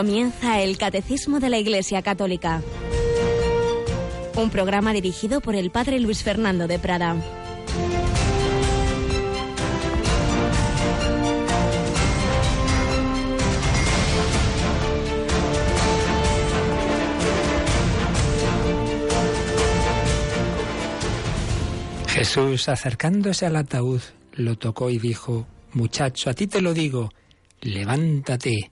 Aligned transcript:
Comienza 0.00 0.62
el 0.62 0.78
Catecismo 0.78 1.40
de 1.40 1.50
la 1.50 1.58
Iglesia 1.58 2.00
Católica. 2.00 2.62
Un 4.34 4.48
programa 4.48 4.94
dirigido 4.94 5.42
por 5.42 5.54
el 5.54 5.70
Padre 5.70 6.00
Luis 6.00 6.22
Fernando 6.22 6.66
de 6.66 6.78
Prada. 6.78 7.16
Jesús, 22.08 22.70
acercándose 22.70 23.44
al 23.44 23.56
ataúd, 23.56 24.00
lo 24.32 24.56
tocó 24.56 24.88
y 24.88 24.98
dijo, 24.98 25.46
Muchacho, 25.74 26.30
a 26.30 26.32
ti 26.32 26.46
te 26.46 26.62
lo 26.62 26.72
digo, 26.72 27.12
levántate. 27.60 28.70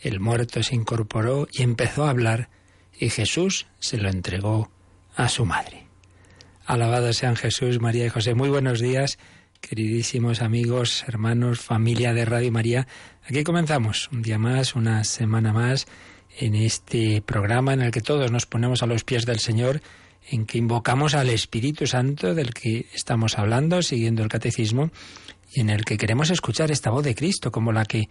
El 0.00 0.20
muerto 0.20 0.62
se 0.62 0.76
incorporó 0.76 1.48
y 1.52 1.62
empezó 1.62 2.04
a 2.04 2.10
hablar, 2.10 2.50
y 2.98 3.10
Jesús 3.10 3.66
se 3.80 3.98
lo 3.98 4.08
entregó 4.08 4.70
a 5.16 5.28
su 5.28 5.44
madre. 5.44 5.86
Alabado 6.64 7.12
sean 7.12 7.34
Jesús, 7.34 7.80
María 7.80 8.06
y 8.06 8.08
José. 8.08 8.34
Muy 8.34 8.48
buenos 8.48 8.80
días, 8.80 9.18
queridísimos 9.60 10.40
amigos, 10.40 11.04
hermanos, 11.08 11.60
familia 11.60 12.14
de 12.14 12.24
Radio 12.24 12.52
María. 12.52 12.86
Aquí 13.24 13.42
comenzamos 13.42 14.08
un 14.12 14.22
día 14.22 14.38
más, 14.38 14.76
una 14.76 15.02
semana 15.02 15.52
más, 15.52 15.86
en 16.38 16.54
este 16.54 17.20
programa 17.20 17.72
en 17.72 17.82
el 17.82 17.90
que 17.90 18.00
todos 18.00 18.30
nos 18.30 18.46
ponemos 18.46 18.84
a 18.84 18.86
los 18.86 19.02
pies 19.02 19.26
del 19.26 19.40
Señor, 19.40 19.80
en 20.30 20.46
que 20.46 20.58
invocamos 20.58 21.14
al 21.14 21.30
Espíritu 21.30 21.86
Santo 21.88 22.34
del 22.34 22.54
que 22.54 22.86
estamos 22.94 23.36
hablando, 23.36 23.82
siguiendo 23.82 24.22
el 24.22 24.28
catecismo, 24.28 24.90
y 25.52 25.60
en 25.60 25.70
el 25.70 25.84
que 25.84 25.96
queremos 25.96 26.30
escuchar 26.30 26.70
esta 26.70 26.90
voz 26.90 27.02
de 27.02 27.14
Cristo, 27.16 27.50
como 27.50 27.72
la 27.72 27.84
que 27.84 28.08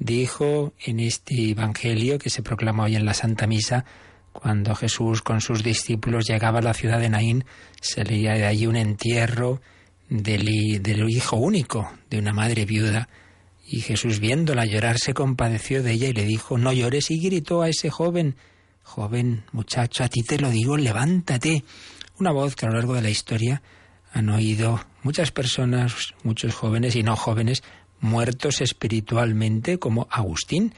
dijo 0.00 0.72
en 0.84 0.98
este 0.98 1.50
Evangelio 1.50 2.18
que 2.18 2.30
se 2.30 2.42
proclamó 2.42 2.84
hoy 2.84 2.96
en 2.96 3.04
la 3.04 3.14
Santa 3.14 3.46
Misa, 3.46 3.84
cuando 4.32 4.74
Jesús 4.74 5.22
con 5.22 5.40
sus 5.40 5.62
discípulos 5.62 6.26
llegaba 6.26 6.58
a 6.58 6.62
la 6.62 6.74
ciudad 6.74 6.98
de 6.98 7.10
Naín, 7.10 7.44
se 7.80 8.02
leía 8.02 8.32
de 8.32 8.46
allí 8.46 8.66
un 8.66 8.76
entierro 8.76 9.60
del 10.08 10.48
hijo 10.48 11.36
único 11.36 11.92
de 12.08 12.18
una 12.18 12.32
madre 12.32 12.64
viuda. 12.64 13.08
Y 13.66 13.82
Jesús 13.82 14.18
viéndola 14.18 14.64
llorar 14.64 14.98
se 14.98 15.14
compadeció 15.14 15.82
de 15.82 15.92
ella 15.92 16.08
y 16.08 16.12
le 16.12 16.24
dijo, 16.24 16.58
no 16.58 16.72
llores, 16.72 17.10
y 17.10 17.20
gritó 17.20 17.62
a 17.62 17.68
ese 17.68 17.90
joven, 17.90 18.36
joven 18.82 19.44
muchacho, 19.52 20.02
a 20.02 20.08
ti 20.08 20.22
te 20.22 20.38
lo 20.38 20.50
digo, 20.50 20.76
levántate. 20.76 21.62
Una 22.18 22.32
voz 22.32 22.56
que 22.56 22.66
a 22.66 22.70
lo 22.70 22.76
largo 22.76 22.94
de 22.94 23.02
la 23.02 23.10
historia 23.10 23.62
han 24.12 24.28
oído 24.30 24.80
muchas 25.02 25.30
personas, 25.30 26.14
muchos 26.24 26.54
jóvenes 26.54 26.96
y 26.96 27.02
no 27.02 27.14
jóvenes, 27.14 27.62
muertos 28.00 28.60
espiritualmente, 28.60 29.78
como 29.78 30.08
Agustín, 30.10 30.74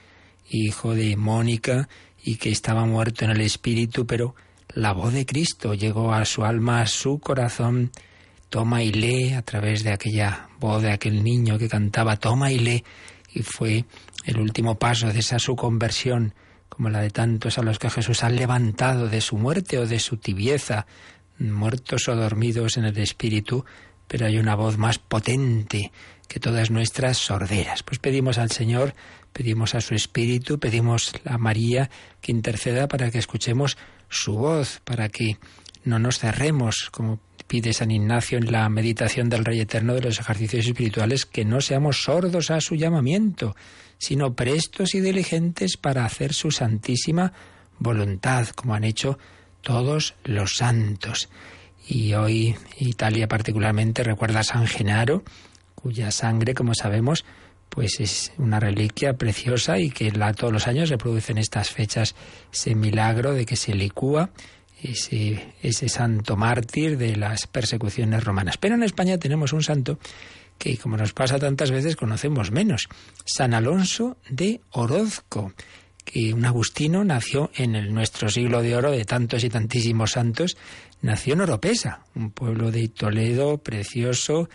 hijo 0.48 0.94
de 0.94 1.16
Mónica, 1.16 1.88
y 2.22 2.36
que 2.36 2.50
estaba 2.50 2.84
muerto 2.84 3.24
en 3.24 3.32
el 3.32 3.40
espíritu, 3.40 4.06
pero 4.06 4.34
la 4.74 4.92
voz 4.92 5.12
de 5.12 5.26
Cristo 5.26 5.74
llegó 5.74 6.12
a 6.12 6.24
su 6.24 6.44
alma, 6.44 6.80
a 6.80 6.86
su 6.86 7.18
corazón. 7.18 7.90
Toma 8.48 8.82
y 8.82 8.92
lee 8.92 9.32
a 9.32 9.42
través 9.42 9.82
de 9.82 9.92
aquella 9.92 10.48
voz 10.60 10.82
de 10.82 10.92
aquel 10.92 11.24
niño 11.24 11.58
que 11.58 11.68
cantaba, 11.68 12.16
toma 12.16 12.52
y 12.52 12.58
lee, 12.58 12.84
y 13.34 13.42
fue 13.42 13.84
el 14.24 14.38
último 14.38 14.78
paso 14.78 15.08
de 15.08 15.18
esa 15.18 15.38
su 15.38 15.56
conversión, 15.56 16.34
como 16.68 16.90
la 16.90 17.00
de 17.00 17.10
tantos 17.10 17.58
a 17.58 17.62
los 17.62 17.78
que 17.78 17.90
Jesús 17.90 18.22
ha 18.22 18.30
levantado 18.30 19.08
de 19.08 19.20
su 19.20 19.36
muerte 19.36 19.78
o 19.78 19.86
de 19.86 19.98
su 19.98 20.16
tibieza, 20.16 20.86
muertos 21.38 22.08
o 22.08 22.14
dormidos 22.14 22.76
en 22.76 22.84
el 22.84 22.98
espíritu, 22.98 23.64
pero 24.06 24.26
hay 24.26 24.38
una 24.38 24.54
voz 24.54 24.78
más 24.78 24.98
potente 24.98 25.90
que 26.32 26.40
todas 26.40 26.70
nuestras 26.70 27.18
sorderas. 27.18 27.82
Pues 27.82 27.98
pedimos 27.98 28.38
al 28.38 28.50
Señor, 28.50 28.94
pedimos 29.34 29.74
a 29.74 29.82
su 29.82 29.94
Espíritu, 29.94 30.58
pedimos 30.58 31.12
a 31.26 31.36
María 31.36 31.90
que 32.22 32.32
interceda 32.32 32.88
para 32.88 33.10
que 33.10 33.18
escuchemos 33.18 33.76
su 34.08 34.32
voz, 34.32 34.80
para 34.84 35.10
que 35.10 35.36
no 35.84 35.98
nos 35.98 36.18
cerremos, 36.18 36.88
como 36.90 37.20
pide 37.46 37.74
San 37.74 37.90
Ignacio 37.90 38.38
en 38.38 38.50
la 38.50 38.66
meditación 38.70 39.28
del 39.28 39.44
Rey 39.44 39.60
Eterno 39.60 39.92
de 39.92 40.00
los 40.00 40.20
ejercicios 40.20 40.66
espirituales, 40.66 41.26
que 41.26 41.44
no 41.44 41.60
seamos 41.60 42.02
sordos 42.02 42.50
a 42.50 42.62
su 42.62 42.76
llamamiento, 42.76 43.54
sino 43.98 44.32
prestos 44.32 44.94
y 44.94 45.00
diligentes 45.00 45.76
para 45.76 46.06
hacer 46.06 46.32
su 46.32 46.50
santísima 46.50 47.34
voluntad, 47.78 48.48
como 48.48 48.74
han 48.74 48.84
hecho 48.84 49.18
todos 49.60 50.14
los 50.24 50.56
santos. 50.56 51.28
Y 51.86 52.14
hoy 52.14 52.56
Italia 52.78 53.28
particularmente 53.28 54.02
recuerda 54.02 54.40
a 54.40 54.44
San 54.44 54.66
Genaro, 54.66 55.24
cuya 55.82 56.10
sangre, 56.10 56.54
como 56.54 56.74
sabemos, 56.74 57.24
pues 57.68 58.00
es 58.00 58.32
una 58.38 58.60
reliquia 58.60 59.14
preciosa 59.14 59.78
y 59.78 59.90
que 59.90 60.12
la, 60.12 60.34
todos 60.34 60.52
los 60.52 60.66
años 60.66 60.90
se 60.90 61.32
en 61.32 61.38
estas 61.38 61.70
fechas 61.70 62.14
ese 62.52 62.74
milagro 62.74 63.32
de 63.32 63.46
que 63.46 63.56
se 63.56 63.74
licúa 63.74 64.30
ese, 64.82 65.54
ese 65.62 65.88
santo 65.88 66.36
mártir 66.36 66.98
de 66.98 67.16
las 67.16 67.46
persecuciones 67.46 68.24
romanas. 68.24 68.58
Pero 68.58 68.74
en 68.74 68.82
España 68.82 69.18
tenemos 69.18 69.52
un 69.52 69.62
santo 69.62 69.98
que, 70.58 70.76
como 70.76 70.96
nos 70.96 71.12
pasa 71.12 71.38
tantas 71.38 71.70
veces, 71.70 71.96
conocemos 71.96 72.50
menos. 72.50 72.88
San 73.24 73.54
Alonso 73.54 74.18
de 74.28 74.60
Orozco, 74.70 75.52
que 76.04 76.34
un 76.34 76.44
agustino 76.44 77.04
nació 77.04 77.50
en 77.54 77.74
el, 77.74 77.94
nuestro 77.94 78.28
siglo 78.28 78.60
de 78.62 78.76
oro 78.76 78.90
de 78.90 79.04
tantos 79.04 79.44
y 79.44 79.48
tantísimos 79.48 80.12
santos, 80.12 80.56
nació 81.00 81.34
en 81.34 81.42
Oropesa, 81.42 82.04
un 82.14 82.30
pueblo 82.30 82.70
de 82.70 82.88
Toledo 82.88 83.58
precioso, 83.58 84.48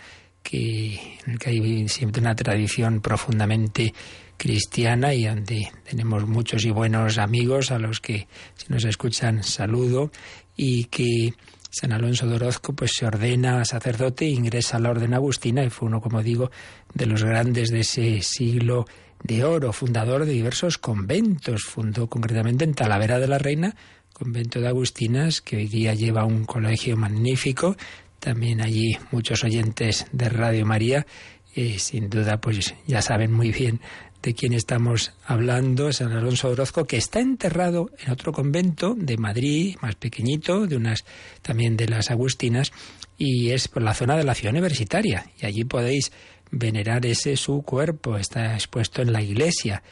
que, 0.48 0.94
en 1.26 1.32
el 1.32 1.38
que 1.38 1.50
hay 1.50 1.88
siempre 1.88 2.22
una 2.22 2.34
tradición 2.34 3.02
profundamente 3.02 3.92
cristiana 4.38 5.12
y 5.12 5.26
donde 5.26 5.70
tenemos 5.84 6.26
muchos 6.26 6.64
y 6.64 6.70
buenos 6.70 7.18
amigos 7.18 7.70
a 7.70 7.78
los 7.78 8.00
que 8.00 8.28
si 8.54 8.72
nos 8.72 8.84
escuchan 8.84 9.42
saludo 9.42 10.10
y 10.56 10.84
que 10.84 11.34
San 11.68 11.92
Alonso 11.92 12.26
de 12.26 12.36
Orozco 12.36 12.72
pues 12.72 12.92
se 12.96 13.04
ordena 13.04 13.62
sacerdote 13.66 14.24
e 14.24 14.30
ingresa 14.30 14.78
a 14.78 14.80
la 14.80 14.90
orden 14.90 15.12
agustina 15.12 15.62
y 15.64 15.68
fue 15.68 15.88
uno, 15.88 16.00
como 16.00 16.22
digo, 16.22 16.50
de 16.94 17.04
los 17.04 17.24
grandes 17.24 17.68
de 17.68 17.80
ese 17.80 18.22
siglo 18.22 18.86
de 19.22 19.44
oro, 19.44 19.74
fundador 19.74 20.24
de 20.24 20.32
diversos 20.32 20.78
conventos, 20.78 21.64
fundó 21.64 22.06
concretamente 22.06 22.64
en 22.64 22.72
Talavera 22.72 23.18
de 23.18 23.28
la 23.28 23.36
Reina, 23.36 23.76
convento 24.14 24.60
de 24.60 24.68
Agustinas, 24.68 25.42
que 25.42 25.56
hoy 25.56 25.66
día 25.66 25.92
lleva 25.92 26.24
un 26.24 26.44
colegio 26.46 26.96
magnífico, 26.96 27.76
también 28.20 28.60
allí 28.60 28.96
muchos 29.10 29.44
oyentes 29.44 30.06
de 30.12 30.28
Radio 30.28 30.66
María, 30.66 31.06
y 31.54 31.78
sin 31.78 32.08
duda 32.08 32.40
pues 32.40 32.74
ya 32.86 33.02
saben 33.02 33.32
muy 33.32 33.50
bien 33.50 33.80
de 34.22 34.34
quién 34.34 34.52
estamos 34.52 35.12
hablando, 35.24 35.92
San 35.92 36.12
Alonso 36.12 36.48
Orozco, 36.48 36.84
que 36.86 36.96
está 36.96 37.20
enterrado 37.20 37.90
en 37.98 38.10
otro 38.10 38.32
convento 38.32 38.94
de 38.96 39.16
Madrid, 39.16 39.76
más 39.80 39.94
pequeñito, 39.94 40.66
de 40.66 40.76
unas 40.76 41.04
también 41.42 41.76
de 41.76 41.88
las 41.88 42.10
Agustinas, 42.10 42.72
y 43.16 43.50
es 43.50 43.68
por 43.68 43.82
la 43.82 43.94
zona 43.94 44.16
de 44.16 44.24
la 44.24 44.34
ciudad 44.34 44.52
universitaria. 44.52 45.30
Y 45.40 45.46
allí 45.46 45.64
podéis 45.64 46.12
venerar 46.50 47.06
ese 47.06 47.36
su 47.36 47.62
cuerpo, 47.62 48.16
está 48.16 48.54
expuesto 48.54 49.02
en 49.02 49.12
la 49.12 49.22
iglesia. 49.22 49.82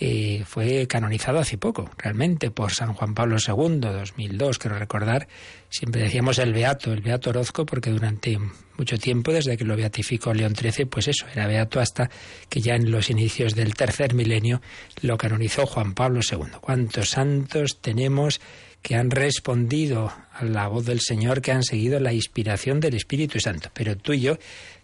Eh, 0.00 0.42
fue 0.44 0.88
canonizado 0.88 1.38
hace 1.38 1.56
poco, 1.56 1.88
realmente, 1.96 2.50
por 2.50 2.72
San 2.72 2.94
Juan 2.94 3.14
Pablo 3.14 3.36
II, 3.36 3.78
2002, 3.78 4.58
quiero 4.58 4.76
recordar. 4.76 5.28
Siempre 5.68 6.02
decíamos 6.02 6.38
el 6.40 6.52
Beato, 6.52 6.92
el 6.92 7.00
Beato 7.00 7.30
Orozco, 7.30 7.64
porque 7.64 7.90
durante 7.90 8.38
mucho 8.76 8.98
tiempo, 8.98 9.32
desde 9.32 9.56
que 9.56 9.64
lo 9.64 9.76
beatificó 9.76 10.34
León 10.34 10.56
XIII, 10.56 10.86
pues 10.86 11.06
eso, 11.06 11.26
era 11.32 11.46
Beato 11.46 11.78
hasta 11.78 12.10
que 12.48 12.60
ya 12.60 12.74
en 12.74 12.90
los 12.90 13.08
inicios 13.08 13.54
del 13.54 13.74
tercer 13.74 14.14
milenio 14.14 14.60
lo 15.02 15.16
canonizó 15.16 15.64
Juan 15.64 15.94
Pablo 15.94 16.20
II. 16.28 16.58
¿Cuántos 16.60 17.10
santos 17.10 17.78
tenemos 17.80 18.40
que 18.82 18.96
han 18.96 19.12
respondido 19.12 20.12
a 20.32 20.44
la 20.44 20.66
voz 20.66 20.86
del 20.86 21.00
Señor, 21.00 21.40
que 21.40 21.52
han 21.52 21.62
seguido 21.62 22.00
la 22.00 22.12
inspiración 22.12 22.80
del 22.80 22.94
Espíritu 22.94 23.38
Santo? 23.38 23.70
Pero 23.72 23.96
tú 23.96 24.12
y 24.12 24.22
yo 24.22 24.38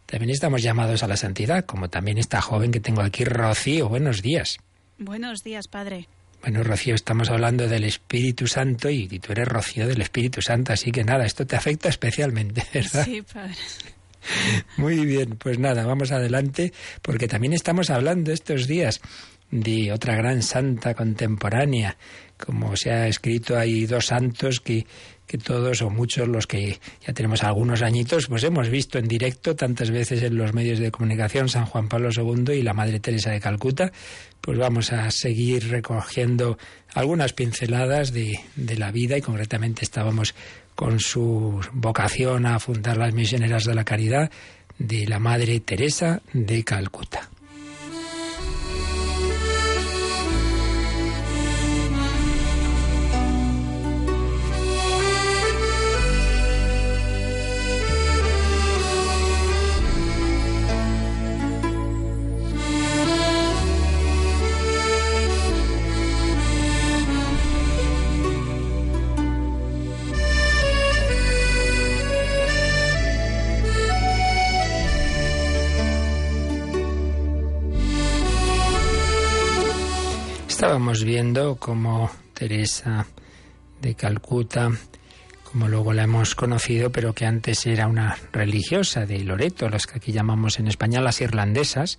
también 0.07 0.31
estamos 0.31 0.63
llamados 0.63 1.03
a 1.03 1.09
la 1.09 1.17
santidad, 1.17 1.65
como 1.65 1.91
también 1.91 2.19
esta 2.19 2.41
joven 2.41 2.71
que 2.71 2.81
tengo 2.81 3.03
aquí, 3.03 3.25
Rocío. 3.25 3.89
Buenos 3.89 4.23
días. 4.23 4.59
Buenos 5.01 5.43
días, 5.43 5.67
padre. 5.67 6.09
Bueno, 6.43 6.63
Rocío, 6.63 6.95
estamos 6.95 7.31
hablando 7.31 7.67
del 7.67 7.85
Espíritu 7.85 8.47
Santo 8.47 8.91
y, 8.91 9.09
tú 9.19 9.33
eres 9.33 9.49
Rocío 9.49 9.89
del 9.89 10.03
Espíritu 10.03 10.43
Santo, 10.43 10.75
así 10.75 10.93
que 10.93 11.05
nada, 11.05 11.25
esto 11.25 11.47
te 11.47 11.57
afecta 11.57 11.89
especialmente, 11.89 12.63
¿verdad? 12.75 13.07
Sí, 13.07 13.23
padre. 13.23 13.55
Muy 14.77 15.07
bien, 15.07 15.39
pues 15.39 15.59
nada, 15.59 15.87
vamos 15.87 16.13
adelante, 16.13 16.75
porque 17.01 17.29
también 17.29 17.55
estamos 17.55 17.89
hablando 17.89 18.31
estos 18.31 18.67
días 18.67 19.01
de 19.51 19.91
otra 19.91 20.17
gran 20.17 20.43
santa 20.43 20.93
contemporánea. 20.93 21.97
Como 22.37 22.77
se 22.77 22.91
ha 22.91 23.09
escrito, 23.09 23.57
hay 23.57 23.87
dos 23.87 24.07
santos 24.07 24.61
que 24.61 24.87
que 25.31 25.39
todos 25.39 25.81
o 25.83 25.91
muchos 25.91 26.27
los 26.27 26.49
que 26.49 26.81
ya 27.07 27.15
tenemos 27.15 27.45
algunos 27.45 27.83
añitos, 27.83 28.27
pues 28.27 28.43
hemos 28.43 28.69
visto 28.69 28.99
en 28.99 29.07
directo 29.07 29.55
tantas 29.55 29.93
veces 29.93 30.25
en 30.25 30.37
los 30.37 30.53
medios 30.55 30.81
de 30.81 30.91
comunicación 30.91 31.49
San 31.49 31.67
Juan 31.67 31.89
Pablo 31.89 32.09
II 32.13 32.53
y 32.53 32.63
la 32.63 32.75
Madre 32.75 32.99
Teresa 32.99 33.31
de 33.31 33.39
Calcuta, 33.39 33.93
pues 34.41 34.59
vamos 34.59 34.93
a 34.93 35.09
seguir 35.13 35.69
recogiendo 35.69 36.59
algunas 36.95 37.33
pinceladas 37.33 38.13
de, 38.13 38.41
de 38.57 38.77
la 38.77 38.91
vida 38.91 39.17
y 39.19 39.21
concretamente 39.21 39.85
estábamos 39.85 40.35
con 40.75 40.99
su 40.99 41.61
vocación 41.75 42.45
a 42.45 42.59
fundar 42.59 42.97
las 42.97 43.15
misioneras 43.15 43.63
de 43.63 43.75
la 43.77 43.85
caridad 43.85 44.33
de 44.81 45.07
la 45.07 45.21
Madre 45.21 45.61
Teresa 45.61 46.23
de 46.33 46.65
Calcuta. 46.65 47.31
Estábamos 80.71 81.03
viendo 81.03 81.57
cómo 81.57 82.13
Teresa 82.33 83.05
de 83.83 83.97
Calcuta, 83.97 84.71
como 85.43 85.67
luego 85.67 85.93
la 85.93 86.05
hemos 86.05 86.37
conocido, 86.37 86.93
pero 86.93 87.13
que 87.13 87.27
antes 87.27 87.67
era 87.67 87.89
una 87.89 88.17
religiosa 88.31 89.05
de 89.05 89.19
Loreto, 89.25 89.69
las 89.69 89.89
que 89.89 89.99
aquí 89.99 90.13
llamamos 90.13 90.61
en 90.61 90.69
España 90.69 91.01
las 91.01 91.21
irlandesas, 91.23 91.99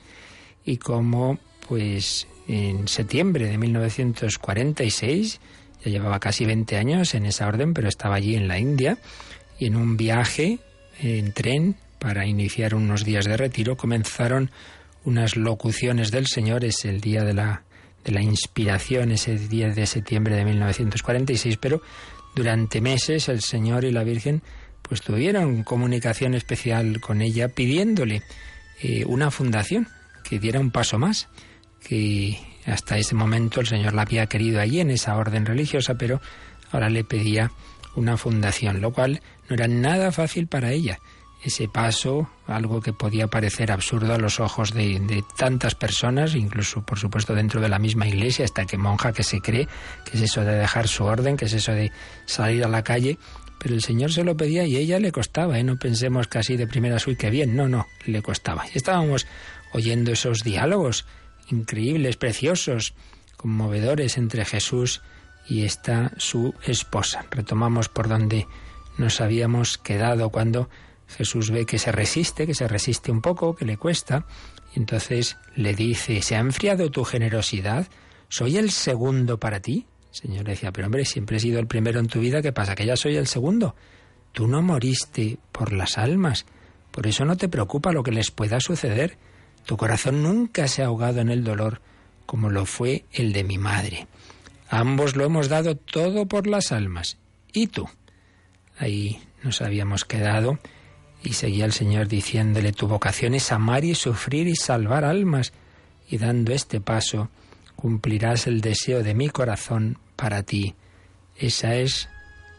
y 0.64 0.78
cómo, 0.78 1.38
pues, 1.68 2.30
en 2.48 2.88
septiembre 2.88 3.50
de 3.50 3.58
1946, 3.58 5.42
ya 5.84 5.92
llevaba 5.92 6.22
casi 6.22 6.46
20 6.46 6.78
años 6.78 7.14
en 7.14 7.26
esa 7.26 7.48
orden, 7.48 7.74
pero 7.74 7.90
estaba 7.90 8.16
allí 8.16 8.38
en 8.38 8.48
la 8.48 8.58
India, 8.58 8.98
y 9.60 9.66
en 9.66 9.76
un 9.76 9.98
viaje 9.98 10.60
en 11.02 11.34
tren 11.34 11.76
para 12.00 12.26
iniciar 12.26 12.74
unos 12.74 13.04
días 13.04 13.26
de 13.26 13.36
retiro 13.36 13.76
comenzaron 13.76 14.50
unas 15.04 15.36
locuciones 15.36 16.10
del 16.10 16.28
Señor, 16.28 16.64
es 16.64 16.86
el 16.86 17.02
día 17.02 17.26
de 17.26 17.34
la 17.34 17.64
de 18.04 18.12
la 18.12 18.22
inspiración 18.22 19.12
ese 19.12 19.38
10 19.38 19.76
de 19.76 19.86
septiembre 19.86 20.36
de 20.36 20.46
1946, 20.46 21.58
pero 21.58 21.82
durante 22.36 22.82
meses 22.82 23.30
el 23.30 23.42
Señor 23.42 23.84
y 23.84 23.92
la 23.92 24.04
Virgen 24.04 24.42
pues 24.82 25.02
tuvieron 25.02 25.64
comunicación 25.64 26.34
especial 26.34 27.00
con 27.00 27.22
ella 27.22 27.48
pidiéndole 27.50 28.24
eh, 28.82 29.06
una 29.06 29.32
fundación 29.32 29.88
que 30.24 30.40
diera 30.40 30.60
un 30.60 30.72
paso 30.72 30.98
más, 30.98 31.28
que 31.88 32.38
hasta 32.66 32.98
ese 32.98 33.16
momento 33.16 33.62
el 33.62 33.68
Señor 33.68 33.94
la 33.94 34.04
había 34.04 34.28
querido 34.28 34.60
allí 34.60 34.80
en 34.80 34.92
esa 34.92 35.16
orden 35.16 35.46
religiosa, 35.46 35.96
pero 35.96 36.22
ahora 36.72 36.90
le 36.90 37.04
pedía 37.04 37.52
una 37.96 38.18
fundación, 38.18 38.82
lo 38.82 38.94
cual 38.94 39.22
no 39.50 39.56
era 39.56 39.68
nada 39.68 40.12
fácil 40.12 40.48
para 40.48 40.72
ella 40.72 41.00
ese 41.44 41.68
paso, 41.68 42.30
algo 42.46 42.82
que 42.82 42.94
podía 42.94 43.28
parecer 43.28 43.72
absurdo 43.72 44.14
a 44.14 44.18
los 44.18 44.40
ojos 44.40 44.74
de, 44.74 45.24
tantas 45.38 45.74
personas, 45.74 46.36
incluso 46.36 46.86
por 46.86 47.00
supuesto 47.00 47.34
dentro 47.34 47.62
de 47.62 47.70
la 47.70 47.80
misma 47.80 48.08
iglesia, 48.08 48.46
hasta 48.46 48.66
que 48.66 48.78
monja 48.78 49.12
que 49.12 49.24
se 49.24 49.42
cree, 49.42 49.68
que 50.06 50.18
es 50.18 50.24
eso 50.24 50.42
de 50.42 50.56
dejar 50.56 50.88
su 50.88 51.04
orden, 51.04 51.38
que 51.38 51.46
es 51.46 51.54
eso 51.54 51.72
de 51.72 51.92
salir 52.26 52.64
a 52.64 52.68
la 52.68 52.84
calle, 52.84 53.18
pero 53.58 53.74
el 53.74 53.82
Señor 53.82 54.12
se 54.12 54.24
lo 54.24 54.38
pedía 54.38 54.66
y 54.66 54.76
ella 54.76 55.00
le 55.00 55.12
costaba, 55.12 55.58
¿eh? 55.58 55.64
no 55.64 55.78
pensemos 55.78 56.28
casi 56.28 56.58
de 56.58 56.68
primera 56.68 56.98
uy, 57.06 57.16
que 57.16 57.30
bien, 57.30 57.56
no, 57.56 57.68
no, 57.68 57.88
le 58.06 58.22
costaba. 58.22 58.66
Y 58.74 58.78
estábamos 58.78 59.26
oyendo 59.74 60.12
esos 60.12 60.44
diálogos 60.44 61.06
increíbles, 61.50 62.18
preciosos, 62.18 62.94
conmovedores 63.38 64.18
entre 64.18 64.46
Jesús 64.46 65.02
y 65.48 65.64
esta 65.64 66.12
su 66.18 66.54
esposa. 66.66 67.26
Retomamos 67.32 67.90
por 67.90 68.08
donde 68.08 68.48
nos 68.98 69.22
habíamos 69.22 69.78
quedado 69.78 70.30
cuando 70.30 70.70
Jesús 71.18 71.52
ve 71.52 71.66
que 71.66 71.80
se 71.80 71.92
resiste, 71.92 72.46
que 72.46 72.54
se 72.54 72.68
resiste 72.68 73.12
un 73.12 73.22
poco, 73.22 73.56
que 73.56 73.66
le 73.66 73.78
cuesta, 73.78 74.26
y 74.76 74.80
entonces 74.80 75.38
le 75.56 75.74
dice, 75.76 76.22
¿se 76.22 76.36
ha 76.36 76.40
enfriado 76.40 76.90
tu 76.90 77.04
generosidad? 77.04 77.88
¿Soy 78.30 78.58
el 78.58 78.72
segundo 78.72 79.40
para 79.40 79.60
ti? 79.60 79.86
El 80.10 80.16
Señor 80.16 80.46
decía, 80.46 80.72
pero 80.72 80.88
hombre, 80.88 81.06
siempre 81.06 81.38
he 81.38 81.40
sido 81.40 81.60
el 81.60 81.68
primero 81.68 82.00
en 82.00 82.08
tu 82.08 82.20
vida, 82.20 82.42
¿qué 82.42 82.52
pasa? 82.52 82.76
¿Que 82.76 82.86
ya 82.86 82.96
soy 82.96 83.16
el 83.16 83.28
segundo? 83.28 83.76
Tú 84.32 84.48
no 84.48 84.62
moriste 84.62 85.38
por 85.52 85.74
las 85.74 85.98
almas, 85.98 86.46
por 86.92 87.08
eso 87.08 87.26
no 87.26 87.38
te 87.38 87.50
preocupa 87.50 87.92
lo 87.92 88.04
que 88.04 88.12
les 88.12 88.32
pueda 88.32 88.60
suceder. 88.60 89.18
Tu 89.66 89.78
corazón 89.78 90.24
nunca 90.24 90.68
se 90.68 90.82
ha 90.82 90.88
ahogado 90.88 91.22
en 91.22 91.30
el 91.30 91.44
dolor 91.44 91.82
como 92.26 92.50
lo 92.50 92.66
fue 92.66 93.04
el 93.12 93.34
de 93.34 93.44
mi 93.44 93.58
madre. 93.58 94.08
ambos 94.70 95.18
lo 95.18 95.26
hemos 95.26 95.50
dado 95.50 95.76
todo 95.76 96.28
por 96.28 96.48
las 96.48 96.72
almas. 96.72 97.18
¿Y 97.52 97.68
tú? 97.68 97.90
Ahí 98.78 99.22
nos 99.44 99.62
habíamos 99.62 100.06
quedado 100.06 100.60
y 101.24 101.34
seguía 101.34 101.66
el 101.66 101.74
Señor 101.74 102.08
diciéndole, 102.08 102.72
tu 102.72 102.88
vocación 102.88 103.34
es 103.34 103.52
amar 103.52 103.86
y 103.86 103.96
sufrir 103.96 104.48
y 104.48 104.56
salvar 104.56 105.06
almas, 105.06 105.54
y 106.10 106.18
dando 106.18 106.54
este 106.54 106.82
paso, 106.82 107.30
cumplirás 107.76 108.48
el 108.48 108.62
deseo 108.62 109.04
de 109.04 109.14
mi 109.14 109.30
corazón 109.30 109.98
para 110.16 110.44
ti. 110.44 110.76
Esa 111.38 111.76
es 111.76 112.10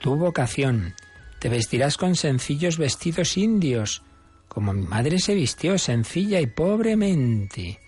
tu 0.01 0.17
vocación. 0.17 0.95
Te 1.39 1.49
vestirás 1.49 1.97
con 1.97 2.17
sencillos 2.17 2.79
vestidos 2.79 3.37
indios, 3.37 4.03
como 4.49 4.73
mi 4.73 4.87
madre 4.87 5.19
se 5.19 5.35
vistió, 5.35 5.79
sencilla 5.79 6.41
y 6.41 6.47
pobremente. 6.47 7.81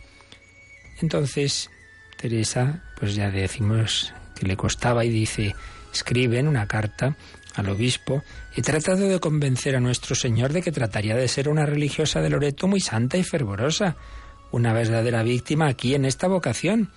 Entonces, 1.00 1.70
Teresa, 2.16 2.84
pues 2.98 3.14
ya 3.14 3.30
decimos 3.30 4.12
que 4.34 4.46
le 4.46 4.56
costaba 4.56 5.04
y 5.04 5.10
dice, 5.10 5.54
escribe 5.92 6.38
en 6.38 6.48
una 6.48 6.66
carta 6.66 7.16
al 7.54 7.68
obispo, 7.68 8.22
he 8.54 8.62
tratado 8.62 9.08
de 9.08 9.20
convencer 9.20 9.76
a 9.76 9.80
nuestro 9.80 10.14
Señor 10.14 10.52
de 10.52 10.62
que 10.62 10.72
trataría 10.72 11.14
de 11.14 11.28
ser 11.28 11.48
una 11.48 11.66
religiosa 11.66 12.20
de 12.20 12.30
Loreto 12.30 12.66
muy 12.66 12.80
santa 12.80 13.16
y 13.16 13.22
fervorosa, 13.22 13.96
una 14.50 14.72
verdadera 14.72 15.22
víctima 15.22 15.68
aquí 15.68 15.94
en 15.94 16.04
esta 16.04 16.26
vocación. 16.26 16.90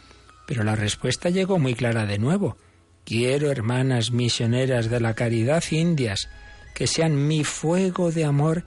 Pero 0.48 0.64
la 0.64 0.76
respuesta 0.76 1.30
llegó 1.30 1.60
muy 1.60 1.76
clara 1.76 2.06
de 2.06 2.18
nuevo. 2.18 2.58
Quiero 3.06 3.52
hermanas 3.52 4.12
misioneras 4.12 4.90
de 4.90 5.00
la 5.00 5.14
caridad 5.14 5.64
indias, 5.72 6.30
que 6.74 6.88
sean 6.88 7.28
mi 7.28 7.44
fuego 7.44 8.12
de 8.12 8.26
amor 8.26 8.66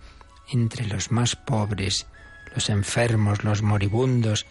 entre 0.52 0.86
los 0.86 1.10
más 1.10 1.36
pobres, 1.36 2.06
los 2.54 2.70
enfermos, 2.70 3.44
los 3.44 3.62
moribundos, 3.62 4.46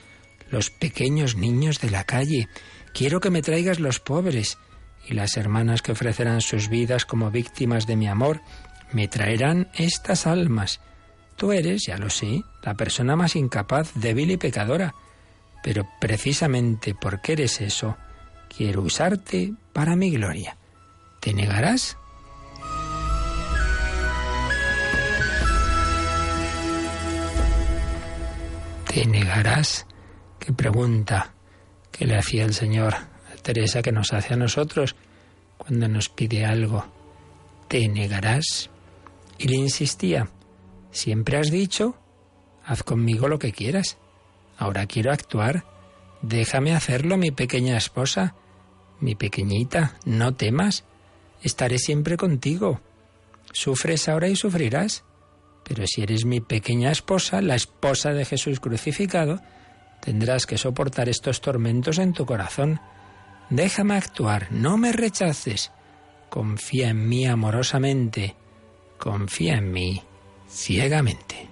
los 0.49 0.69
pequeños 0.69 1.35
niños 1.35 1.79
de 1.79 1.89
la 1.89 2.03
calle. 2.03 2.47
Quiero 2.93 3.19
que 3.19 3.29
me 3.29 3.41
traigas 3.41 3.79
los 3.79 3.99
pobres, 3.99 4.57
y 5.07 5.13
las 5.13 5.37
hermanas 5.37 5.81
que 5.81 5.91
ofrecerán 5.91 6.41
sus 6.41 6.69
vidas 6.69 7.05
como 7.05 7.31
víctimas 7.31 7.87
de 7.87 7.95
mi 7.95 8.07
amor 8.07 8.41
me 8.91 9.07
traerán 9.07 9.69
estas 9.73 10.27
almas. 10.27 10.79
Tú 11.35 11.51
eres, 11.51 11.85
ya 11.85 11.97
lo 11.97 12.09
sé, 12.09 12.43
la 12.63 12.73
persona 12.75 13.15
más 13.15 13.35
incapaz, 13.35 13.91
débil 13.95 14.31
y 14.31 14.37
pecadora, 14.37 14.93
pero 15.63 15.87
precisamente 15.99 16.95
porque 16.95 17.33
eres 17.33 17.61
eso, 17.61 17.97
quiero 18.55 18.81
usarte 18.81 19.53
para 19.73 19.95
mi 19.95 20.11
gloria. 20.11 20.57
¿Te 21.19 21.33
negarás? 21.33 21.97
¿Te 28.91 29.05
negarás? 29.05 29.85
Qué 30.39 30.51
pregunta 30.51 31.33
que 31.91 32.05
le 32.05 32.17
hacía 32.17 32.45
el 32.45 32.53
Señor 32.53 32.95
Teresa 33.49 33.81
que 33.81 33.91
nos 33.91 34.13
hace 34.13 34.35
a 34.35 34.37
nosotros 34.37 34.95
cuando 35.57 35.87
nos 35.87 36.07
pide 36.07 36.45
algo. 36.45 36.85
¿Te 37.67 37.87
negarás? 37.87 38.69
Y 39.39 39.47
le 39.47 39.55
insistía, 39.55 40.29
siempre 40.91 41.35
has 41.35 41.49
dicho, 41.49 41.95
haz 42.63 42.83
conmigo 42.83 43.27
lo 43.27 43.39
que 43.39 43.51
quieras. 43.51 43.97
Ahora 44.55 44.85
quiero 44.85 45.11
actuar. 45.11 45.65
Déjame 46.21 46.75
hacerlo, 46.75 47.17
mi 47.17 47.31
pequeña 47.31 47.75
esposa. 47.75 48.35
Mi 48.99 49.15
pequeñita, 49.15 49.97
no 50.05 50.35
temas. 50.35 50.83
Estaré 51.41 51.79
siempre 51.79 52.17
contigo. 52.17 52.81
Sufres 53.51 54.07
ahora 54.09 54.27
y 54.27 54.35
sufrirás. 54.35 55.05
Pero 55.63 55.87
si 55.87 56.03
eres 56.03 56.23
mi 56.23 56.39
pequeña 56.39 56.91
esposa, 56.91 57.41
la 57.41 57.55
esposa 57.55 58.13
de 58.13 58.25
Jesús 58.25 58.59
crucificado, 58.59 59.41
tendrás 60.03 60.45
que 60.45 60.59
soportar 60.59 61.09
estos 61.09 61.41
tormentos 61.41 61.97
en 61.97 62.13
tu 62.13 62.27
corazón. 62.27 62.79
Déjame 63.49 63.95
actuar, 63.95 64.47
no 64.51 64.77
me 64.77 64.91
rechaces. 64.91 65.71
Confía 66.29 66.89
en 66.89 67.09
mí 67.09 67.25
amorosamente. 67.25 68.35
Confía 68.99 69.55
en 69.55 69.71
mí 69.71 70.03
ciegamente. 70.47 71.49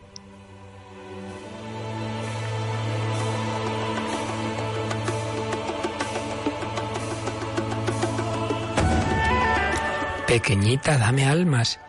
Pequeñita, 10.28 10.98
dame 10.98 11.26
almas, 11.26 11.80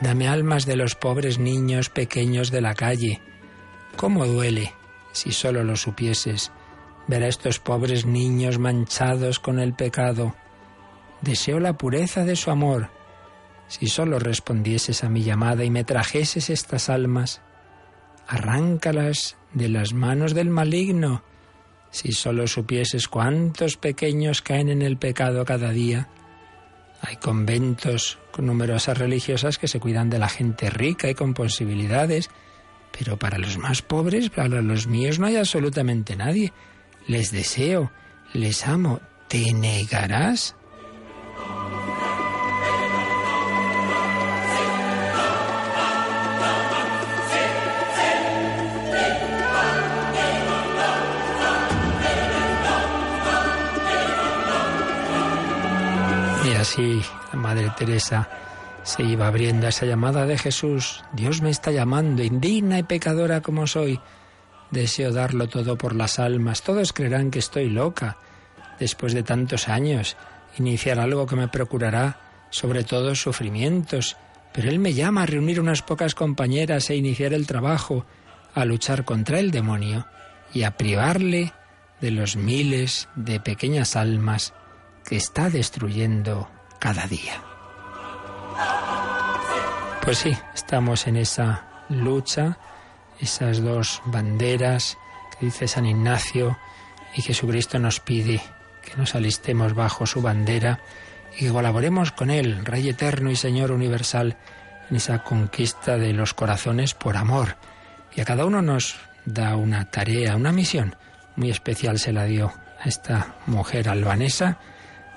dame 0.00 0.28
almas 0.28 0.66
de 0.66 0.76
los 0.76 0.94
pobres 0.94 1.38
niños 1.38 1.88
pequeños 1.88 2.50
de 2.50 2.60
la 2.60 2.74
calle. 2.74 3.20
¿Cómo 3.96 4.26
duele, 4.26 4.74
si 5.12 5.32
solo 5.32 5.64
lo 5.64 5.74
supieses, 5.74 6.52
ver 7.08 7.24
a 7.24 7.28
estos 7.28 7.58
pobres 7.58 8.06
niños 8.06 8.58
manchados 8.58 9.40
con 9.40 9.58
el 9.58 9.72
pecado. 9.72 10.36
Deseo 11.22 11.58
la 11.58 11.76
pureza 11.76 12.24
de 12.24 12.36
su 12.36 12.50
amor. 12.50 12.90
Si 13.66 13.88
solo 13.88 14.18
respondieses 14.18 15.02
a 15.02 15.08
mi 15.08 15.22
llamada 15.22 15.64
y 15.64 15.70
me 15.70 15.84
trajeses 15.84 16.50
estas 16.50 16.88
almas, 16.88 17.40
arráncalas 18.28 19.36
de 19.52 19.68
las 19.68 19.94
manos 19.94 20.34
del 20.34 20.50
maligno. 20.50 21.22
Si 21.90 22.12
solo 22.12 22.46
supieses 22.46 23.08
cuántos 23.08 23.76
pequeños 23.76 24.42
caen 24.42 24.68
en 24.68 24.82
el 24.82 24.98
pecado 24.98 25.44
cada 25.46 25.70
día. 25.70 26.08
Hay 27.00 27.16
conventos 27.16 28.18
con 28.32 28.46
numerosas 28.46 28.98
religiosas 28.98 29.56
que 29.56 29.68
se 29.68 29.80
cuidan 29.80 30.10
de 30.10 30.18
la 30.18 30.28
gente 30.28 30.68
rica 30.68 31.08
y 31.08 31.14
con 31.14 31.32
posibilidades, 31.32 32.28
pero 32.96 33.16
para 33.16 33.38
los 33.38 33.56
más 33.56 33.80
pobres, 33.80 34.28
para 34.30 34.60
los 34.60 34.86
míos, 34.86 35.18
no 35.18 35.26
hay 35.26 35.36
absolutamente 35.36 36.16
nadie 36.16 36.52
les 37.08 37.32
deseo, 37.32 37.90
les 38.32 38.66
amo, 38.68 39.00
¿te 39.26 39.52
negarás? 39.52 40.54
así 56.58 57.00
la 57.32 57.38
Madre 57.38 57.70
Teresa 57.78 58.28
se 58.82 59.02
iba 59.02 59.26
abriendo 59.28 59.66
a 59.66 59.68
esa 59.70 59.86
llamada 59.86 60.26
de 60.26 60.36
Jesús. 60.36 61.04
Dios 61.12 61.40
me 61.40 61.50
está 61.50 61.70
llamando, 61.70 62.22
indigna 62.22 62.78
y 62.78 62.82
pecadora 62.82 63.40
como 63.40 63.66
soy. 63.66 64.00
Deseo 64.70 65.12
darlo 65.12 65.48
todo 65.48 65.78
por 65.78 65.94
las 65.94 66.18
almas. 66.18 66.62
Todos 66.62 66.92
creerán 66.92 67.30
que 67.30 67.38
estoy 67.38 67.68
loca. 67.70 68.18
Después 68.78 69.14
de 69.14 69.22
tantos 69.22 69.68
años, 69.68 70.16
iniciar 70.58 70.98
algo 71.00 71.26
que 71.26 71.36
me 71.36 71.48
procurará 71.48 72.20
sobre 72.50 72.84
todo 72.84 73.14
sufrimientos. 73.14 74.16
Pero 74.52 74.70
Él 74.70 74.78
me 74.78 74.94
llama 74.94 75.22
a 75.22 75.26
reunir 75.26 75.60
unas 75.60 75.82
pocas 75.82 76.14
compañeras 76.14 76.90
e 76.90 76.96
iniciar 76.96 77.32
el 77.32 77.46
trabajo, 77.46 78.06
a 78.54 78.64
luchar 78.64 79.04
contra 79.04 79.38
el 79.38 79.50
demonio 79.50 80.06
y 80.52 80.62
a 80.62 80.76
privarle 80.76 81.52
de 82.00 82.10
los 82.10 82.36
miles 82.36 83.08
de 83.14 83.40
pequeñas 83.40 83.96
almas 83.96 84.54
que 85.04 85.16
está 85.16 85.50
destruyendo 85.50 86.48
cada 86.78 87.06
día. 87.06 87.42
Pues 90.02 90.18
sí, 90.18 90.36
estamos 90.54 91.06
en 91.06 91.16
esa 91.16 91.84
lucha, 91.88 92.58
esas 93.20 93.62
dos 93.62 94.02
banderas 94.06 94.98
que 95.38 95.46
dice 95.46 95.68
San 95.68 95.86
Ignacio 95.86 96.58
y 97.14 97.22
Jesucristo 97.22 97.78
nos 97.78 98.00
pide 98.00 98.40
que 98.82 98.96
nos 98.96 99.14
alistemos 99.14 99.74
bajo 99.74 100.06
su 100.06 100.22
bandera 100.22 100.80
y 101.36 101.46
que 101.46 101.50
colaboremos 101.50 102.12
con 102.12 102.30
Él, 102.30 102.64
Rey 102.64 102.88
eterno 102.88 103.30
y 103.30 103.36
Señor 103.36 103.70
universal, 103.70 104.36
en 104.90 104.96
esa 104.96 105.22
conquista 105.22 105.98
de 105.98 106.12
los 106.12 106.34
corazones 106.34 106.94
por 106.94 107.16
amor. 107.16 107.56
Y 108.14 108.20
a 108.20 108.24
cada 108.24 108.46
uno 108.46 108.62
nos 108.62 108.96
da 109.24 109.56
una 109.56 109.90
tarea, 109.90 110.36
una 110.36 110.52
misión 110.52 110.96
muy 111.36 111.50
especial 111.50 111.98
se 111.98 112.12
la 112.12 112.24
dio 112.24 112.52
a 112.80 112.88
esta 112.88 113.36
mujer 113.46 113.88
albanesa, 113.88 114.58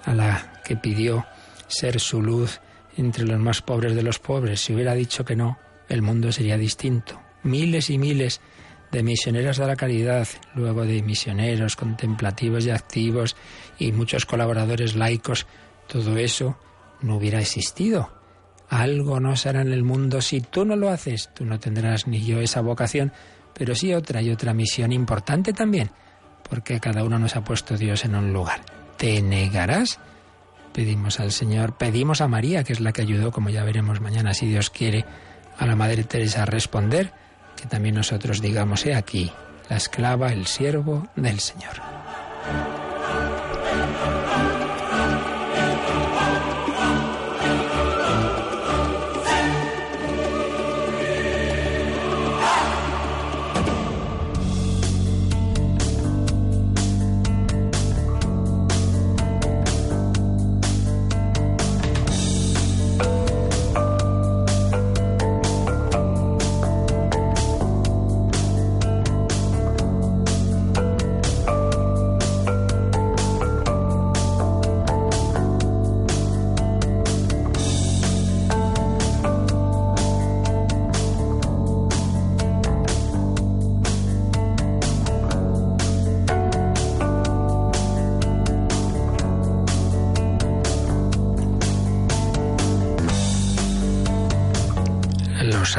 a 0.05 0.13
la 0.13 0.61
que 0.63 0.75
pidió 0.75 1.25
ser 1.67 1.99
su 1.99 2.21
luz 2.21 2.59
entre 2.97 3.25
los 3.25 3.39
más 3.39 3.61
pobres 3.61 3.95
de 3.95 4.03
los 4.03 4.19
pobres. 4.19 4.61
Si 4.61 4.73
hubiera 4.73 4.93
dicho 4.93 5.25
que 5.25 5.35
no, 5.35 5.57
el 5.89 6.01
mundo 6.01 6.31
sería 6.31 6.57
distinto. 6.57 7.19
Miles 7.43 7.89
y 7.89 7.97
miles 7.97 8.41
de 8.91 9.03
misioneras 9.03 9.57
de 9.57 9.67
la 9.67 9.75
caridad, 9.75 10.27
luego 10.53 10.85
de 10.85 11.01
misioneros 11.01 11.75
contemplativos 11.75 12.65
y 12.65 12.71
activos 12.71 13.35
y 13.79 13.91
muchos 13.91 14.25
colaboradores 14.25 14.95
laicos, 14.95 15.47
todo 15.87 16.17
eso 16.17 16.57
no 17.01 17.15
hubiera 17.15 17.39
existido. 17.39 18.11
Algo 18.69 19.19
no 19.19 19.35
será 19.35 19.61
en 19.61 19.73
el 19.73 19.83
mundo 19.83 20.21
si 20.21 20.41
tú 20.41 20.63
no 20.65 20.75
lo 20.75 20.89
haces. 20.89 21.29
Tú 21.33 21.45
no 21.45 21.59
tendrás 21.59 22.07
ni 22.07 22.23
yo 22.23 22.39
esa 22.39 22.61
vocación, 22.61 23.11
pero 23.53 23.75
sí 23.75 23.93
otra 23.93 24.21
y 24.21 24.29
otra 24.29 24.53
misión 24.53 24.91
importante 24.91 25.51
también, 25.51 25.91
porque 26.49 26.79
cada 26.79 27.03
uno 27.03 27.19
nos 27.19 27.35
ha 27.35 27.43
puesto 27.43 27.77
Dios 27.77 28.05
en 28.05 28.15
un 28.15 28.31
lugar. 28.31 28.61
¿Te 28.97 29.21
negarás? 29.21 29.99
Pedimos 30.73 31.19
al 31.19 31.33
Señor, 31.33 31.75
pedimos 31.75 32.21
a 32.21 32.29
María, 32.29 32.63
que 32.63 32.71
es 32.71 32.79
la 32.79 32.93
que 32.93 33.01
ayudó, 33.01 33.31
como 33.31 33.49
ya 33.49 33.65
veremos 33.65 33.99
mañana, 33.99 34.33
si 34.33 34.47
Dios 34.47 34.69
quiere, 34.69 35.03
a 35.57 35.65
la 35.65 35.75
Madre 35.75 36.05
Teresa 36.05 36.43
a 36.43 36.45
responder, 36.45 37.11
que 37.61 37.67
también 37.67 37.95
nosotros 37.95 38.41
digamos, 38.41 38.85
he 38.85 38.95
aquí, 38.95 39.31
la 39.69 39.77
esclava, 39.77 40.33
el 40.33 40.47
siervo 40.47 41.07
del 41.15 41.39
Señor. 41.39 41.75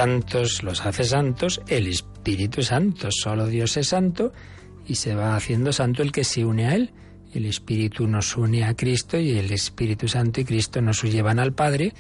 Santos 0.03 0.65
los 0.65 0.85
hace 0.85 1.05
santos 1.05 1.61
el 1.69 1.87
Espíritu 1.87 2.65
Santo. 2.65 3.09
Solo 3.13 3.47
Dios 3.47 3.77
es 3.77 3.87
santo 3.87 4.33
y 4.85 4.97
se 4.97 5.15
va 5.15 5.37
haciendo 5.37 5.73
santo 5.73 6.03
el 6.03 6.11
que 6.11 6.25
se 6.25 6.45
une 6.45 6.67
a 6.67 6.75
Él. 6.75 6.91
El 7.33 7.47
Espíritu 7.47 8.09
nos 8.09 8.37
une 8.37 8.65
a 8.65 8.75
Cristo 8.75 9.17
y 9.17 9.39
el 9.39 9.53
Espíritu 9.53 10.09
Santo 10.09 10.41
y 10.41 10.45
Cristo 10.45 10.81
nos 10.83 11.05
llevan 11.05 11.39
al 11.39 11.53
Padre 11.53 11.95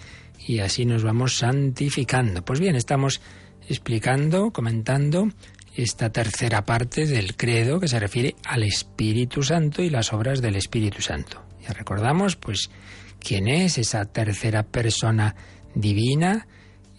y 0.49 0.59
así 0.59 0.85
nos 0.85 1.05
vamos 1.05 1.37
santificando. 1.37 2.45
Pues 2.45 2.59
bien, 2.59 2.75
estamos 2.75 3.21
explicando, 3.69 4.51
comentando 4.51 5.29
esta 5.77 6.11
tercera 6.11 6.65
parte 6.65 7.07
del 7.07 7.37
credo 7.37 7.79
que 7.79 7.87
se 7.87 8.01
refiere 8.01 8.35
al 8.45 8.65
Espíritu 8.65 9.45
Santo 9.45 9.81
y 9.81 9.91
las 9.91 10.13
obras 10.13 10.43
del 10.43 10.57
Espíritu 10.57 11.03
Santo. 11.03 11.45
Ya 11.61 11.73
recordamos, 11.73 12.35
pues, 12.35 12.69
quién 13.21 13.47
es 13.47 13.79
esa 13.79 14.07
tercera 14.07 14.65
persona 14.65 15.37
divina, 15.77 16.49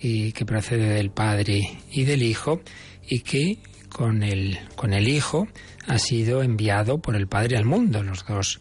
y 0.03 0.33
que 0.33 0.45
procede 0.45 0.89
del 0.89 1.12
Padre 1.12 1.79
y 1.89 2.03
del 2.03 2.24
Hijo 2.24 2.62
y 3.07 3.22
que 3.22 3.57
con 3.88 4.22
el, 4.22 4.60
con 4.75 4.93
el 4.93 5.07
Hijo 5.07 5.48
ha 5.88 5.98
sido 5.98 6.43
enviado 6.43 7.01
por 7.01 7.15
el 7.15 7.27
Padre 7.27 7.55
al 7.55 7.63
mundo, 7.63 8.03
los 8.03 8.25
dos 8.27 8.60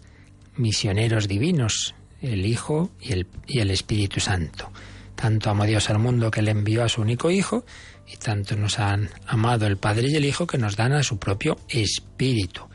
misioneros 0.56 1.26
divinos, 1.26 1.96
el 2.20 2.46
Hijo 2.46 2.92
y 3.00 3.12
el, 3.12 3.26
y 3.49 3.58
el 3.58 3.72
Espíritu 3.72 4.20
Santo. 4.20 4.70
Tanto 5.16 5.50
amó 5.50 5.66
Dios 5.66 5.90
al 5.90 5.99
mundo 5.99 6.30
que 6.30 6.42
le 6.42 6.52
envió 6.52 6.84
a 6.84 6.88
su 6.88 7.02
único 7.02 7.28
Hijo, 7.30 7.64
y 8.06 8.16
tanto 8.18 8.56
nos 8.56 8.78
han 8.78 9.11
amado 9.26 9.66
el 9.66 9.78
Padre 9.78 10.08
y 10.08 10.14
el 10.14 10.25
Hijo 10.25 10.46
que 10.46 10.58
nos 10.58 10.76
dan 10.76 10.92
a 10.92 11.02
su 11.02 11.18
propio 11.18 11.56
Espíritu. 11.68 12.68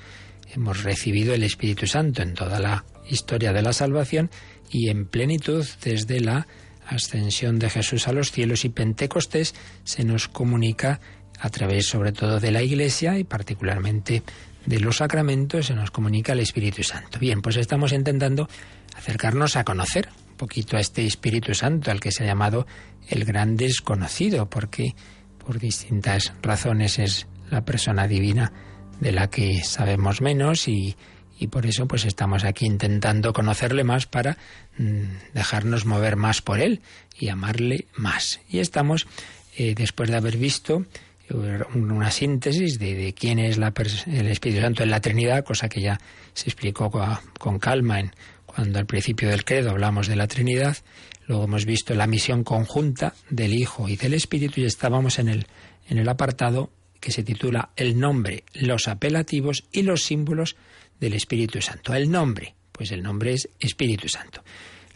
Hemos 0.54 0.84
recibido 0.84 1.34
el 1.34 1.44
Espíritu 1.44 1.88
Santo 1.88 2.22
en 2.22 2.34
toda 2.34 2.60
la 2.60 2.84
historia 3.10 3.54
de 3.54 3.62
la 3.62 3.72
salvación 3.72 4.30
y 4.70 4.90
en 4.90 5.06
plenitud 5.06 5.66
desde 5.82 6.20
la 6.20 6.48
ascensión 6.88 7.60
de 7.60 7.70
Jesús 7.70 8.08
a 8.08 8.14
los 8.14 8.32
cielos 8.32 8.66
y 8.66 8.70
Pentecostés 8.70 9.56
se 9.84 10.04
nos 10.04 10.28
comunica 10.28 11.00
a 11.40 11.50
través 11.50 11.88
sobre 11.88 12.12
todo 12.12 12.40
de 12.40 12.52
la 12.52 12.64
Iglesia 12.64 13.18
y 13.18 13.24
particularmente 13.24 14.24
de 14.66 14.80
los 14.80 14.98
sacramentos, 14.98 15.68
se 15.68 15.76
nos 15.76 15.92
comunica 15.92 16.34
el 16.34 16.42
Espíritu 16.42 16.84
Santo. 16.84 17.20
Bien, 17.20 17.42
pues 17.42 17.56
estamos 17.56 17.94
intentando 17.94 18.50
acercarnos 18.96 19.56
a 19.56 19.64
conocer 19.64 20.10
un 20.30 20.36
poquito 20.36 20.76
a 20.76 20.82
este 20.82 21.06
Espíritu 21.06 21.54
Santo, 21.54 21.90
al 21.90 22.00
que 22.00 22.12
se 22.12 22.24
ha 22.24 22.28
llamado 22.28 22.68
el 23.08 23.24
gran 23.24 23.56
desconocido, 23.56 24.50
porque 24.50 24.94
por 25.38 25.60
distintas 25.60 26.34
razones 26.42 27.00
es 27.00 27.28
la 27.50 27.64
persona 27.64 28.08
divina 28.08 28.52
de 29.00 29.14
la 29.14 29.30
que 29.30 29.64
sabemos 29.64 30.22
menos 30.22 30.68
y, 30.68 30.98
y 31.40 31.48
por 31.48 31.66
eso 31.66 31.88
pues 31.88 32.06
estamos 32.06 32.44
aquí 32.44 32.66
intentando 32.66 33.34
conocerle 33.34 33.84
más 33.84 34.06
para 34.06 34.38
mm, 34.78 35.34
dejarnos 35.34 35.86
mover 35.86 36.16
más 36.16 36.42
por 36.42 36.60
él 36.60 36.82
y 37.18 37.30
amarle 37.30 37.86
más. 37.96 38.40
Y 38.50 38.60
estamos, 38.60 39.08
eh, 39.58 39.76
después 39.76 40.10
de 40.10 40.18
haber 40.18 40.38
visto 40.38 40.86
eh, 41.30 41.60
una 41.76 42.12
síntesis 42.12 42.80
de, 42.80 43.14
quién 43.18 43.40
es 43.40 43.58
la, 43.58 43.74
el 44.08 44.28
Espíritu 44.28 44.62
Santo 44.62 44.84
en 44.84 44.90
la 44.90 45.02
Trinidad, 45.02 45.44
cosa 45.44 45.70
que 45.70 45.82
ya 45.82 46.00
se 46.34 46.50
explicó 46.50 46.90
con, 46.90 47.60
calma 47.60 48.00
en, 48.00 48.12
cuando 48.46 48.80
al 48.80 48.86
principio 48.86 49.30
del 49.30 49.46
credo 49.46 49.72
hablamos 49.72 50.08
de 50.08 50.16
la 50.16 50.28
Trinidad. 50.28 50.78
Luego 51.28 51.44
hemos 51.44 51.66
visto 51.66 51.94
la 51.94 52.08
misión 52.08 52.44
conjunta 52.44 53.14
del 53.30 53.54
Hijo 53.54 53.90
y 53.90 53.98
del 53.98 54.14
Espíritu 54.14 54.62
y 54.62 54.66
estábamos 54.66 55.20
en 55.20 55.28
el, 55.28 55.48
en 55.90 55.98
el 55.98 56.08
apartado 56.08 56.72
que 57.00 57.12
se 57.12 57.24
titula 57.24 57.70
El 57.76 58.00
nombre, 58.00 58.44
los 58.54 58.88
apelativos 58.88 59.66
y 59.72 59.84
los 59.84 60.04
símbolos 60.04 60.56
del 61.00 61.14
Espíritu 61.14 61.62
Santo. 61.62 61.94
El 61.94 62.10
nombre, 62.10 62.56
pues 62.72 62.92
el 62.92 63.04
nombre 63.04 63.34
es 63.34 63.50
Espíritu 63.60 64.08
Santo. 64.10 64.44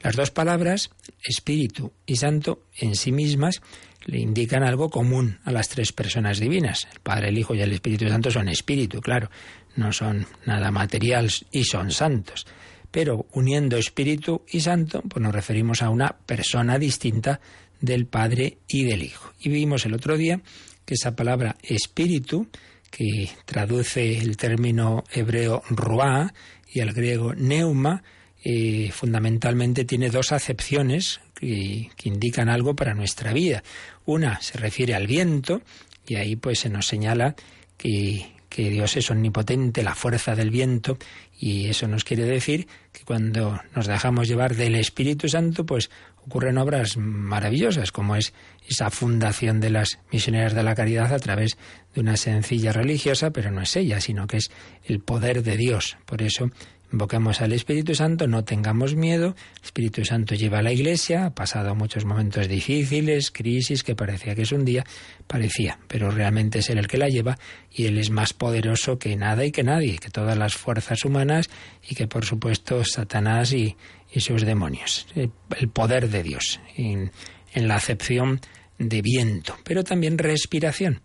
Las 0.04 0.16
dos 0.16 0.32
palabras, 0.32 0.90
Espíritu 1.24 1.94
y 2.06 2.16
Santo, 2.16 2.64
en 2.78 2.96
sí 2.96 3.12
mismas 3.12 3.62
le 4.06 4.20
indican 4.20 4.64
algo 4.64 4.90
común 4.90 5.40
a 5.46 5.52
las 5.52 5.70
tres 5.70 5.92
personas 5.92 6.40
divinas. 6.40 6.88
El 6.92 7.00
Padre, 7.02 7.30
el 7.30 7.38
Hijo 7.38 7.54
y 7.54 7.62
el 7.62 7.72
Espíritu 7.72 8.08
Santo 8.10 8.32
son 8.32 8.48
espíritu, 8.48 9.00
claro, 9.00 9.30
no 9.76 9.94
son 9.94 10.26
nada 10.46 10.72
material 10.72 11.30
y 11.52 11.64
son 11.66 11.92
santos. 11.92 12.48
Pero 12.90 13.28
uniendo 13.34 13.78
espíritu 13.78 14.44
y 14.52 14.60
santo, 14.62 15.02
pues 15.08 15.22
nos 15.22 15.34
referimos 15.34 15.82
a 15.82 15.90
una 15.90 16.10
persona 16.26 16.78
distinta 16.78 17.40
del 17.80 18.06
Padre 18.06 18.58
y 18.68 18.84
del 18.84 19.04
Hijo. 19.04 19.32
Y 19.40 19.50
vimos 19.50 19.86
el 19.86 19.94
otro 19.94 20.18
día 20.18 20.42
que 20.86 20.96
esa 20.96 21.16
palabra 21.16 21.58
espíritu 21.62 22.48
que 22.92 23.30
traduce 23.46 24.20
el 24.20 24.38
término 24.38 25.04
hebreo 25.12 25.64
ruá 25.70 26.34
y 26.72 26.82
el 26.82 26.94
griego 26.94 27.34
neuma, 27.34 28.04
eh, 28.44 28.92
fundamentalmente 28.92 29.86
tiene 29.86 30.10
dos 30.10 30.32
acepciones 30.32 31.22
que, 31.34 31.90
que, 31.96 32.10
indican 32.10 32.50
algo 32.50 32.76
para 32.76 32.94
nuestra 32.94 33.34
vida. 33.34 33.64
Una 34.06 34.42
se 34.42 34.58
refiere 34.58 34.94
al 34.94 35.08
viento 35.08 35.62
y 36.08 36.16
ahí 36.16 36.36
pues 36.36 36.60
se 36.60 36.70
nos 36.70 36.88
señala 36.88 37.36
que, 37.78 38.32
que 38.52 38.70
Dios 38.70 38.98
es 38.98 39.10
omnipotente, 39.10 39.82
la 39.82 39.96
fuerza 39.96 40.36
del 40.36 40.52
viento, 40.52 40.98
y 41.40 41.68
eso 41.68 41.88
nos 41.88 42.04
quiere 42.04 42.26
decir 42.26 42.68
que 42.92 43.06
cuando 43.06 43.62
nos 43.74 43.88
dejamos 43.88 44.28
llevar 44.28 44.56
del 44.56 44.76
Espíritu 44.76 45.30
Santo, 45.30 45.66
pues 45.66 45.90
ocurren 46.26 46.58
obras 46.58 46.98
maravillosas, 46.98 47.92
como 47.92 48.16
es 48.16 48.34
esa 48.68 48.90
fundación 48.90 49.60
de 49.60 49.70
las 49.70 50.00
misioneras 50.12 50.54
de 50.54 50.64
la 50.64 50.76
caridad 50.76 51.14
a 51.14 51.20
través 51.20 51.58
de 51.94 52.02
una 52.02 52.18
sencilla 52.18 52.72
religiosa, 52.72 53.32
pero 53.32 53.52
no 53.52 53.62
es 53.62 53.76
ella, 53.76 54.00
sino 54.00 54.28
que 54.28 54.38
es 54.38 54.52
el 54.84 55.00
poder 55.00 55.44
de 55.44 55.58
Dios. 55.58 55.98
Por 56.06 56.22
eso 56.22 56.52
Invoquemos 56.92 57.40
al 57.40 57.54
Espíritu 57.54 57.96
Santo, 57.96 58.28
no 58.28 58.44
tengamos 58.44 58.96
miedo. 58.96 59.36
El 59.58 59.64
Espíritu 59.64 60.04
Santo 60.04 60.36
lleva 60.36 60.60
a 60.60 60.62
la 60.62 60.74
Iglesia, 60.74 61.26
ha 61.26 61.34
pasado 61.34 61.74
muchos 61.74 62.04
momentos 62.04 62.50
difíciles, 62.50 63.32
crisis, 63.32 63.84
que 63.84 63.96
parecía 63.96 64.36
que 64.36 64.42
es 64.42 64.52
un 64.52 64.66
día, 64.66 64.84
parecía, 65.26 65.80
pero 65.88 66.12
realmente 66.12 66.60
es 66.60 66.70
Él 66.70 66.80
el 66.80 66.88
que 66.88 66.98
la 66.98 67.08
lleva 67.08 67.38
y 67.72 67.86
Él 67.86 67.98
es 67.98 68.10
más 68.10 68.34
poderoso 68.34 69.00
que 69.00 69.16
nada 69.16 69.46
y 69.46 69.52
que 69.52 69.64
nadie, 69.64 70.00
que 70.00 70.10
todas 70.10 70.38
las 70.38 70.56
fuerzas 70.56 71.06
humanas 71.06 71.50
y 71.88 71.96
que 71.96 72.08
por 72.08 72.26
supuesto 72.26 72.84
Satanás 72.84 73.54
y, 73.54 73.78
sus 74.18 74.42
demonios. 74.46 75.08
El 75.16 75.70
poder 75.70 76.10
de 76.10 76.24
Dios 76.24 76.60
en, 76.76 77.12
la 77.56 77.76
acepción 77.76 78.42
de 78.78 79.02
viento, 79.02 79.56
pero 79.64 79.86
también 79.86 80.18
respiración. 80.18 81.02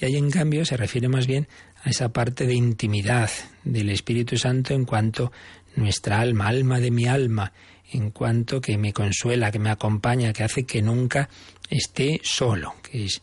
Y 0.00 0.04
ahí 0.04 0.16
en 0.16 0.30
cambio 0.30 0.64
se 0.64 0.76
refiere 0.76 1.08
más 1.08 1.28
bien 1.28 1.46
esa 1.88 2.10
parte 2.10 2.46
de 2.46 2.54
intimidad 2.54 3.30
del 3.64 3.90
Espíritu 3.90 4.36
Santo 4.36 4.74
en 4.74 4.84
cuanto 4.84 5.32
nuestra 5.76 6.20
alma, 6.20 6.48
alma 6.48 6.80
de 6.80 6.90
mi 6.90 7.06
alma, 7.06 7.52
en 7.92 8.10
cuanto 8.10 8.60
que 8.60 8.76
me 8.76 8.92
consuela, 8.92 9.50
que 9.50 9.58
me 9.58 9.70
acompaña, 9.70 10.32
que 10.32 10.44
hace 10.44 10.64
que 10.64 10.82
nunca 10.82 11.28
esté 11.70 12.20
solo, 12.22 12.74
que 12.82 13.04
es 13.04 13.22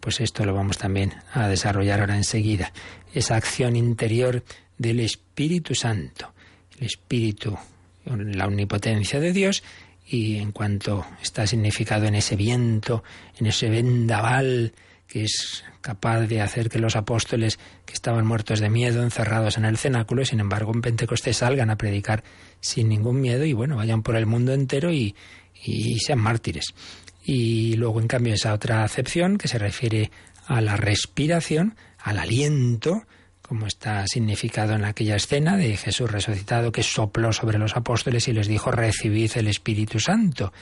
pues 0.00 0.20
esto 0.20 0.44
lo 0.44 0.54
vamos 0.54 0.78
también 0.78 1.14
a 1.32 1.48
desarrollar 1.48 2.00
ahora 2.00 2.16
enseguida, 2.16 2.72
esa 3.12 3.36
acción 3.36 3.76
interior 3.76 4.44
del 4.78 5.00
Espíritu 5.00 5.74
Santo, 5.74 6.32
el 6.78 6.86
Espíritu, 6.86 7.56
la 8.04 8.46
omnipotencia 8.46 9.18
de 9.18 9.32
Dios 9.32 9.62
y 10.06 10.36
en 10.36 10.52
cuanto 10.52 11.06
está 11.22 11.46
significado 11.46 12.06
en 12.06 12.14
ese 12.14 12.36
viento, 12.36 13.02
en 13.38 13.46
ese 13.46 13.68
vendaval 13.68 14.72
que 15.14 15.22
es 15.22 15.62
capaz 15.80 16.22
de 16.22 16.40
hacer 16.40 16.68
que 16.68 16.80
los 16.80 16.96
apóstoles 16.96 17.60
que 17.86 17.92
estaban 17.92 18.26
muertos 18.26 18.58
de 18.58 18.68
miedo, 18.68 19.00
encerrados 19.00 19.56
en 19.56 19.64
el 19.64 19.78
cenáculo, 19.78 20.24
sin 20.24 20.40
embargo 20.40 20.72
en 20.74 20.82
Pentecostés 20.82 21.36
salgan 21.36 21.70
a 21.70 21.76
predicar 21.76 22.24
sin 22.60 22.88
ningún 22.88 23.20
miedo 23.20 23.44
y 23.44 23.52
bueno, 23.52 23.76
vayan 23.76 24.02
por 24.02 24.16
el 24.16 24.26
mundo 24.26 24.52
entero 24.52 24.90
y, 24.90 25.14
y 25.62 26.00
sean 26.00 26.18
mártires. 26.18 26.74
Y 27.22 27.76
luego, 27.76 28.00
en 28.00 28.08
cambio, 28.08 28.34
esa 28.34 28.52
otra 28.52 28.82
acepción 28.82 29.38
que 29.38 29.46
se 29.46 29.56
refiere 29.56 30.10
a 30.48 30.60
la 30.60 30.74
respiración, 30.76 31.76
al 32.00 32.18
aliento, 32.18 33.04
como 33.40 33.68
está 33.68 34.04
significado 34.08 34.74
en 34.74 34.84
aquella 34.84 35.14
escena 35.14 35.56
de 35.56 35.76
Jesús 35.76 36.10
resucitado 36.10 36.72
que 36.72 36.82
sopló 36.82 37.32
sobre 37.32 37.58
los 37.58 37.76
apóstoles 37.76 38.26
y 38.26 38.32
les 38.32 38.48
dijo, 38.48 38.72
recibid 38.72 39.30
el 39.36 39.46
Espíritu 39.46 40.00
Santo. 40.00 40.52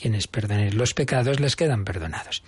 Quienes 0.00 0.26
perdonen 0.26 0.78
los 0.78 0.94
pecados 0.94 1.38
les 1.38 1.54
quedan 1.54 1.84
perdonados. 1.84 2.42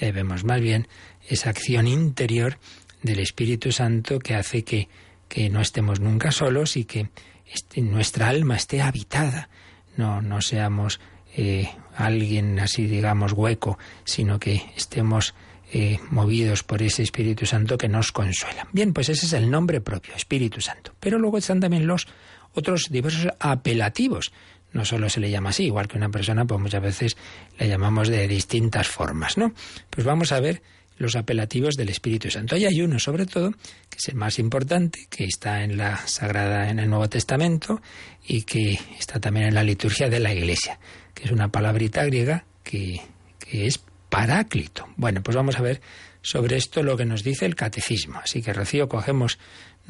Ahí 0.00 0.12
vemos 0.12 0.44
más 0.44 0.60
bien 0.60 0.88
esa 1.28 1.50
acción 1.50 1.86
interior 1.86 2.58
del 3.02 3.20
Espíritu 3.20 3.72
Santo 3.72 4.18
que 4.18 4.34
hace 4.34 4.64
que, 4.64 4.88
que 5.28 5.48
no 5.48 5.60
estemos 5.60 6.00
nunca 6.00 6.32
solos 6.32 6.76
y 6.76 6.84
que 6.84 7.08
este, 7.46 7.80
nuestra 7.82 8.28
alma 8.28 8.56
esté 8.56 8.82
habitada, 8.82 9.48
no, 9.96 10.22
no 10.22 10.40
seamos 10.40 11.00
eh, 11.36 11.68
alguien 11.96 12.58
así, 12.60 12.86
digamos, 12.86 13.32
hueco, 13.32 13.78
sino 14.04 14.38
que 14.38 14.62
estemos 14.76 15.34
eh, 15.72 15.98
movidos 16.10 16.62
por 16.62 16.82
ese 16.82 17.02
Espíritu 17.02 17.46
Santo 17.46 17.78
que 17.78 17.88
nos 17.88 18.12
consuela. 18.12 18.66
Bien, 18.72 18.92
pues 18.92 19.08
ese 19.08 19.26
es 19.26 19.32
el 19.32 19.50
nombre 19.50 19.80
propio, 19.80 20.14
Espíritu 20.14 20.60
Santo. 20.60 20.92
Pero 20.98 21.18
luego 21.18 21.38
están 21.38 21.60
también 21.60 21.86
los 21.86 22.08
otros 22.54 22.88
diversos 22.90 23.32
apelativos 23.38 24.32
no 24.72 24.84
solo 24.84 25.08
se 25.08 25.20
le 25.20 25.30
llama 25.30 25.50
así, 25.50 25.64
igual 25.64 25.88
que 25.88 25.96
una 25.96 26.10
persona, 26.10 26.44
pues 26.44 26.60
muchas 26.60 26.82
veces 26.82 27.16
la 27.58 27.66
llamamos 27.66 28.08
de 28.08 28.26
distintas 28.28 28.88
formas, 28.88 29.36
¿no? 29.36 29.52
Pues 29.90 30.06
vamos 30.06 30.32
a 30.32 30.40
ver 30.40 30.62
los 31.00 31.16
apelativos 31.16 31.76
del 31.76 31.88
Espíritu 31.88 32.30
Santo. 32.30 32.56
Hay 32.56 32.82
uno, 32.82 32.98
sobre 32.98 33.24
todo, 33.24 33.52
que 33.52 33.96
es 33.98 34.08
el 34.08 34.16
más 34.16 34.38
importante, 34.38 35.06
que 35.08 35.24
está 35.24 35.64
en 35.64 35.78
la 35.78 35.96
Sagrada, 36.06 36.68
en 36.68 36.78
el 36.78 36.90
Nuevo 36.90 37.08
Testamento, 37.08 37.80
y 38.26 38.42
que 38.42 38.78
está 38.98 39.18
también 39.18 39.46
en 39.46 39.54
la 39.54 39.64
liturgia 39.64 40.10
de 40.10 40.20
la 40.20 40.34
Iglesia, 40.34 40.78
que 41.14 41.24
es 41.24 41.30
una 41.30 41.48
palabrita 41.48 42.04
griega 42.04 42.44
que, 42.62 43.00
que 43.38 43.66
es 43.66 43.80
paráclito. 44.10 44.88
Bueno, 44.96 45.22
pues 45.22 45.34
vamos 45.34 45.56
a 45.56 45.62
ver 45.62 45.80
sobre 46.22 46.56
esto 46.56 46.82
lo 46.82 46.98
que 46.98 47.06
nos 47.06 47.24
dice 47.24 47.46
el 47.46 47.54
catecismo. 47.56 48.20
Así 48.22 48.42
que, 48.42 48.52
Rocío, 48.52 48.88
cogemos 48.88 49.38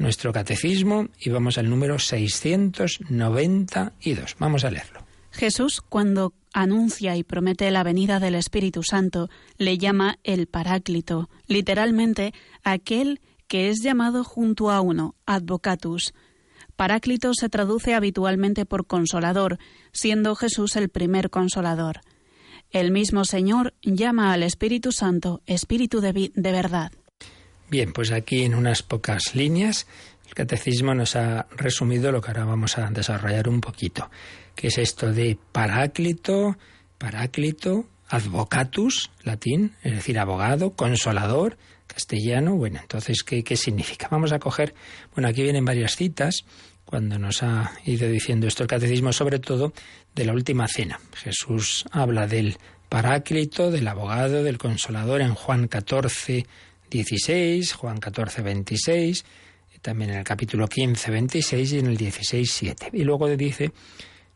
nuestro 0.01 0.33
catecismo 0.33 1.07
y 1.19 1.29
vamos 1.29 1.57
al 1.57 1.69
número 1.69 1.99
692. 1.99 4.35
Vamos 4.39 4.65
a 4.65 4.71
leerlo. 4.71 5.05
Jesús, 5.31 5.81
cuando 5.81 6.33
anuncia 6.53 7.15
y 7.15 7.23
promete 7.23 7.71
la 7.71 7.83
venida 7.83 8.19
del 8.19 8.35
Espíritu 8.35 8.83
Santo, 8.83 9.29
le 9.57 9.77
llama 9.77 10.19
el 10.23 10.47
Paráclito, 10.47 11.29
literalmente 11.47 12.33
aquel 12.63 13.21
que 13.47 13.69
es 13.69 13.81
llamado 13.81 14.23
junto 14.23 14.71
a 14.71 14.81
uno, 14.81 15.15
advocatus. 15.25 16.13
Paráclito 16.75 17.33
se 17.33 17.49
traduce 17.49 17.93
habitualmente 17.93 18.65
por 18.65 18.87
consolador, 18.87 19.59
siendo 19.91 20.35
Jesús 20.35 20.75
el 20.75 20.89
primer 20.89 21.29
consolador. 21.29 22.01
El 22.69 22.91
mismo 22.91 23.25
Señor 23.25 23.73
llama 23.81 24.33
al 24.33 24.43
Espíritu 24.43 24.91
Santo 24.91 25.41
Espíritu 25.45 26.01
de, 26.01 26.31
de 26.33 26.51
verdad. 26.51 26.91
Bien, 27.71 27.93
pues 27.93 28.11
aquí 28.11 28.43
en 28.43 28.53
unas 28.53 28.83
pocas 28.83 29.33
líneas 29.33 29.87
el 30.27 30.33
catecismo 30.33 30.93
nos 30.93 31.15
ha 31.15 31.47
resumido 31.55 32.11
lo 32.11 32.19
que 32.19 32.27
ahora 32.27 32.43
vamos 32.43 32.77
a 32.77 32.89
desarrollar 32.89 33.47
un 33.47 33.61
poquito, 33.61 34.11
que 34.55 34.67
es 34.67 34.77
esto 34.77 35.13
de 35.13 35.37
paráclito, 35.53 36.57
paráclito, 36.97 37.85
advocatus, 38.09 39.09
latín, 39.23 39.73
es 39.83 39.93
decir, 39.93 40.19
abogado, 40.19 40.71
consolador, 40.71 41.57
castellano. 41.87 42.57
Bueno, 42.57 42.79
entonces, 42.81 43.23
¿qué, 43.23 43.41
¿qué 43.41 43.55
significa? 43.55 44.09
Vamos 44.11 44.33
a 44.33 44.39
coger, 44.39 44.75
bueno, 45.15 45.29
aquí 45.29 45.41
vienen 45.41 45.63
varias 45.63 45.95
citas 45.95 46.43
cuando 46.83 47.19
nos 47.19 47.41
ha 47.41 47.71
ido 47.85 48.09
diciendo 48.09 48.47
esto 48.47 48.63
el 48.63 48.69
catecismo, 48.69 49.13
sobre 49.13 49.39
todo 49.39 49.71
de 50.13 50.25
la 50.25 50.33
última 50.33 50.67
cena. 50.67 50.99
Jesús 51.13 51.85
habla 51.89 52.27
del 52.27 52.57
paráclito, 52.89 53.71
del 53.71 53.87
abogado, 53.87 54.43
del 54.43 54.57
consolador 54.57 55.21
en 55.21 55.35
Juan 55.35 55.69
14, 55.69 56.45
16, 56.91 57.73
Juan 57.73 57.97
14, 57.97 58.41
26, 58.41 59.25
también 59.81 60.11
en 60.11 60.17
el 60.17 60.23
capítulo 60.23 60.67
15, 60.67 61.09
26 61.09 61.71
y 61.73 61.79
en 61.79 61.87
el 61.87 61.97
16, 61.97 62.51
7. 62.51 62.89
Y 62.93 63.03
luego 63.03 63.27
dice, 63.35 63.71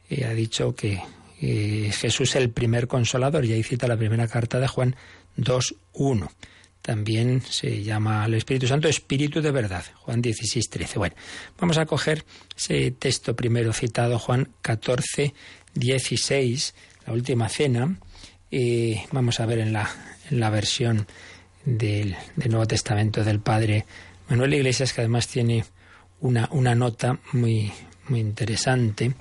eh, 0.10 0.26
ha 0.26 0.34
dicho 0.34 0.74
que 0.74 1.02
eh, 1.42 1.92
Jesús 1.94 2.30
es 2.30 2.36
el 2.38 2.50
primer 2.50 2.88
consolador, 2.88 3.46
y 3.46 3.54
ahí 3.54 3.62
cita 3.62 3.88
la 3.88 3.98
primera 3.98 4.28
carta 4.28 4.60
de 4.60 4.68
Juan 4.68 4.96
2, 5.36 5.76
1. 5.94 6.32
También 6.82 7.42
se 7.42 7.84
llama 7.84 8.24
al 8.24 8.36
Espíritu 8.36 8.68
Santo 8.68 8.88
Espíritu 8.88 9.42
de 9.42 9.52
verdad, 9.52 9.84
Juan 10.02 10.22
16, 10.22 10.70
13. 10.70 11.00
Bueno, 11.00 11.16
vamos 11.60 11.78
a 11.78 11.86
coger 11.86 12.24
ese 12.56 12.92
texto 12.92 13.36
primero 13.36 13.74
citado, 13.74 14.18
Juan 14.18 14.50
14, 14.62 15.34
16, 15.74 16.74
la 17.06 17.14
última 17.14 17.50
cena. 17.50 18.00
y 18.50 19.02
vamos 19.12 19.40
a 19.40 19.46
ver 19.46 19.60
en 19.60 19.74
la, 19.74 19.90
en 20.30 20.40
la 20.40 20.50
versión 20.50 21.08
del, 21.66 22.16
Nuevo 22.36 22.68
Testamento 22.68 23.24
del 23.24 23.40
Padre 23.40 23.86
Manuel 24.30 24.54
Iglesias, 24.54 24.94
que 24.94 25.02
además 25.02 25.28
tiene 25.28 25.66
una, 26.22 26.48
una 26.52 26.76
nota 26.76 27.20
muy, 27.34 27.72
muy 28.08 28.20
interesante 28.20 29.14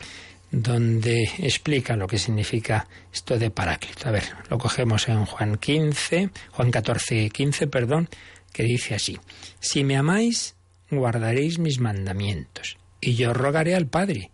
donde 0.51 1.25
explica 1.39 1.97
lo 1.97 2.07
que 2.07 2.19
significa 2.19 2.87
esto 3.13 3.39
de 3.39 3.51
Paráclito. 3.51 4.09
A 4.09 4.13
ver, 4.13 4.25
lo 4.49 4.59
cogemos 4.59 5.09
en 5.09 5.25
Juan 5.25 5.57
15, 5.57 6.31
Juan 6.53 6.71
14, 6.71 7.31
15, 7.31 7.67
perdón, 7.67 8.09
que 8.53 8.63
dice 8.63 8.95
así: 8.95 9.19
Si 9.59 9.83
me 9.83 9.97
amáis, 9.97 10.55
guardaréis 10.91 11.59
mis 11.59 11.81
mandamientos, 11.81 12.77
y 13.01 13.15
yo 13.15 13.33
rogaré 13.33 13.75
al 13.75 13.87
Padre, 13.87 14.31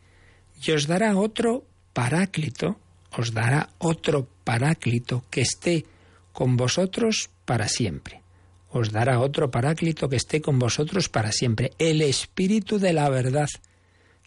y 0.62 0.72
os 0.72 0.86
dará 0.86 1.16
otro 1.16 1.64
Paráclito, 1.94 2.78
os 3.16 3.32
dará 3.32 3.70
otro 3.78 4.28
Paráclito 4.44 5.24
que 5.30 5.40
esté 5.40 5.86
con 6.32 6.56
vosotros 6.56 7.30
para 7.44 7.68
siempre. 7.68 8.22
Os 8.70 8.92
dará 8.92 9.18
otro 9.18 9.50
paráclito 9.50 10.08
que 10.08 10.16
esté 10.16 10.40
con 10.40 10.58
vosotros 10.58 11.08
para 11.08 11.32
siempre, 11.32 11.72
el 11.78 12.02
Espíritu 12.02 12.78
de 12.78 12.92
la 12.92 13.08
verdad, 13.08 13.48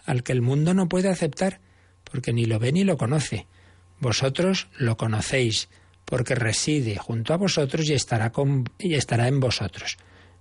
al 0.05 0.23
que 0.23 0.33
el 0.33 0.41
mundo 0.41 0.73
no 0.73 0.89
puede 0.89 1.09
aceptar, 1.09 1.61
porque 2.03 2.33
ni 2.33 2.45
lo 2.45 2.59
ve 2.59 2.71
ni 2.71 2.83
lo 2.83 2.97
conoce. 2.97 3.47
Vosotros 3.99 4.67
lo 4.77 4.97
conocéis, 4.97 5.69
porque 6.03 6.35
reside 6.35 6.97
junto 6.97 7.33
a 7.33 7.37
vosotros 7.37 7.87
y 7.89 7.93
estará, 7.93 8.31
con, 8.31 8.65
y 8.77 8.95
estará 8.95 9.29
en 9.29 9.39
vosotros. 9.39 9.97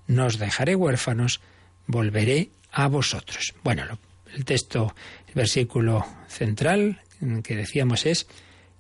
No 0.09 0.27
os 0.27 0.39
dejaré 0.39 0.75
huérfanos, 0.75 1.41
volveré 1.87 2.51
a 2.73 2.89
vosotros. 2.89 3.55
Bueno, 3.63 3.85
el 4.35 4.45
texto, 4.45 4.95
el 5.29 5.35
versículo 5.35 6.05
central 6.27 7.01
que 7.45 7.55
decíamos 7.55 8.05
es, 8.05 8.27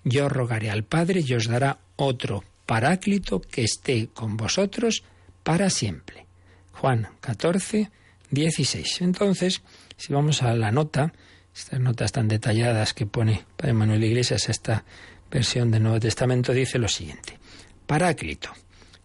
yo 0.02 0.28
rogaré 0.28 0.70
al 0.70 0.82
Padre 0.82 1.22
y 1.24 1.34
os 1.34 1.46
dará 1.46 1.78
otro 1.94 2.42
paráclito 2.72 3.42
que 3.42 3.64
esté 3.64 4.08
con 4.14 4.38
vosotros 4.38 5.04
para 5.42 5.68
siempre. 5.68 6.24
Juan 6.72 7.06
14, 7.20 7.90
16. 8.30 9.02
Entonces, 9.02 9.60
si 9.98 10.14
vamos 10.14 10.42
a 10.42 10.54
la 10.54 10.72
nota, 10.72 11.12
estas 11.54 11.80
notas 11.80 12.12
tan 12.12 12.28
detalladas 12.28 12.94
que 12.94 13.04
pone 13.04 13.44
Padre 13.58 13.74
Manuel 13.74 14.04
Iglesias, 14.04 14.48
esta 14.48 14.86
versión 15.30 15.70
del 15.70 15.82
Nuevo 15.82 16.00
Testamento 16.00 16.54
dice 16.54 16.78
lo 16.78 16.88
siguiente. 16.88 17.38
Paráclito. 17.86 18.48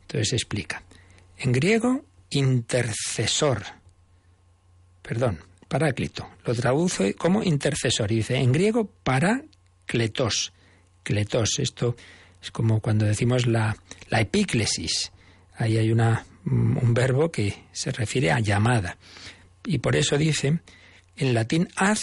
Entonces 0.04 0.32
explica. 0.32 0.84
En 1.38 1.52
griego, 1.52 2.06
intercesor. 2.30 3.64
Perdón, 5.02 5.40
paráclito. 5.68 6.26
Lo 6.46 6.56
traduce 6.56 7.16
como 7.16 7.44
intercesor. 7.44 8.14
Y 8.14 8.16
dice 8.16 8.38
en 8.38 8.54
griego, 8.54 8.90
parácletos. 9.04 10.54
Cletos. 11.04 11.60
Esto 11.60 11.98
es 12.48 12.52
como 12.52 12.80
cuando 12.80 13.06
decimos 13.06 13.46
la, 13.46 13.76
epíclesis. 14.10 15.12
Ahí 15.58 15.78
hay 15.78 15.92
una, 15.92 16.26
un 16.46 16.94
verbo 16.94 17.30
que 17.30 17.66
se 17.74 17.92
refiere 17.92 18.32
a 18.32 18.40
llamada. 18.40 18.98
Y 19.66 19.80
por 19.80 19.98
eso 19.98 20.18
dice 20.18 20.60
en 21.18 21.34
latín 21.34 21.68
ad 21.76 21.98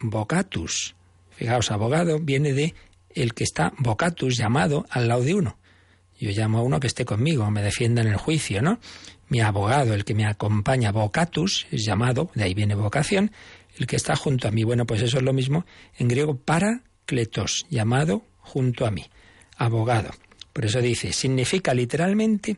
vocatus. 0.00 0.94
Fijaos, 1.36 1.70
abogado 1.70 2.18
viene 2.18 2.54
de 2.54 2.74
el 3.10 3.34
que 3.34 3.44
está 3.44 3.74
vocatus, 3.76 4.38
llamado 4.38 4.86
al 4.88 5.08
lado 5.08 5.22
de 5.22 5.34
uno. 5.34 5.58
Yo 6.18 6.30
llamo 6.30 6.58
a 6.58 6.62
uno 6.62 6.80
que 6.80 6.86
esté 6.86 7.04
conmigo, 7.04 7.50
me 7.50 7.62
defienda 7.62 8.00
en 8.00 8.08
el 8.08 8.16
juicio, 8.16 8.62
¿no? 8.62 8.78
Mi 9.28 9.40
abogado, 9.40 9.92
el 9.92 10.04
que 10.06 10.14
me 10.14 10.26
acompaña, 10.26 10.92
vocatus, 10.92 11.66
es 11.70 11.84
llamado, 11.84 12.30
de 12.34 12.44
ahí 12.44 12.54
viene 12.54 12.74
vocación, 12.74 13.32
el 13.76 13.86
que 13.86 13.96
está 13.96 14.16
junto 14.16 14.48
a 14.48 14.50
mí. 14.50 14.64
Bueno, 14.64 14.86
pues 14.86 15.02
eso 15.02 15.18
es 15.18 15.24
lo 15.24 15.34
mismo 15.34 15.66
en 15.98 16.08
griego 16.08 16.38
para 16.38 16.84
kletos, 17.04 17.66
llamado 17.68 18.22
junto 18.38 18.86
a 18.86 18.90
mí, 18.90 19.04
abogado. 19.60 20.10
Por 20.52 20.64
eso 20.64 20.80
dice, 20.80 21.12
significa 21.12 21.74
literalmente 21.74 22.56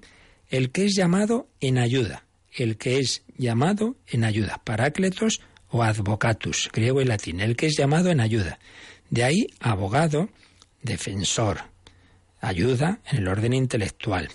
el 0.49 0.71
que 0.71 0.87
es 0.87 0.95
llamado 0.95 1.49
en 1.61 1.77
ayuda, 1.77 2.25
el 2.55 2.77
que 2.77 3.01
es 3.01 3.23
llamado 3.37 3.97
en 4.07 4.25
ayuda, 4.25 4.63
parácletos 4.65 5.41
o 5.69 5.83
advocatus, 5.83 6.71
griego 6.73 7.03
y 7.03 7.05
latín, 7.05 7.41
el 7.41 7.57
que 7.57 7.67
es 7.67 7.77
llamado 7.77 8.11
en 8.11 8.21
ayuda. 8.21 8.59
De 9.11 9.25
ahí 9.25 9.49
abogado, 9.61 10.31
defensor, 10.83 11.63
ayuda 12.41 13.01
en 13.11 13.19
el 13.19 13.29
orden 13.29 13.53
intelectual. 13.53 14.29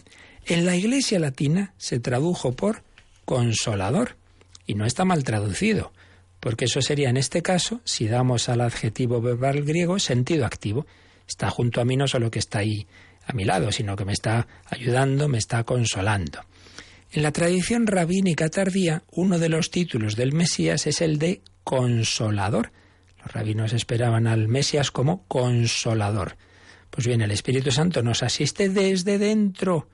En 0.45 0.65
la 0.65 0.75
Iglesia 0.75 1.19
latina 1.19 1.73
se 1.77 1.99
tradujo 1.99 2.51
por 2.51 2.83
consolador 3.25 4.17
y 4.65 4.75
no 4.75 4.85
está 4.85 5.05
mal 5.05 5.23
traducido, 5.23 5.93
porque 6.41 6.65
eso 6.65 6.81
sería 6.81 7.09
en 7.09 7.17
este 7.17 7.41
caso, 7.41 7.79
si 7.85 8.07
damos 8.07 8.49
al 8.49 8.61
adjetivo 8.61 9.21
verbal 9.21 9.63
griego, 9.63 9.99
sentido 9.99 10.45
activo. 10.45 10.85
Está 11.27 11.49
junto 11.49 11.81
a 11.81 11.85
mí 11.85 11.97
no 11.97 12.07
solo 12.07 12.31
que 12.31 12.39
está 12.39 12.59
ahí 12.59 12.87
a 13.25 13.33
mi 13.33 13.43
lado, 13.43 13.71
sino 13.71 13.95
que 13.95 14.05
me 14.05 14.13
está 14.13 14.47
ayudando, 14.65 15.27
me 15.27 15.37
está 15.37 15.63
consolando. 15.63 16.41
En 17.11 17.23
la 17.23 17.31
tradición 17.31 17.87
rabínica 17.87 18.49
tardía, 18.49 19.03
uno 19.11 19.39
de 19.39 19.49
los 19.49 19.69
títulos 19.69 20.15
del 20.15 20.33
Mesías 20.33 20.87
es 20.87 21.01
el 21.01 21.19
de 21.19 21.41
consolador. 21.63 22.71
Los 23.23 23.31
rabinos 23.33 23.73
esperaban 23.73 24.27
al 24.27 24.47
Mesías 24.47 24.91
como 24.91 25.23
consolador. 25.27 26.37
Pues 26.89 27.07
bien, 27.07 27.21
el 27.21 27.31
Espíritu 27.31 27.71
Santo 27.71 28.01
nos 28.01 28.23
asiste 28.23 28.69
desde 28.69 29.17
dentro, 29.17 29.89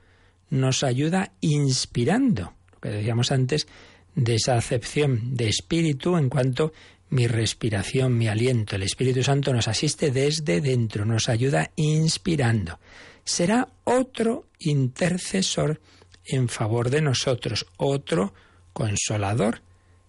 nos 0.50 0.84
ayuda 0.84 1.32
inspirando, 1.40 2.54
lo 2.72 2.80
que 2.80 2.90
decíamos 2.90 3.32
antes 3.32 3.66
de 4.14 4.36
esa 4.36 4.56
acepción 4.56 5.34
de 5.34 5.48
espíritu 5.48 6.16
en 6.16 6.28
cuanto 6.28 6.72
mi 7.14 7.28
respiración, 7.28 8.18
mi 8.18 8.26
aliento. 8.26 8.74
El 8.74 8.82
Espíritu 8.82 9.22
Santo 9.22 9.52
nos 9.52 9.68
asiste 9.68 10.10
desde 10.10 10.60
dentro, 10.60 11.04
nos 11.04 11.28
ayuda 11.28 11.70
inspirando. 11.76 12.80
Será 13.24 13.68
otro 13.84 14.48
intercesor 14.58 15.80
en 16.24 16.48
favor 16.48 16.90
de 16.90 17.02
nosotros, 17.02 17.66
otro 17.76 18.34
consolador 18.72 19.62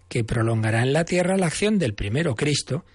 que 0.09 0.23
prolongará 0.23 0.81
en 0.81 0.93
la 0.93 1.05
tierra 1.05 1.37
la 1.37 1.45
acción 1.45 1.77
del 1.77 1.93
primero 1.93 2.35
Cristo. 2.35 2.85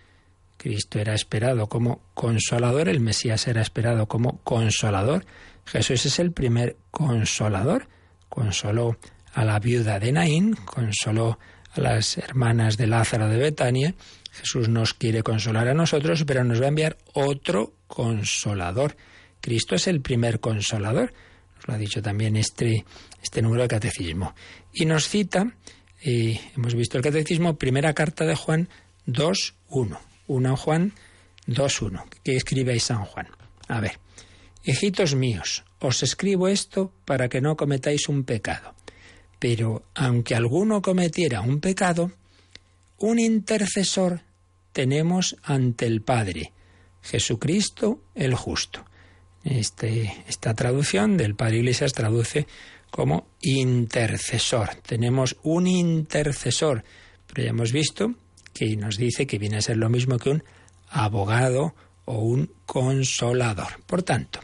Cristo 0.57 0.99
era 0.99 1.14
esperado 1.14 1.68
como 1.68 2.03
consolador, 2.14 2.88
el 2.88 2.99
Mesías 2.99 3.46
era 3.46 3.62
esperado 3.62 4.09
como 4.09 4.40
consolador. 4.42 5.25
Jesús 5.66 6.07
es 6.07 6.18
el 6.18 6.33
primer 6.33 6.77
consolador. 6.90 7.87
Consoló 8.29 8.99
a 9.35 9.44
la 9.44 9.61
viuda 9.61 10.01
de 10.01 10.11
Naín, 10.11 10.57
consoló 10.57 11.38
a 11.72 11.80
las 11.80 12.18
hermanas 12.18 12.76
de 12.76 12.87
Lázaro 12.87 13.28
de 13.28 13.38
Betania. 13.38 13.94
Jesús 14.33 14.68
nos 14.68 14.94
quiere 14.94 15.22
consolar 15.22 15.68
a 15.68 15.74
nosotros, 15.74 16.24
pero 16.26 16.44
nos 16.44 16.61
va 16.61 16.66
a 16.66 16.68
enviar 16.68 16.98
otro 17.12 17.74
consolador. 17.87 18.96
Cristo 19.40 19.74
es 19.74 19.87
el 19.87 20.00
primer 20.00 20.40
consolador. 20.40 21.12
Nos 21.56 21.68
lo 21.68 21.74
ha 21.74 21.78
dicho 21.78 22.00
también 22.02 22.37
este 22.37 22.85
este 23.22 23.42
número 23.42 23.62
de 23.62 23.68
catecismo. 23.68 24.35
Y 24.72 24.87
nos 24.87 25.09
cita, 25.09 25.54
eh, 26.02 26.40
hemos 26.56 26.74
visto 26.74 26.96
el 26.96 27.04
catecismo, 27.04 27.56
primera 27.56 27.94
carta 27.94 28.24
de 28.24 28.35
Juan 28.35 28.68
2.1. 29.06 29.98
1 30.26 30.56
Juan 30.56 30.92
2.1. 31.46 32.04
¿Qué 32.24 32.37
escribe 32.37 32.78
San 32.80 33.04
Juan? 33.04 33.28
A 33.68 33.80
ver, 33.80 33.98
hijitos 34.64 35.14
míos, 35.14 35.64
os 35.80 36.02
escribo 36.02 36.48
esto 36.48 36.92
para 37.04 37.28
que 37.28 37.40
no 37.40 37.56
cometáis 37.56 38.09
un 38.09 38.24
pecado. 38.24 38.74
Pero 39.40 39.87
aunque 39.96 40.37
alguno 40.37 40.81
cometiera 40.81 41.40
un 41.40 41.59
pecado, 41.59 42.12
un 42.98 43.18
intercesor 43.18 44.20
tenemos 44.72 45.37
ante 45.42 45.87
el 45.87 46.03
Padre, 46.03 46.53
Jesucristo 47.03 48.05
el 48.14 48.35
justo. 48.35 48.85
Este, 49.42 50.24
esta 50.29 50.55
traducción 50.55 51.16
del 51.16 51.35
Padre 51.35 51.57
Iglesias 51.57 51.92
traduce 51.92 52.46
como 52.90 53.29
intercesor. 53.40 54.76
Tenemos 54.87 55.37
un 55.42 55.66
intercesor, 55.66 56.85
pero 57.26 57.42
ya 57.44 57.50
hemos 57.50 57.72
visto 57.72 58.14
que 58.53 58.76
nos 58.76 58.96
dice 58.96 59.26
que 59.26 59.38
viene 59.38 59.57
a 59.57 59.62
ser 59.62 59.76
lo 59.76 59.88
mismo 59.88 60.18
que 60.18 60.31
un 60.31 60.44
abogado 60.90 61.74
o 62.05 62.18
un 62.18 62.53
consolador. 62.66 63.83
Por 63.87 64.03
tanto, 64.03 64.40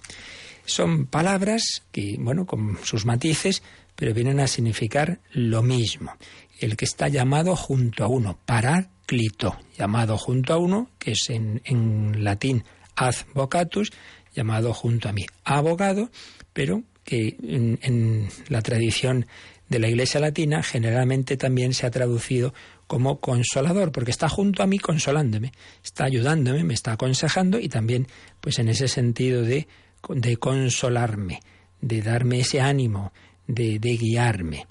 son 0.64 1.06
palabras 1.06 1.82
que, 1.92 2.16
bueno, 2.18 2.46
con 2.46 2.78
sus 2.84 3.04
matices, 3.04 3.62
pero 3.96 4.14
vienen 4.14 4.38
a 4.38 4.46
significar 4.46 5.18
lo 5.32 5.62
mismo. 5.62 6.12
El 6.60 6.76
que 6.76 6.84
está 6.84 7.08
llamado 7.08 7.56
junto 7.56 8.04
a 8.04 8.06
uno, 8.06 8.38
paráclito, 8.44 9.58
llamado 9.76 10.16
junto 10.16 10.54
a 10.54 10.58
uno, 10.58 10.90
que 10.98 11.12
es 11.12 11.30
en, 11.30 11.60
en 11.64 12.22
latín 12.22 12.64
advocatus, 12.94 13.90
llamado 14.34 14.72
junto 14.74 15.08
a 15.08 15.12
mí, 15.12 15.26
abogado, 15.44 16.10
pero 16.52 16.82
que 17.04 17.36
en, 17.40 18.28
la 18.48 18.60
tradición 18.60 19.26
de 19.68 19.78
la 19.78 19.88
Iglesia 19.88 20.20
Latina 20.20 20.62
generalmente 20.62 21.36
también 21.36 21.72
se 21.72 21.86
ha 21.86 21.90
traducido 21.90 22.52
como 22.86 23.20
consolador, 23.20 23.92
porque 23.92 24.10
está 24.10 24.28
junto 24.28 24.62
a 24.62 24.66
mí 24.66 24.78
consolándome, 24.78 25.52
está 25.82 26.04
ayudándome, 26.04 26.62
me 26.64 26.74
está 26.74 26.92
aconsejando 26.92 27.58
y 27.58 27.68
también 27.68 28.06
pues 28.40 28.58
en 28.58 28.68
ese 28.68 28.88
sentido 28.88 29.42
de, 29.42 29.66
de 30.08 30.36
consolarme, 30.36 31.40
de 31.80 32.02
darme 32.02 32.40
ese 32.40 32.60
ánimo, 32.60 33.12
de, 33.46 33.78
de 33.78 33.96
guiarme. 33.96 34.66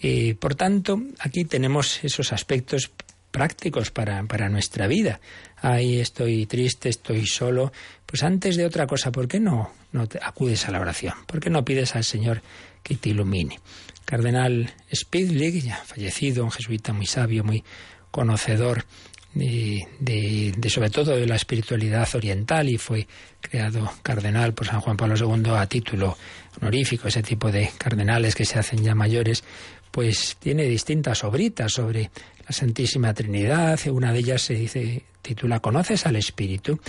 Eh, 0.00 0.34
por 0.38 0.54
tanto, 0.54 1.02
aquí 1.18 1.44
tenemos 1.44 2.02
esos 2.04 2.32
aspectos 2.32 2.90
prácticos 3.30 3.90
para, 3.90 4.22
para 4.24 4.48
nuestra 4.48 4.86
vida. 4.86 5.20
Ahí 5.56 6.00
estoy 6.00 6.46
triste, 6.46 6.88
estoy 6.88 7.26
solo. 7.26 7.72
Pues 8.06 8.22
antes 8.22 8.56
de 8.56 8.64
otra 8.64 8.86
cosa, 8.86 9.12
¿por 9.12 9.28
qué 9.28 9.40
no, 9.40 9.70
no 9.92 10.08
acudes 10.22 10.66
a 10.66 10.70
la 10.70 10.80
oración? 10.80 11.14
¿Por 11.26 11.40
qué 11.40 11.50
no 11.50 11.64
pides 11.64 11.96
al 11.96 12.04
Señor 12.04 12.42
que 12.82 12.96
te 12.96 13.10
ilumine? 13.10 13.58
Cardenal 14.04 14.72
Spidlig, 14.94 15.62
ya 15.62 15.76
fallecido, 15.76 16.44
un 16.44 16.50
jesuita 16.50 16.92
muy 16.92 17.06
sabio, 17.06 17.44
muy 17.44 17.62
conocedor 18.10 18.86
de, 19.34 19.86
de, 20.00 20.70
sobre 20.70 20.90
todo 20.90 21.16
de 21.16 21.26
la 21.26 21.36
espiritualidad 21.36 22.08
oriental 22.14 22.68
y 22.68 22.78
fue 22.78 23.06
creado 23.40 23.92
cardenal 24.02 24.54
por 24.54 24.66
San 24.66 24.80
Juan 24.80 24.96
Pablo 24.96 25.14
II 25.16 25.50
a 25.50 25.66
título 25.66 26.16
honorífico, 26.60 27.08
ese 27.08 27.22
tipo 27.22 27.50
de 27.50 27.70
cardenales 27.78 28.34
que 28.34 28.44
se 28.44 28.58
hacen 28.58 28.82
ya 28.82 28.94
mayores, 28.94 29.44
pues 29.90 30.36
tiene 30.38 30.64
distintas 30.64 31.24
obritas 31.24 31.72
sobre 31.72 32.10
la 32.46 32.52
Santísima 32.52 33.14
Trinidad. 33.14 33.78
Una 33.88 34.12
de 34.12 34.18
ellas 34.20 34.42
se 34.42 34.54
dice, 34.54 35.04
titula 35.22 35.60
¿Conoces 35.60 36.06
al 36.06 36.16
Espíritu? 36.16 36.80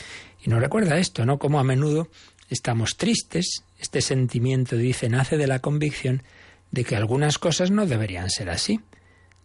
Y 0.43 0.49
nos 0.49 0.59
recuerda 0.59 0.97
esto, 0.97 1.25
¿no? 1.25 1.39
Como 1.39 1.59
a 1.59 1.63
menudo 1.63 2.09
estamos 2.49 2.97
tristes. 2.97 3.63
Este 3.79 4.01
sentimiento, 4.01 4.75
dice, 4.75 5.09
nace 5.09 5.37
de 5.37 5.47
la 5.47 5.59
convicción 5.59 6.23
de 6.71 6.83
que 6.83 6.95
algunas 6.95 7.37
cosas 7.37 7.71
no 7.71 7.85
deberían 7.85 8.29
ser 8.29 8.49
así, 8.49 8.81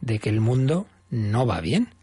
de 0.01 0.19
que 0.19 0.29
el 0.29 0.41
mundo 0.41 0.87
no 1.11 1.47
va 1.47 1.61
bien. 1.61 1.95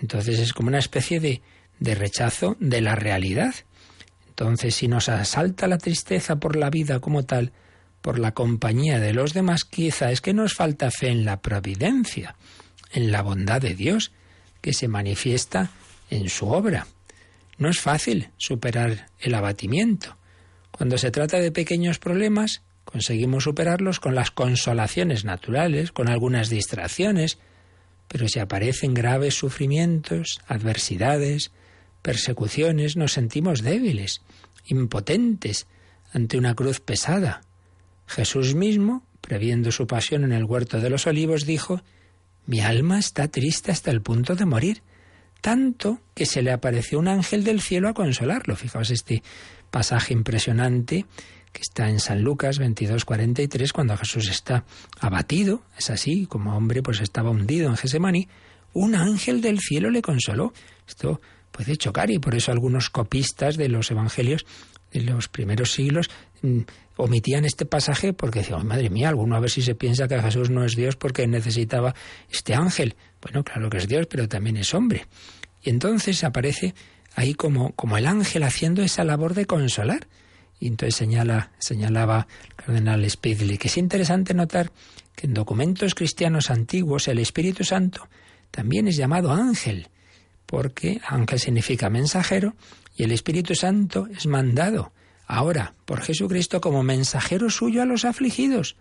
Entonces 0.00 0.38
es 0.38 0.52
como 0.52 0.68
una 0.68 0.78
especie 0.78 1.20
de, 1.20 1.42
de 1.80 1.94
rechazo 1.94 2.56
de 2.60 2.80
la 2.80 2.94
realidad. 2.94 3.54
Entonces, 4.36 4.74
si 4.74 4.88
nos 4.88 5.08
asalta 5.08 5.68
la 5.68 5.78
tristeza 5.78 6.36
por 6.36 6.56
la 6.56 6.68
vida 6.68 6.98
como 6.98 7.22
tal, 7.22 7.52
por 8.02 8.18
la 8.18 8.34
compañía 8.34 8.98
de 8.98 9.12
los 9.12 9.32
demás, 9.32 9.64
quizá 9.64 10.10
es 10.10 10.20
que 10.20 10.34
nos 10.34 10.54
falta 10.54 10.90
fe 10.90 11.08
en 11.08 11.24
la 11.24 11.40
providencia, 11.40 12.34
en 12.92 13.12
la 13.12 13.22
bondad 13.22 13.60
de 13.60 13.76
Dios, 13.76 14.10
que 14.60 14.72
se 14.72 14.88
manifiesta 14.88 15.70
en 16.10 16.28
su 16.28 16.48
obra. 16.48 16.88
No 17.58 17.68
es 17.68 17.80
fácil 17.80 18.30
superar 18.36 19.06
el 19.20 19.34
abatimiento. 19.34 20.16
Cuando 20.72 20.98
se 20.98 21.12
trata 21.12 21.38
de 21.38 21.52
pequeños 21.52 22.00
problemas, 22.00 22.62
conseguimos 22.84 23.44
superarlos 23.44 24.00
con 24.00 24.16
las 24.16 24.32
consolaciones 24.32 25.24
naturales, 25.24 25.92
con 25.92 26.08
algunas 26.08 26.50
distracciones, 26.50 27.38
pero 28.08 28.26
si 28.26 28.40
aparecen 28.40 28.94
graves 28.94 29.34
sufrimientos, 29.34 30.40
adversidades, 30.48 31.52
persecuciones, 32.04 32.98
nos 32.98 33.14
sentimos 33.14 33.62
débiles, 33.62 34.20
impotentes 34.66 35.66
ante 36.12 36.36
una 36.36 36.54
cruz 36.54 36.78
pesada. 36.80 37.40
Jesús 38.06 38.54
mismo, 38.54 39.06
previendo 39.22 39.72
su 39.72 39.86
pasión 39.86 40.22
en 40.22 40.32
el 40.32 40.44
huerto 40.44 40.82
de 40.82 40.90
los 40.90 41.06
olivos, 41.06 41.46
dijo, 41.46 41.80
Mi 42.44 42.60
alma 42.60 42.98
está 42.98 43.28
triste 43.28 43.72
hasta 43.72 43.90
el 43.90 44.02
punto 44.02 44.36
de 44.36 44.44
morir, 44.44 44.82
tanto 45.40 45.98
que 46.14 46.26
se 46.26 46.42
le 46.42 46.52
apareció 46.52 46.98
un 46.98 47.08
ángel 47.08 47.42
del 47.42 47.62
cielo 47.62 47.88
a 47.88 47.94
consolarlo. 47.94 48.54
Fijaos 48.54 48.90
este 48.90 49.22
pasaje 49.70 50.12
impresionante 50.12 51.06
que 51.54 51.62
está 51.62 51.88
en 51.88 52.00
San 52.00 52.20
Lucas 52.20 52.60
22:43, 52.60 53.72
cuando 53.72 53.96
Jesús 53.96 54.28
está 54.28 54.66
abatido, 55.00 55.62
es 55.78 55.88
así, 55.88 56.26
como 56.26 56.54
hombre 56.54 56.82
pues 56.82 57.00
estaba 57.00 57.30
hundido 57.30 57.70
en 57.70 57.78
Gesemaní, 57.78 58.28
un 58.74 58.94
ángel 58.94 59.40
del 59.40 59.58
cielo 59.60 59.88
le 59.88 60.02
consoló. 60.02 60.52
Esto 60.86 61.22
puede 61.54 61.76
chocar 61.76 62.10
y 62.10 62.18
por 62.18 62.34
eso 62.34 62.50
algunos 62.50 62.90
copistas 62.90 63.56
de 63.56 63.68
los 63.68 63.88
evangelios 63.92 64.44
de 64.92 65.02
los 65.02 65.28
primeros 65.28 65.72
siglos 65.72 66.10
mm, 66.42 66.60
omitían 66.96 67.44
este 67.44 67.64
pasaje 67.64 68.12
porque 68.12 68.40
decían, 68.40 68.66
madre 68.66 68.90
mía, 68.90 69.08
alguno 69.08 69.36
a 69.36 69.40
ver 69.40 69.50
si 69.50 69.62
se 69.62 69.76
piensa 69.76 70.08
que 70.08 70.20
Jesús 70.20 70.50
no 70.50 70.64
es 70.64 70.74
Dios 70.74 70.96
porque 70.96 71.26
necesitaba 71.28 71.94
este 72.30 72.54
ángel. 72.54 72.96
Bueno, 73.22 73.44
claro 73.44 73.70
que 73.70 73.78
es 73.78 73.88
Dios, 73.88 74.06
pero 74.08 74.28
también 74.28 74.56
es 74.56 74.74
hombre. 74.74 75.06
Y 75.62 75.70
entonces 75.70 76.24
aparece 76.24 76.74
ahí 77.14 77.34
como, 77.34 77.72
como 77.72 77.96
el 77.96 78.06
ángel 78.06 78.42
haciendo 78.42 78.82
esa 78.82 79.04
labor 79.04 79.34
de 79.34 79.46
consolar. 79.46 80.08
Y 80.58 80.66
entonces 80.68 80.96
señala, 80.96 81.52
señalaba 81.58 82.26
el 82.48 82.54
cardenal 82.54 83.08
Spidley 83.10 83.58
que 83.58 83.68
es 83.68 83.76
interesante 83.76 84.34
notar 84.34 84.72
que 85.14 85.26
en 85.26 85.34
documentos 85.34 85.94
cristianos 85.94 86.50
antiguos 86.50 87.06
el 87.06 87.18
Espíritu 87.20 87.64
Santo 87.64 88.08
también 88.50 88.88
es 88.88 88.96
llamado 88.96 89.32
ángel, 89.32 89.88
porque 90.54 91.00
ángel 91.04 91.40
significa 91.40 91.90
mensajero 91.90 92.54
y 92.96 93.02
el 93.02 93.10
Espíritu 93.10 93.56
Santo 93.56 94.06
es 94.16 94.28
mandado 94.28 94.92
ahora 95.26 95.74
por 95.84 96.00
Jesucristo 96.00 96.60
como 96.60 96.84
mensajero 96.84 97.50
suyo 97.50 97.82
a 97.82 97.86
los 97.86 98.04
afligidos, 98.04 98.76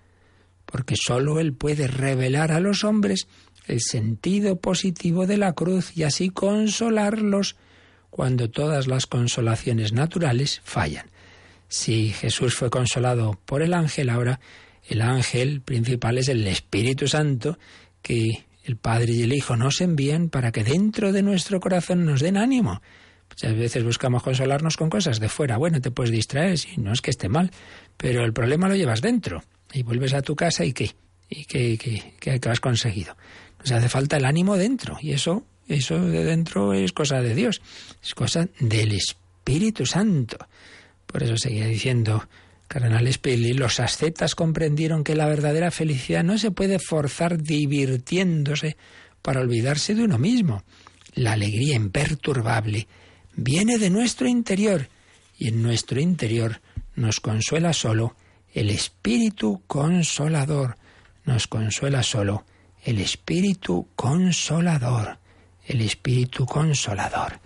porque 0.68 0.94
sólo 0.96 1.40
Él 1.40 1.54
puede 1.54 1.88
revelar 1.88 2.52
a 2.52 2.60
los 2.60 2.84
hombres 2.84 3.28
el 3.66 3.82
sentido 3.82 4.58
positivo 4.58 5.26
de 5.26 5.38
la 5.38 5.54
cruz 5.54 5.98
y 5.98 6.04
así 6.04 6.30
consolarlos 6.30 7.56
cuando 8.12 8.52
todas 8.52 8.86
las 8.86 9.08
consolaciones 9.08 9.94
naturales 9.94 10.62
fallan. 10.64 11.08
Si 11.70 12.12
Jesús 12.12 12.54
fue 12.54 12.70
consolado 12.70 13.40
por 13.46 13.64
el 13.64 13.74
ángel, 13.74 14.12
ahora 14.12 14.40
el 14.88 15.02
ángel 15.02 15.62
principal 15.62 16.20
es 16.20 16.28
el 16.28 16.46
Espíritu 16.46 17.08
Santo 17.08 17.58
que 18.04 18.46
el 18.64 18.78
Padre 18.78 19.14
y 19.14 19.24
el 19.24 19.34
Hijo 19.34 19.56
nos 19.58 19.82
envían 19.82 20.30
para 20.30 20.52
que 20.52 20.64
dentro 20.64 21.12
de 21.12 21.22
nuestro 21.22 21.60
corazón 21.60 22.06
nos 22.06 22.22
den 22.22 22.38
ánimo. 22.38 22.82
Muchas 23.30 23.58
veces 23.58 23.84
buscamos 23.84 24.24
consolarnos 24.24 24.78
con 24.78 24.90
cosas 24.90 25.20
de 25.20 25.28
fuera. 25.28 25.58
Bueno, 25.58 25.82
te 25.82 25.92
puedes 25.92 26.12
distraer, 26.12 26.58
si 26.58 26.80
no 26.80 26.94
es 26.94 27.02
que 27.02 27.10
esté 27.10 27.30
mal, 27.30 27.52
pero 27.98 28.24
el 28.24 28.34
problema 28.34 28.70
lo 28.70 28.76
llevas 28.76 29.02
dentro. 29.02 29.44
Y 29.74 29.84
vuelves 29.84 30.14
a 30.14 30.22
tu 30.22 30.36
casa 30.36 30.66
y 30.66 30.74
qué, 30.74 30.92
y 31.30 31.46
qué, 31.46 31.78
qué, 31.78 32.40
qué 32.40 32.50
has 32.50 32.60
conseguido. 32.60 33.18
Nos 33.60 33.72
hace 33.72 33.90
falta 33.90 34.18
el 34.18 34.26
ánimo 34.26 34.56
dentro 34.56 34.98
y 35.02 35.14
eso, 35.14 35.44
eso 35.68 36.00
de 36.00 36.24
dentro 36.24 36.74
es 36.74 36.92
cosa 36.92 37.22
de 37.22 37.34
Dios, 37.34 37.62
es 38.04 38.14
cosa 38.14 38.48
del 38.60 38.92
Espíritu 38.92 39.86
Santo. 39.86 40.38
Por 41.08 41.24
eso 41.24 41.38
seguía 41.38 41.66
diciendo 41.66 42.28
Cardenal 42.74 43.14
Spilly, 43.14 43.54
los 43.54 43.80
ascetas 43.80 44.34
comprendieron 44.34 45.04
que 45.04 45.16
la 45.16 45.28
verdadera 45.28 45.70
felicidad 45.70 46.24
no 46.24 46.40
se 46.40 46.50
puede 46.50 46.80
forzar 46.80 47.38
divirtiéndose 47.38 48.78
para 49.22 49.42
olvidarse 49.42 49.94
de 49.94 50.04
uno 50.04 50.18
mismo. 50.18 50.64
La 51.14 51.34
alegría 51.34 51.76
imperturbable 51.76 52.88
viene 53.36 53.78
de 53.78 53.92
nuestro 53.92 54.28
interior 54.28 54.88
y 55.38 55.50
en 55.50 55.62
nuestro 55.62 56.00
interior 56.02 56.62
nos 56.96 57.20
consuela 57.20 57.74
solo 57.74 58.16
el 58.56 58.72
Espíritu 58.72 59.62
Consolador. 59.68 60.78
Nos 61.26 61.48
consuela 61.48 62.02
solo 62.02 62.44
el 62.84 63.00
Espíritu 63.00 63.90
Consolador. 63.96 65.20
El 65.68 65.80
Espíritu 65.82 66.48
Consolador. 66.48 67.40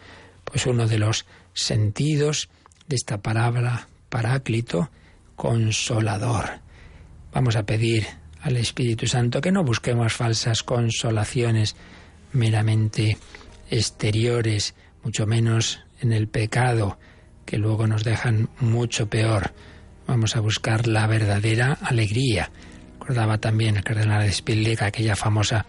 Pues 0.45 0.65
uno 0.67 0.87
de 0.87 0.99
los 0.99 1.25
sentidos 1.53 2.47
de 2.87 2.95
esta 2.95 3.17
palabra 3.17 3.89
paráclito, 4.07 4.89
consolador. 5.37 6.59
Vamos 7.31 7.55
a 7.55 7.63
pedir 7.63 8.05
al 8.41 8.57
Espíritu 8.57 9.07
Santo 9.07 9.39
que 9.39 9.51
no 9.51 9.63
busquemos 9.63 10.13
falsas 10.13 10.63
consolaciones 10.63 11.77
meramente 12.33 13.17
exteriores, 13.69 14.75
mucho 15.03 15.25
menos 15.25 15.79
en 16.01 16.11
el 16.11 16.27
pecado, 16.27 16.97
que 17.45 17.57
luego 17.57 17.87
nos 17.87 18.03
dejan 18.03 18.49
mucho 18.59 19.07
peor. 19.07 19.53
Vamos 20.07 20.35
a 20.35 20.41
buscar 20.41 20.87
la 20.87 21.07
verdadera 21.07 21.77
alegría. 21.81 22.49
Recordaba 22.99 23.37
también 23.37 23.77
el 23.77 23.83
cardenal 23.83 24.31
Spillik 24.33 24.81
aquella 24.81 25.15
famosa 25.15 25.65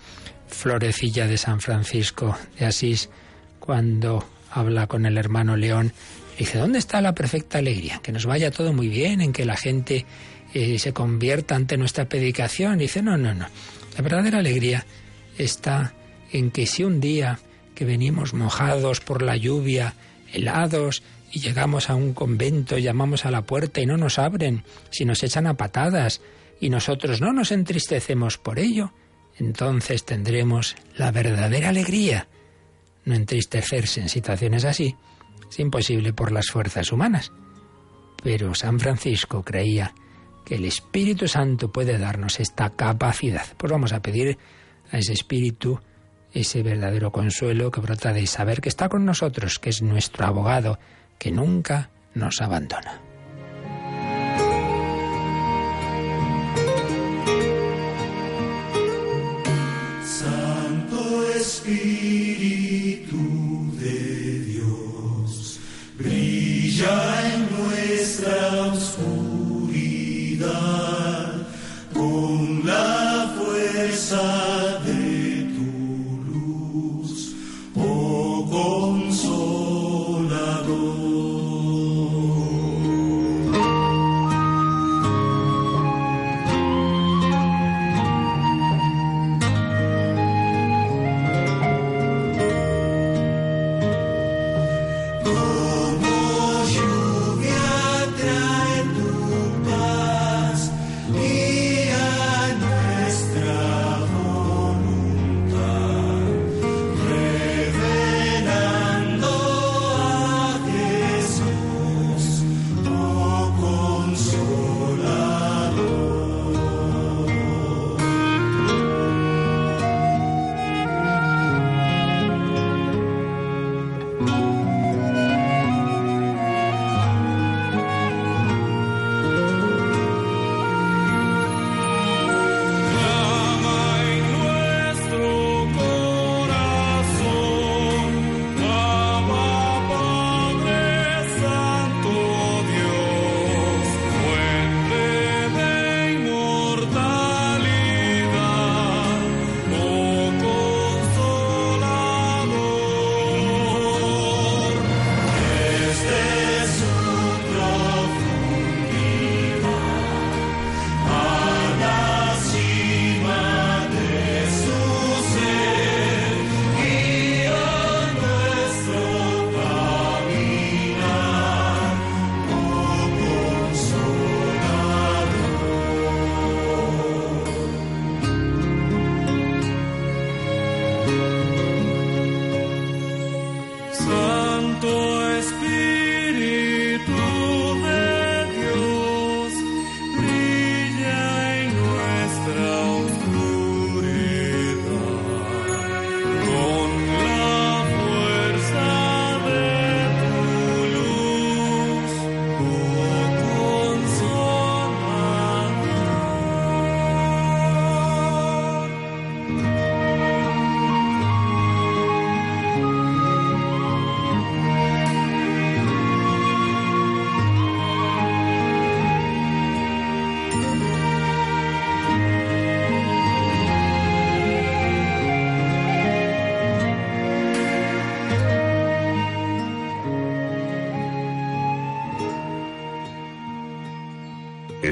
florecilla 0.48 1.26
de 1.26 1.36
San 1.36 1.60
Francisco 1.60 2.36
de 2.58 2.66
Asís, 2.66 3.10
cuando 3.60 4.26
habla 4.50 4.86
con 4.86 5.04
el 5.04 5.18
hermano 5.18 5.56
León 5.56 5.92
Dice, 6.38 6.58
¿dónde 6.58 6.78
está 6.78 7.00
la 7.00 7.16
perfecta 7.16 7.58
alegría? 7.58 8.00
Que 8.00 8.12
nos 8.12 8.24
vaya 8.24 8.52
todo 8.52 8.72
muy 8.72 8.88
bien, 8.88 9.20
en 9.20 9.32
que 9.32 9.44
la 9.44 9.56
gente 9.56 10.06
eh, 10.54 10.78
se 10.78 10.92
convierta 10.92 11.56
ante 11.56 11.76
nuestra 11.76 12.08
predicación. 12.08 12.78
Dice, 12.78 13.02
no, 13.02 13.18
no, 13.18 13.34
no. 13.34 13.46
La 13.96 14.02
verdadera 14.02 14.38
alegría 14.38 14.86
está 15.36 15.94
en 16.30 16.52
que 16.52 16.66
si 16.66 16.84
un 16.84 17.00
día 17.00 17.40
que 17.74 17.84
venimos 17.84 18.34
mojados 18.34 19.00
por 19.00 19.22
la 19.22 19.36
lluvia, 19.36 19.94
helados, 20.32 21.02
y 21.32 21.40
llegamos 21.40 21.90
a 21.90 21.96
un 21.96 22.14
convento, 22.14 22.78
llamamos 22.78 23.26
a 23.26 23.32
la 23.32 23.42
puerta 23.42 23.80
y 23.80 23.86
no 23.86 23.96
nos 23.96 24.20
abren, 24.20 24.62
si 24.90 25.04
nos 25.04 25.22
echan 25.24 25.48
a 25.48 25.54
patadas, 25.54 26.20
y 26.60 26.70
nosotros 26.70 27.20
no 27.20 27.32
nos 27.32 27.50
entristecemos 27.50 28.38
por 28.38 28.60
ello, 28.60 28.92
entonces 29.38 30.04
tendremos 30.04 30.76
la 30.96 31.10
verdadera 31.10 31.70
alegría. 31.70 32.28
No 33.04 33.14
entristecerse 33.14 34.00
en 34.00 34.08
situaciones 34.08 34.64
así 34.64 34.94
es 35.50 35.58
imposible 35.58 36.12
por 36.12 36.32
las 36.32 36.48
fuerzas 36.48 36.92
humanas. 36.92 37.32
Pero 38.22 38.54
San 38.54 38.80
Francisco 38.80 39.42
creía 39.42 39.94
que 40.44 40.56
el 40.56 40.64
Espíritu 40.64 41.28
Santo 41.28 41.70
puede 41.70 41.98
darnos 41.98 42.40
esta 42.40 42.70
capacidad. 42.70 43.46
Pues 43.56 43.70
vamos 43.70 43.92
a 43.92 44.00
pedir 44.02 44.38
a 44.90 44.98
ese 44.98 45.12
Espíritu 45.12 45.80
ese 46.32 46.62
verdadero 46.62 47.10
consuelo 47.10 47.70
que 47.70 47.80
brota 47.80 48.12
de 48.12 48.26
saber 48.26 48.60
que 48.60 48.68
está 48.68 48.88
con 48.88 49.04
nosotros, 49.04 49.58
que 49.58 49.70
es 49.70 49.82
nuestro 49.82 50.26
abogado, 50.26 50.78
que 51.18 51.30
nunca 51.30 51.90
nos 52.14 52.40
abandona. 52.40 53.07
En 66.88 67.40
nuestra 67.58 68.36
oscuridad 68.72 69.68
con 71.92 72.66
la 72.66 73.34
fuerza 73.36 74.57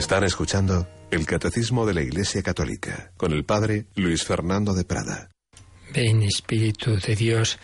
Están 0.07 0.23
escuchando 0.23 0.87
el 1.11 1.27
Catecismo 1.27 1.85
de 1.85 1.93
la 1.93 2.01
Iglesia 2.01 2.41
Católica 2.41 3.11
con 3.17 3.33
el 3.33 3.45
Padre 3.45 3.87
Luis 3.97 4.23
Fernando 4.23 4.73
de 4.73 4.85
Prada. 4.85 5.31
Ven 5.93 6.23
Espíritu 6.23 6.95
de 6.95 7.17
Dios, 7.17 7.59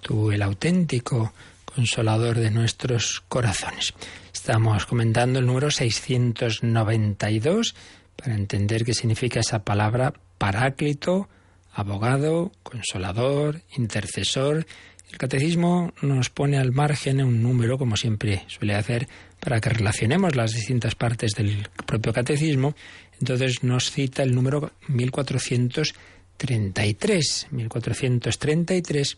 tú 0.00 0.30
el 0.30 0.42
auténtico 0.42 1.32
consolador 1.64 2.38
de 2.38 2.52
nuestros 2.52 3.24
corazones. 3.26 3.94
Estamos 4.32 4.86
comentando 4.86 5.40
el 5.40 5.46
número 5.46 5.72
692 5.72 7.74
para 8.14 8.36
entender 8.36 8.84
qué 8.84 8.94
significa 8.94 9.40
esa 9.40 9.64
palabra 9.64 10.14
paráclito, 10.38 11.28
abogado, 11.72 12.52
consolador, 12.62 13.62
intercesor. 13.76 14.68
El 15.10 15.18
catecismo 15.18 15.92
nos 16.00 16.30
pone 16.30 16.58
al 16.58 16.70
margen 16.70 17.24
un 17.24 17.42
número, 17.42 17.76
como 17.76 17.96
siempre 17.96 18.44
suele 18.46 18.76
hacer, 18.76 19.08
para 19.40 19.60
que 19.60 19.70
relacionemos 19.70 20.36
las 20.36 20.52
distintas 20.52 20.94
partes 20.94 21.32
del 21.32 21.68
propio 21.86 22.12
catecismo. 22.12 22.74
Entonces 23.20 23.62
nos 23.62 23.90
cita 23.90 24.22
el 24.22 24.34
número 24.34 24.72
1433, 24.88 27.46
1433, 27.50 29.16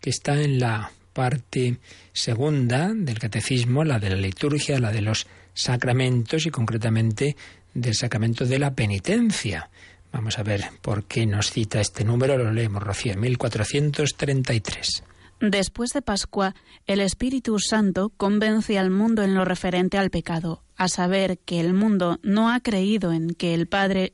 que 0.00 0.10
está 0.10 0.40
en 0.40 0.58
la 0.58 0.90
parte 1.12 1.78
segunda 2.12 2.92
del 2.94 3.18
catecismo, 3.18 3.84
la 3.84 3.98
de 3.98 4.10
la 4.10 4.16
liturgia, 4.16 4.78
la 4.78 4.92
de 4.92 5.02
los 5.02 5.26
sacramentos 5.54 6.46
y 6.46 6.50
concretamente 6.50 7.36
del 7.74 7.94
sacramento 7.94 8.46
de 8.46 8.58
la 8.58 8.74
penitencia. 8.74 9.68
Vamos 10.12 10.38
a 10.38 10.42
ver 10.42 10.64
por 10.80 11.04
qué 11.04 11.26
nos 11.26 11.50
cita 11.50 11.80
este 11.80 12.04
número. 12.04 12.36
Lo 12.36 12.52
leemos, 12.52 12.82
Rocío, 12.82 13.16
1433. 13.16 15.04
Después 15.42 15.90
de 15.90 16.02
Pascua, 16.02 16.54
el 16.86 17.00
Espíritu 17.00 17.58
Santo 17.58 18.10
convence 18.16 18.78
al 18.78 18.90
mundo 18.90 19.24
en 19.24 19.34
lo 19.34 19.44
referente 19.44 19.98
al 19.98 20.08
pecado, 20.08 20.62
a 20.76 20.86
saber 20.86 21.40
que 21.40 21.58
el 21.58 21.74
mundo 21.74 22.20
no 22.22 22.48
ha 22.48 22.60
creído 22.60 23.12
en 23.12 23.30
que 23.30 23.52
el 23.52 23.66
Padre, 23.66 24.12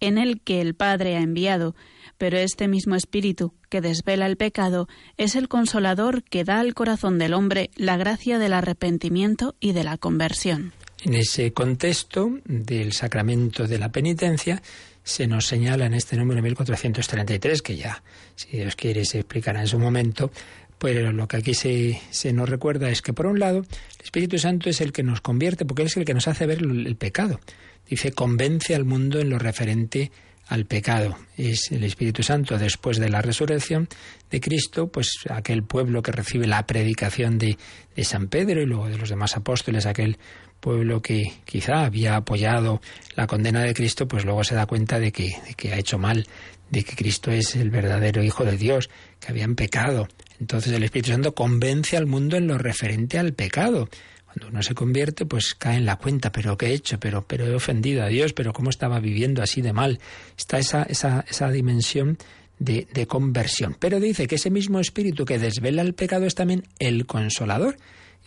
en 0.00 0.18
el 0.18 0.42
que 0.42 0.60
el 0.60 0.74
Padre 0.74 1.16
ha 1.16 1.22
enviado, 1.22 1.74
pero 2.18 2.36
este 2.36 2.68
mismo 2.68 2.94
Espíritu 2.94 3.54
que 3.70 3.80
desvela 3.80 4.26
el 4.26 4.36
pecado 4.36 4.86
es 5.16 5.34
el 5.34 5.48
consolador 5.48 6.22
que 6.22 6.44
da 6.44 6.60
al 6.60 6.74
corazón 6.74 7.18
del 7.18 7.32
hombre 7.32 7.70
la 7.76 7.96
gracia 7.96 8.38
del 8.38 8.52
arrepentimiento 8.52 9.54
y 9.60 9.72
de 9.72 9.82
la 9.82 9.96
conversión. 9.96 10.74
En 11.02 11.14
ese 11.14 11.54
contexto 11.54 12.38
del 12.44 12.92
sacramento 12.92 13.66
de 13.66 13.78
la 13.78 13.90
penitencia, 13.90 14.60
se 15.06 15.28
nos 15.28 15.46
señala 15.46 15.86
en 15.86 15.94
este 15.94 16.16
número 16.16 16.42
1433, 16.42 17.62
que 17.62 17.76
ya, 17.76 18.02
si 18.34 18.56
Dios 18.56 18.74
quiere, 18.74 19.04
se 19.04 19.20
explicará 19.20 19.60
en 19.60 19.68
su 19.68 19.78
momento, 19.78 20.32
pero 20.78 21.12
lo 21.12 21.28
que 21.28 21.38
aquí 21.38 21.54
se, 21.54 22.00
se, 22.10 22.32
nos 22.32 22.48
recuerda 22.48 22.90
es 22.90 23.02
que, 23.02 23.12
por 23.12 23.26
un 23.26 23.38
lado, 23.38 23.58
el 23.58 24.04
Espíritu 24.04 24.38
Santo 24.38 24.68
es 24.68 24.80
el 24.80 24.92
que 24.92 25.02
nos 25.02 25.20
convierte, 25.20 25.64
porque 25.64 25.84
es 25.84 25.96
el 25.96 26.04
que 26.04 26.14
nos 26.14 26.28
hace 26.28 26.46
ver 26.46 26.58
el 26.62 26.96
pecado. 26.96 27.40
Dice, 27.88 28.12
convence 28.12 28.74
al 28.74 28.84
mundo 28.84 29.20
en 29.20 29.30
lo 29.30 29.38
referente 29.38 30.10
al 30.48 30.66
pecado. 30.66 31.16
Es 31.36 31.70
el 31.72 31.84
Espíritu 31.84 32.22
Santo 32.22 32.58
después 32.58 32.98
de 32.98 33.08
la 33.08 33.22
resurrección 33.22 33.88
de 34.30 34.40
Cristo, 34.40 34.88
pues 34.88 35.10
aquel 35.30 35.62
pueblo 35.64 36.02
que 36.02 36.12
recibe 36.12 36.46
la 36.46 36.66
predicación 36.66 37.38
de, 37.38 37.56
San 38.02 38.28
Pedro 38.28 38.60
y 38.60 38.66
luego 38.66 38.88
de 38.88 38.98
los 38.98 39.08
demás 39.08 39.36
apóstoles, 39.36 39.86
aquel 39.86 40.18
pueblo 40.60 41.00
que 41.00 41.32
quizá 41.44 41.84
había 41.84 42.16
apoyado 42.16 42.80
la 43.14 43.26
condena 43.26 43.62
de 43.62 43.74
Cristo, 43.74 44.06
pues 44.06 44.24
luego 44.24 44.44
se 44.44 44.54
da 44.54 44.66
cuenta 44.66 44.98
de 45.00 45.12
que 45.12 45.72
ha 45.72 45.78
hecho 45.78 45.98
mal, 45.98 46.26
de 46.70 46.84
que 46.84 46.94
Cristo 46.94 47.30
es 47.30 47.56
el 47.56 47.70
verdadero 47.70 48.22
Hijo 48.22 48.44
de 48.44 48.56
Dios, 48.56 48.90
que 49.20 49.28
habían 49.28 49.54
pecado. 49.54 50.08
Entonces 50.40 50.72
el 50.72 50.82
Espíritu 50.82 51.10
Santo 51.10 51.34
convence 51.34 51.96
al 51.96 52.06
mundo 52.06 52.36
en 52.36 52.46
lo 52.46 52.58
referente 52.58 53.18
al 53.18 53.32
pecado. 53.32 53.88
Cuando 54.24 54.48
uno 54.48 54.62
se 54.62 54.74
convierte, 54.74 55.24
pues 55.24 55.54
cae 55.54 55.78
en 55.78 55.86
la 55.86 55.96
cuenta, 55.96 56.30
pero 56.30 56.58
¿qué 56.58 56.66
he 56.66 56.74
hecho? 56.74 57.00
Pero, 57.00 57.24
he 57.30 57.54
ofendido 57.54 58.02
a 58.02 58.08
Dios, 58.08 58.32
pero 58.32 58.52
¿cómo 58.52 58.70
estaba 58.70 59.00
viviendo 59.00 59.42
así 59.42 59.62
de 59.62 59.72
mal? 59.72 59.98
Está 60.36 60.58
esa, 60.58 61.50
dimensión 61.50 62.18
de, 62.58 62.86
de 62.92 63.06
conversión. 63.06 63.76
Pero 63.78 63.98
dice 63.98 64.26
que 64.26 64.34
ese 64.34 64.50
mismo 64.50 64.78
espíritu 64.78 65.24
que 65.24 65.38
desvela 65.38 65.82
el 65.82 65.94
pecado 65.94 66.26
es 66.26 66.34
también 66.34 66.64
el 66.78 67.06
consolador. 67.06 67.76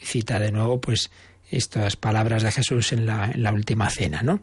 Y 0.01 0.05
cita 0.05 0.39
de 0.39 0.51
nuevo, 0.51 0.81
pues, 0.81 1.11
estas 1.51 1.95
palabras 1.95 2.43
de 2.43 2.51
Jesús 2.51 2.91
en 2.93 3.05
la, 3.05 3.31
en 3.31 3.43
la 3.43 3.51
última 3.51 3.89
cena, 3.89 4.21
¿no? 4.21 4.41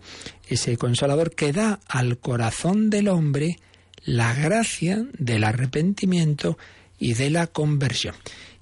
Ese 0.49 0.77
consolador 0.77 1.35
que 1.35 1.53
da 1.53 1.81
al 1.89 2.19
corazón 2.19 2.91
del 2.91 3.09
hombre 3.09 3.59
la 4.05 4.35
gracia 4.35 5.05
del 5.19 5.45
arrepentimiento 5.45 6.59
y 6.99 7.15
de 7.15 7.31
la 7.31 7.47
conversión. 7.47 8.15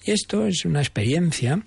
Y 0.05 0.13
esto 0.13 0.47
es 0.47 0.65
una 0.65 0.81
experiencia 0.81 1.63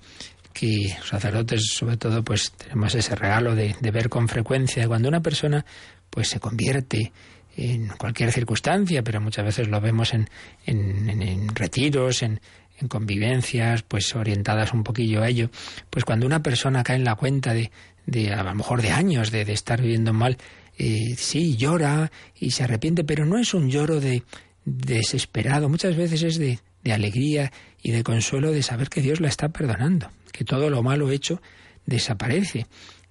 que 0.54 0.96
los 0.98 1.08
sacerdotes, 1.08 1.62
sobre 1.74 1.98
todo, 1.98 2.24
pues 2.24 2.52
tenemos 2.54 2.96
ese 2.96 3.16
regalo 3.16 3.56
de, 3.56 3.76
de, 3.80 3.92
ver 3.92 4.10
con 4.10 4.28
frecuencia 4.28 4.88
cuando 4.88 5.08
una 5.08 5.22
persona 5.22 5.66
pues 6.10 6.30
se 6.30 6.40
convierte 6.40 7.12
en 7.56 7.88
cualquier 7.90 8.32
circunstancia, 8.32 9.04
pero 9.04 9.22
muchas 9.22 9.46
veces 9.46 9.68
lo 9.68 9.82
vemos 9.82 10.14
en, 10.14 10.30
en, 10.66 11.10
en, 11.22 11.56
retiros, 11.56 12.22
en, 12.24 12.40
en 12.80 12.88
convivencias, 12.88 13.84
pues 13.84 14.16
orientadas 14.16 14.74
un 14.74 14.84
poquillo 14.84 15.22
a 15.22 15.30
ello, 15.30 15.50
pues 15.90 16.06
cuando 16.06 16.26
una 16.26 16.42
persona 16.42 16.84
cae 16.84 16.98
en 16.98 17.04
la 17.04 17.16
cuenta 17.16 17.54
de, 17.54 17.72
de 18.06 18.34
a 18.34 18.44
lo 18.44 18.56
mejor 18.56 18.82
de 18.82 18.92
años 18.92 19.32
de, 19.32 19.46
de 19.46 19.54
estar 19.54 19.82
viviendo 19.82 20.14
mal, 20.14 20.38
eh, 20.78 21.16
sí, 21.18 21.58
llora 21.58 22.12
y 22.40 22.52
se 22.52 22.64
arrepiente, 22.64 23.04
pero 23.04 23.26
no 23.26 23.40
es 23.40 23.54
un 23.54 23.70
lloro 23.70 24.00
de 24.00 24.24
desesperado, 24.68 25.70
muchas 25.70 25.96
veces 25.96 26.24
es 26.24 26.38
de, 26.38 26.60
alegría 26.92 27.52
y 27.82 27.92
de 27.92 28.04
consuelo 28.04 28.52
de 28.52 28.64
saber 28.64 28.90
que 28.90 29.02
Dios 29.02 29.20
la 29.20 29.28
está 29.28 29.50
perdonando, 29.50 30.10
que 30.32 30.46
todo 30.46 30.70
lo 30.70 30.84
malo 30.84 31.10
hecho 31.10 31.42
desaparece. 31.86 32.66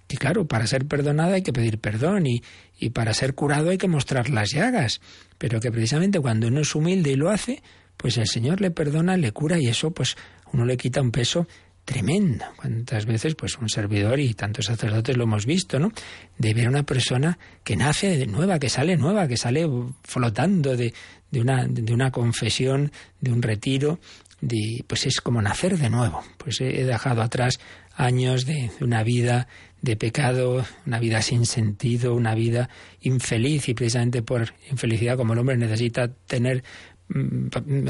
Y 0.09 0.17
claro, 0.17 0.47
para 0.47 0.65
ser 0.65 0.85
perdonada 0.85 1.35
hay 1.35 1.43
que 1.43 1.53
pedir 1.53 1.79
perdón 1.79 2.25
y, 2.25 2.41
y 2.79 2.91
para 2.91 3.13
ser 3.13 3.35
curado 3.35 3.69
hay 3.69 3.77
que 3.77 3.87
mostrar 3.87 4.29
las 4.29 4.51
llagas, 4.51 5.01
pero 5.37 5.59
que 5.59 5.71
precisamente 5.71 6.19
cuando 6.19 6.47
uno 6.47 6.61
es 6.61 6.73
humilde 6.73 7.11
y 7.11 7.15
lo 7.15 7.29
hace, 7.29 7.61
pues 7.97 8.17
el 8.17 8.27
Señor 8.27 8.61
le 8.61 8.71
perdona, 8.71 9.17
le 9.17 9.31
cura 9.31 9.59
y 9.59 9.67
eso 9.67 9.91
pues 9.91 10.15
uno 10.53 10.65
le 10.65 10.77
quita 10.77 11.01
un 11.01 11.11
peso 11.11 11.47
tremendo. 11.87 12.45
Cuántas 12.57 13.05
veces 13.05 13.35
pues 13.35 13.57
un 13.57 13.69
servidor 13.69 14.19
y 14.19 14.33
tantos 14.33 14.65
sacerdotes 14.65 15.15
lo 15.15 15.23
hemos 15.23 15.45
visto, 15.45 15.79
¿no? 15.79 15.93
De 16.37 16.53
ver 16.53 16.67
a 16.67 16.69
una 16.69 16.83
persona 16.83 17.39
que 17.63 17.77
nace 17.77 18.27
nueva, 18.27 18.59
que 18.59 18.69
sale 18.69 18.97
nueva, 18.97 19.27
que 19.27 19.37
sale 19.37 19.65
flotando 20.03 20.75
de, 20.75 20.93
de 21.31 21.41
una, 21.41 21.65
de 21.67 21.93
una 21.93 22.11
confesión, 22.11 22.91
de 23.19 23.31
un 23.31 23.41
retiro, 23.41 23.99
de, 24.41 24.83
pues 24.87 25.05
es 25.05 25.21
como 25.21 25.41
nacer 25.41 25.77
de 25.77 25.89
nuevo. 25.89 26.23
Pues 26.37 26.61
he 26.61 26.83
dejado 26.83 27.21
atrás 27.21 27.59
años 27.95 28.45
de 28.45 28.71
una 28.81 29.03
vida 29.03 29.47
de 29.81 29.95
pecado, 29.95 30.65
una 30.85 30.99
vida 30.99 31.21
sin 31.21 31.45
sentido, 31.45 32.13
una 32.13 32.35
vida 32.35 32.69
infeliz 33.01 33.69
y 33.69 33.73
precisamente 33.73 34.21
por 34.21 34.53
infelicidad 34.69 35.17
como 35.17 35.33
el 35.33 35.39
hombre 35.39 35.57
necesita 35.57 36.07
tener 36.07 36.63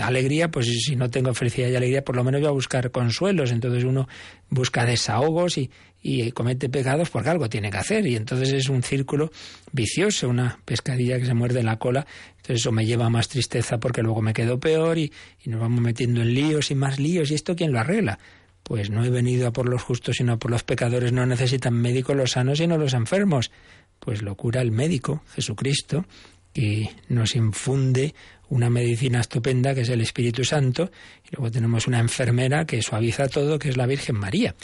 alegría, 0.04 0.50
pues 0.52 0.68
si 0.68 0.96
no 0.96 1.10
tengo 1.10 1.34
felicidad 1.34 1.70
y 1.70 1.76
alegría, 1.76 2.04
por 2.04 2.16
lo 2.16 2.24
menos 2.24 2.42
voy 2.42 2.50
a 2.50 2.52
buscar 2.52 2.92
consuelos. 2.92 3.52
Entonces 3.52 3.84
uno 3.84 4.08
busca 4.50 4.86
desahogos 4.86 5.58
y, 5.58 5.72
y 6.02 6.32
comete 6.32 6.70
pecados 6.70 7.10
porque 7.10 7.30
algo 7.30 7.50
tiene 7.50 7.72
que 7.72 7.78
hacer. 7.78 8.06
Y 8.06 8.16
entonces 8.16 8.54
es 8.54 8.70
un 8.70 8.84
círculo 8.84 9.32
vicioso, 9.72 10.30
una 10.30 10.60
pescadilla 10.66 11.20
que 11.20 11.26
se 11.26 11.34
muerde 11.34 11.64
la 11.64 11.78
cola. 11.78 12.06
Entonces 12.38 12.58
eso 12.62 12.72
me 12.72 12.86
lleva 12.86 13.08
a 13.08 13.10
más 13.10 13.28
tristeza 13.28 13.80
porque 13.80 14.04
luego 14.04 14.22
me 14.22 14.34
quedo 14.34 14.60
peor 14.60 14.98
y, 14.98 15.12
y 15.44 15.50
nos 15.50 15.60
vamos 15.60 15.82
metiendo 15.82 16.22
en 16.22 16.34
líos 16.34 16.70
y 16.72 16.76
más 16.76 17.00
líos. 17.00 17.32
¿Y 17.32 17.36
esto 17.36 17.56
quién 17.56 17.72
lo 17.72 17.80
arregla? 17.80 18.20
Pues 18.64 18.90
no 18.90 19.04
he 19.04 19.10
venido 19.10 19.48
a 19.48 19.54
por 19.54 19.68
los 19.70 19.82
justos, 19.82 20.18
sino 20.18 20.34
a 20.34 20.38
por 20.38 20.52
los 20.52 20.64
pecadores. 20.64 21.12
No 21.12 21.26
necesitan 21.26 21.74
médicos 21.74 22.16
los 22.16 22.32
sanos, 22.32 22.60
sino 22.60 22.78
los 22.78 22.94
enfermos. 22.94 23.52
Pues 24.00 24.22
lo 24.22 24.36
cura 24.36 24.62
el 24.62 24.72
médico, 24.72 25.24
Jesucristo, 25.34 26.06
que 26.54 26.90
nos 27.10 27.36
infunde 27.36 28.14
una 28.50 28.70
medicina 28.70 29.20
estupenda 29.20 29.76
que 29.76 29.82
es 29.82 29.90
el 29.90 30.02
Espíritu 30.02 30.44
Santo 30.44 30.92
y 31.26 31.36
luego 31.36 31.52
tenemos 31.52 31.88
una 31.88 32.00
enfermera 32.00 32.66
que 32.66 32.82
suaviza 32.82 33.28
todo 33.28 33.60
que 33.60 33.70
es 33.70 33.78
la 33.78 33.86
Virgen 33.86 34.18
María. 34.18 34.56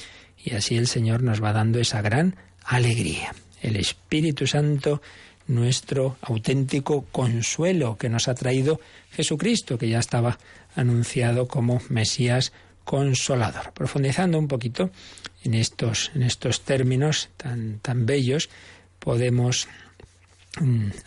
Y 0.43 0.55
así 0.55 0.77
el 0.77 0.88
Señor 0.88 1.23
nos 1.23 1.43
va 1.43 1.53
dando 1.53 1.79
esa 1.79 2.01
gran 2.01 2.36
alegría. 2.63 3.34
El 3.61 3.75
Espíritu 3.75 4.47
Santo, 4.47 5.01
nuestro 5.47 6.17
auténtico 6.21 7.05
consuelo 7.11 7.97
que 7.97 8.09
nos 8.09 8.27
ha 8.27 8.36
traído 8.36 8.79
Jesucristo, 9.11 9.77
que 9.77 9.89
ya 9.89 9.99
estaba 9.99 10.38
anunciado 10.75 11.47
como 11.47 11.81
Mesías 11.89 12.51
consolador. 12.84 13.71
Profundizando 13.73 14.38
un 14.38 14.47
poquito 14.47 14.91
en 15.43 15.53
estos, 15.53 16.11
en 16.15 16.23
estos 16.23 16.61
términos 16.61 17.29
tan, 17.38 17.79
tan 17.79 18.05
bellos, 18.05 18.49
podemos 18.99 19.67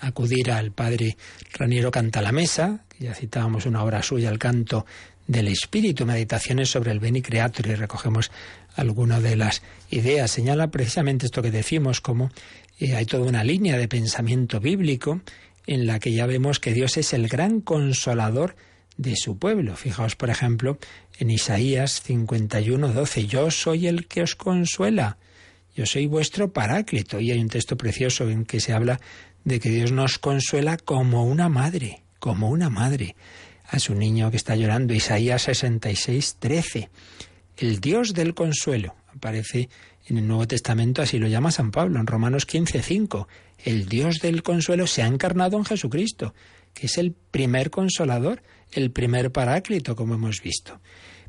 acudir 0.01 0.51
al 0.51 0.73
padre 0.73 1.17
Raniero 1.53 1.91
Canta 1.91 2.23
la 2.23 2.33
Mesa, 2.33 2.85
que 2.89 3.05
ya 3.05 3.15
citábamos 3.15 3.67
una 3.67 3.83
obra 3.83 4.03
suya, 4.03 4.31
el 4.31 4.39
canto 4.39 4.87
del 5.27 5.49
espíritu, 5.49 6.07
meditaciones 6.07 6.71
sobre 6.71 6.93
el 6.93 7.01
Beni 7.01 7.23
Creator, 7.23 7.67
y 7.67 7.75
recogemos 7.75 8.31
algunas 8.75 9.23
de 9.23 9.37
las 9.37 9.63
ideas. 9.91 10.31
Señala 10.31 10.71
precisamente 10.71 11.27
esto 11.27 11.43
que 11.43 11.51
decimos, 11.51 12.01
como 12.01 12.31
eh, 12.79 12.95
hay 12.95 13.07
toda 13.07 13.27
una 13.27 13.45
línea 13.45 13.77
de 13.77 13.89
pensamiento 13.89 14.61
bíblico 14.61 15.21
en 15.67 15.87
la 15.87 15.99
que 15.99 16.13
ya 16.13 16.27
vemos 16.27 16.61
que 16.61 16.73
Dios 16.73 16.97
es 16.97 17.13
el 17.13 17.29
gran 17.29 17.61
consolador 17.61 18.57
de 18.97 19.17
su 19.17 19.39
pueblo. 19.39 19.77
Fijaos, 19.77 20.17
por 20.17 20.31
ejemplo, 20.31 20.79
en 21.19 21.31
Isaías 21.31 22.03
51, 22.03 22.93
12, 22.93 23.27
yo 23.27 23.51
soy 23.51 23.89
el 23.89 24.07
que 24.07 24.23
os 24.23 24.37
consuela 24.37 25.19
yo 25.77 25.85
soy 25.85 26.07
vuestro 26.07 26.53
paráclito. 26.53 27.21
Y 27.21 27.31
hay 27.31 27.39
un 27.39 27.49
texto 27.49 27.77
precioso 27.77 28.29
en 28.31 28.47
que 28.47 28.61
se 28.61 28.73
habla 28.73 28.99
de 29.47 29.61
que 29.61 29.71
Dios 29.71 29.93
nos 29.93 30.19
consuela 30.19 30.77
como 30.77 31.25
una 31.25 31.49
madre, 31.49 32.03
como 32.19 32.51
una 32.51 32.69
madre 32.69 33.15
a 33.65 33.79
su 33.79 33.95
niño 33.95 34.33
que 34.33 34.37
está 34.37 34.57
llorando. 34.57 34.93
Isaías 34.93 35.43
66, 35.43 36.37
13. 36.41 36.91
El 37.57 37.81
Dios 37.81 38.13
del 38.13 38.35
consuelo. 38.35 38.97
Aparece 39.15 39.69
en 40.09 40.19
el 40.19 40.27
Nuevo 40.27 40.49
Testamento, 40.49 41.01
así 41.01 41.21
lo 41.21 41.29
llama 41.29 41.53
San 41.53 41.71
Pablo, 41.71 42.01
en 42.01 42.09
Romanos 42.09 42.45
15, 42.45 42.83
5. 42.83 43.29
El 43.65 43.89
Dios 43.89 44.19
del 44.19 44.43
consuelo 44.43 44.89
se 44.89 45.03
ha 45.03 45.07
encarnado 45.07 45.57
en 45.57 45.65
Jesucristo, 45.65 46.35
que 46.75 46.87
es 46.87 46.99
el 46.99 47.13
primer 47.13 47.71
consolador, 47.71 48.43
el 48.73 48.91
primer 48.91 49.31
paráclito, 49.31 49.95
como 49.95 50.15
hemos 50.15 50.43
visto. 50.43 50.81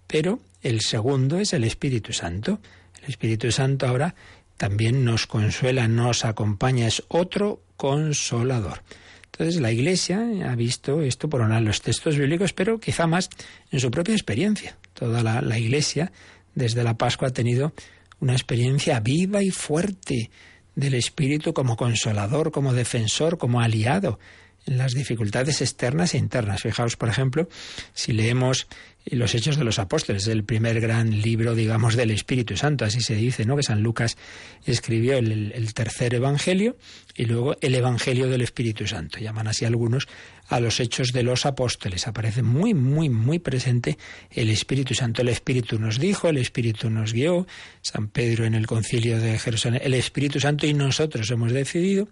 Pero 0.08 0.40
el 0.64 0.82
segundo 0.82 1.38
es 1.38 1.54
el 1.54 1.64
Espíritu 1.64 2.14
Santo. 2.14 2.62
El 3.04 3.10
Espíritu 3.10 3.52
Santo 3.52 3.86
ahora 3.86 4.16
también 4.58 5.06
nos 5.06 5.28
consuela, 5.28 5.88
nos 5.88 6.26
acompaña, 6.26 6.88
es 6.88 7.04
otro 7.10 7.62
consolador. 7.78 8.84
Entonces 9.26 9.62
la 9.62 9.72
Iglesia 9.72 10.20
ha 10.46 10.56
visto 10.56 11.02
esto 11.02 11.30
por 11.30 11.42
una 11.42 11.56
de 11.56 11.62
los 11.62 11.82
textos 11.82 12.18
bíblicos, 12.18 12.54
pero 12.54 12.80
quizá 12.80 13.06
más 13.08 13.30
en 13.72 13.80
su 13.80 13.92
propia 13.92 14.14
experiencia. 14.14 14.78
Toda 14.94 15.22
la, 15.22 15.42
la 15.42 15.60
Iglesia 15.60 16.12
desde 16.56 16.84
la 16.84 16.98
Pascua 16.98 17.28
ha 17.28 17.34
tenido 17.34 17.72
una 18.20 18.34
experiencia 18.34 19.00
viva 19.00 19.44
y 19.44 19.52
fuerte 19.52 20.32
del 20.76 20.96
Espíritu 20.96 21.54
como 21.54 21.78
consolador, 21.78 22.52
como 22.52 22.74
defensor, 22.74 23.38
como 23.38 23.62
aliado 23.62 24.20
en 24.66 24.78
las 24.78 24.94
dificultades 24.94 25.62
externas 25.62 26.14
e 26.14 26.18
internas. 26.18 26.62
Fijaos, 26.62 26.98
por 26.98 27.10
ejemplo, 27.10 27.48
si 27.94 28.14
leemos 28.14 28.68
los 29.16 29.34
Hechos 29.34 29.58
de 29.58 29.64
los 29.64 29.80
Apóstoles, 29.80 30.28
el 30.28 30.44
primer 30.44 30.82
gran 30.82 31.22
libro, 31.22 31.56
digamos, 31.56 31.96
del 31.96 32.12
Espíritu 32.12 32.58
Santo, 32.58 32.86
así 32.86 33.02
se 33.02 33.16
dice, 33.16 33.46
¿no? 33.46 33.56
Que 33.56 33.64
San 33.64 33.82
Lucas 33.82 34.18
escribió 34.66 35.18
el, 35.18 35.54
el 35.54 35.74
tercer 35.74 36.14
Evangelio 36.14 36.78
y 37.16 37.26
luego 37.26 37.56
el 37.62 37.76
Evangelio 37.76 38.28
del 38.28 38.42
Espíritu 38.42 38.86
Santo. 38.86 39.20
Llaman 39.20 39.48
así 39.48 39.66
algunos 39.66 40.08
a 40.50 40.60
los 40.60 40.80
hechos 40.80 41.12
de 41.12 41.24
los 41.24 41.46
apóstoles. 41.46 42.08
Aparece 42.08 42.42
muy, 42.42 42.74
muy, 42.74 43.10
muy 43.10 43.40
presente 43.40 43.98
el 44.32 44.50
Espíritu 44.50 44.94
Santo. 44.94 45.22
El 45.22 45.30
Espíritu 45.30 45.80
nos 45.80 46.00
dijo, 46.00 46.30
el 46.30 46.38
Espíritu 46.38 46.90
nos 46.90 47.14
guió, 47.14 47.48
San 47.82 48.08
Pedro 48.08 48.46
en 48.46 48.56
el 48.56 48.68
concilio 48.68 49.20
de 49.20 49.38
Jerusalén, 49.40 49.82
el 49.84 49.94
Espíritu 49.94 50.40
Santo 50.40 50.66
y 50.66 50.74
nosotros 50.74 51.30
hemos 51.32 51.52
decidido. 51.52 52.08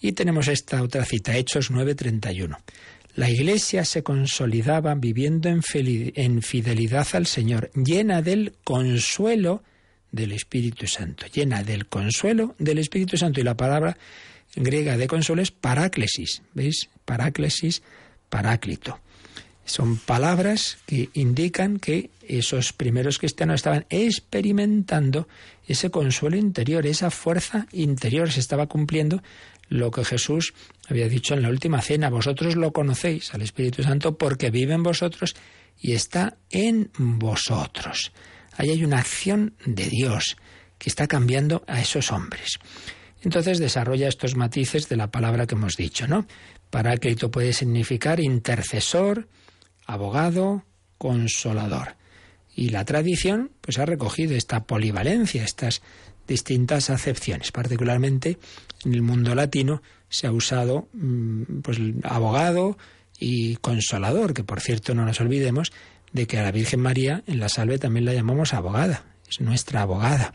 Y 0.00 0.12
tenemos 0.12 0.48
esta 0.48 0.82
otra 0.82 1.04
cita, 1.04 1.36
Hechos 1.36 1.70
9:31. 1.70 2.58
La 3.16 3.30
Iglesia 3.30 3.86
se 3.86 4.02
consolidaba 4.02 4.94
viviendo 4.94 5.48
en, 5.48 5.62
fidelidad 6.42 7.06
al 7.14 7.26
Señor, 7.26 7.70
llena 7.72 8.20
del 8.20 8.52
consuelo 8.62 9.62
del 10.12 10.32
Espíritu 10.32 10.86
Santo, 10.86 11.24
llena 11.26 11.62
del 11.62 11.86
consuelo 11.86 12.54
del 12.58 12.78
Espíritu 12.78 13.16
Santo. 13.16 13.40
Y 13.40 13.44
la 13.44 13.56
palabra 13.56 13.96
griega 14.54 14.98
de 14.98 15.06
consuelo 15.06 15.40
es 15.40 15.50
paráclesis, 15.50 16.42
¿veis? 16.52 16.90
Paráclesis, 17.06 17.82
paráclito. 18.28 19.00
Son 19.64 19.96
palabras 19.96 20.76
que 20.84 21.08
indican 21.14 21.78
que 21.78 22.10
esos 22.28 22.74
primeros 22.74 23.18
cristianos 23.18 23.56
estaban 23.56 23.86
experimentando 23.88 25.26
ese 25.66 25.90
consuelo 25.90 26.36
interior, 26.36 26.86
esa 26.86 27.10
fuerza 27.10 27.66
interior. 27.72 28.30
Se 28.30 28.40
estaba 28.40 28.66
cumpliendo 28.66 29.22
lo 29.68 29.90
que 29.90 30.04
Jesús 30.04 30.54
había 30.88 31.08
dicho 31.08 31.34
en 31.34 31.42
la 31.42 31.48
última 31.48 31.80
cena. 31.82 32.10
Vosotros 32.10 32.56
lo 32.56 32.72
conocéis 32.72 33.34
al 33.34 33.42
Espíritu 33.42 33.82
Santo 33.82 34.16
porque 34.16 34.50
vive 34.50 34.74
en 34.74 34.82
vosotros 34.82 35.34
y 35.80 35.92
está 35.92 36.36
en 36.50 36.90
vosotros. 36.98 38.12
Ahí 38.56 38.70
hay 38.70 38.84
una 38.84 38.98
acción 38.98 39.54
de 39.64 39.86
Dios 39.86 40.36
que 40.78 40.90
está 40.90 41.06
cambiando 41.06 41.64
a 41.66 41.80
esos 41.80 42.12
hombres. 42.12 42.58
Entonces 43.22 43.58
desarrolla 43.58 44.08
estos 44.08 44.36
matices 44.36 44.88
de 44.88 44.96
la 44.96 45.10
palabra 45.10 45.46
que 45.46 45.54
hemos 45.54 45.76
dicho, 45.76 46.06
¿no? 46.06 46.26
Paráclito 46.70 47.30
puede 47.30 47.52
significar 47.52 48.20
intercesor, 48.20 49.28
abogado, 49.86 50.64
consolador. 50.98 51.96
Y 52.54 52.70
la 52.70 52.84
tradición 52.84 53.52
pues 53.60 53.78
ha 53.78 53.86
recogido 53.86 54.34
esta 54.34 54.64
polivalencia, 54.64 55.44
estas 55.44 55.82
distintas 56.26 56.90
acepciones. 56.90 57.52
Particularmente 57.52 58.38
en 58.86 58.94
el 58.94 59.02
mundo 59.02 59.34
latino 59.34 59.82
se 60.08 60.26
ha 60.26 60.32
usado 60.32 60.88
mm, 60.92 61.60
pues 61.62 61.78
abogado 62.04 62.78
y 63.18 63.56
consolador, 63.56 64.34
que 64.34 64.44
por 64.44 64.60
cierto 64.60 64.94
no 64.94 65.04
nos 65.04 65.20
olvidemos 65.20 65.72
de 66.12 66.26
que 66.26 66.38
a 66.38 66.42
la 66.42 66.52
Virgen 66.52 66.80
María 66.80 67.22
en 67.26 67.40
la 67.40 67.48
salve 67.48 67.78
también 67.78 68.04
la 68.04 68.14
llamamos 68.14 68.54
abogada, 68.54 69.04
es 69.28 69.40
nuestra 69.40 69.82
abogada 69.82 70.34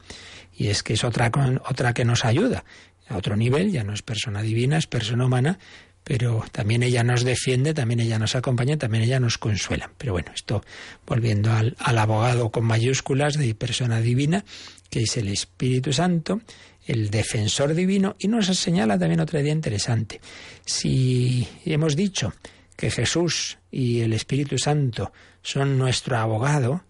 y 0.56 0.68
es 0.68 0.84
que 0.84 0.94
es 0.94 1.04
otra, 1.04 1.32
otra 1.68 1.94
que 1.94 2.06
nos 2.06 2.26
ayuda 2.26 2.66
a 3.08 3.18
otro 3.18 3.36
nivel, 3.36 3.72
ya 3.72 3.84
no 3.84 3.94
es 3.94 4.02
persona 4.02 4.42
divina, 4.42 4.78
es 4.78 4.88
persona 4.88 5.26
humana, 5.26 5.60
pero 6.04 6.44
también 6.52 6.84
ella 6.84 7.04
nos 7.04 7.24
defiende, 7.24 7.74
también 7.74 8.00
ella 8.00 8.20
nos 8.20 8.36
acompaña, 8.36 8.78
también 8.78 9.04
ella 9.04 9.20
nos 9.20 9.38
consuela. 9.38 9.92
Pero 9.98 10.14
bueno, 10.14 10.32
esto 10.34 10.64
volviendo 11.06 11.52
al, 11.52 11.76
al 11.80 11.98
abogado 11.98 12.52
con 12.52 12.66
mayúsculas 12.66 13.38
de 13.38 13.54
persona 13.54 14.02
divina, 14.02 14.46
que 14.90 15.02
es 15.02 15.18
el 15.18 15.28
Espíritu 15.28 15.94
Santo, 15.94 16.42
el 16.86 17.10
defensor 17.10 17.74
divino, 17.74 18.16
y 18.20 18.28
nos 18.28 18.48
señala 18.48 18.98
también 18.98 19.20
otra 19.20 19.42
idea 19.42 19.54
interesante. 19.54 20.20
Si 20.66 21.48
hemos 21.66 21.96
dicho 21.96 22.34
que 22.76 22.90
Jesús 22.90 23.60
y 23.72 24.02
el 24.02 24.14
Espíritu 24.14 24.58
Santo 24.58 25.12
son 25.42 25.78
nuestro 25.78 26.18
abogado, 26.18 26.84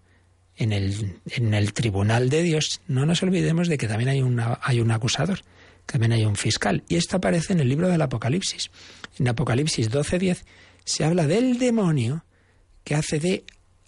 en 0.56 0.72
el, 0.72 1.20
en 1.26 1.54
el 1.54 1.72
tribunal 1.72 2.28
de 2.28 2.42
Dios, 2.42 2.80
no 2.86 3.06
nos 3.06 3.22
olvidemos 3.22 3.68
de 3.68 3.78
que 3.78 3.88
también 3.88 4.10
hay, 4.10 4.22
una, 4.22 4.58
hay 4.62 4.80
un 4.80 4.90
acusador, 4.90 5.40
también 5.86 6.12
hay 6.12 6.24
un 6.24 6.36
fiscal. 6.36 6.84
Y 6.88 6.96
esto 6.96 7.16
aparece 7.16 7.52
en 7.52 7.60
el 7.60 7.68
libro 7.68 7.88
del 7.88 8.02
Apocalipsis. 8.02 8.70
En 9.18 9.28
Apocalipsis 9.28 9.90
12:10 9.90 10.44
se 10.84 11.04
habla 11.04 11.26
del 11.26 11.58
demonio 11.58 12.24
que 12.84 12.94
hace 12.94 13.18
de 13.18 13.44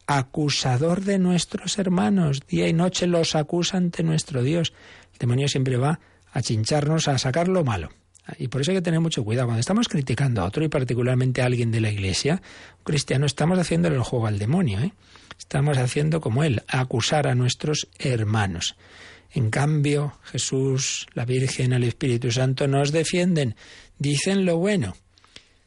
acusador 0.07 1.03
de 1.03 1.19
nuestros 1.19 1.79
hermanos. 1.79 2.43
Día 2.47 2.69
y 2.69 2.73
noche 2.73 3.07
los 3.07 3.35
acusa 3.35 3.77
ante 3.77 4.03
nuestro 4.03 4.43
Dios. 4.43 4.73
El 5.15 5.19
demonio 5.19 5.49
siempre 5.49 5.77
va 5.77 5.99
a 6.33 6.43
chincharnos, 6.43 7.09
a 7.09 7.19
sacar 7.19 7.49
lo 7.49 7.65
malo. 7.65 7.91
Y 8.39 8.49
por 8.49 8.61
eso 8.61 8.71
hay 8.71 8.79
que 8.79 8.83
tener 8.83 9.01
mucho 9.01 9.25
cuidado. 9.25 9.49
Cuando 9.49 9.61
estamos 9.61 9.89
criticando 9.89 10.41
a 10.41 10.47
otro 10.47 10.65
y 10.65 10.69
particularmente 10.69 11.43
a 11.43 11.47
alguien 11.47 11.71
de 11.71 11.81
la 11.81 11.91
iglesia, 11.91 12.41
un 12.79 12.85
cristiano, 12.85 13.27
estamos 13.27 13.59
haciéndole 13.59 13.97
el 13.97 14.03
juego 14.03 14.27
al 14.27 14.39
demonio. 14.39 14.81
¿eh? 14.81 14.93
Estamos 15.39 15.79
haciendo 15.79 16.21
como 16.21 16.43
él, 16.43 16.63
acusar 16.69 17.27
a 17.27 17.35
nuestros 17.35 17.89
hermanos. 17.99 18.77
En 19.33 19.51
cambio, 19.51 20.19
Jesús, 20.25 21.07
la 21.13 21.25
Virgen, 21.25 21.73
el 21.73 21.85
Espíritu 21.85 22.31
Santo 22.31 22.69
nos 22.69 22.93
defienden, 22.93 23.57
dicen 23.99 24.47
lo 24.47 24.59
bueno. 24.59 24.97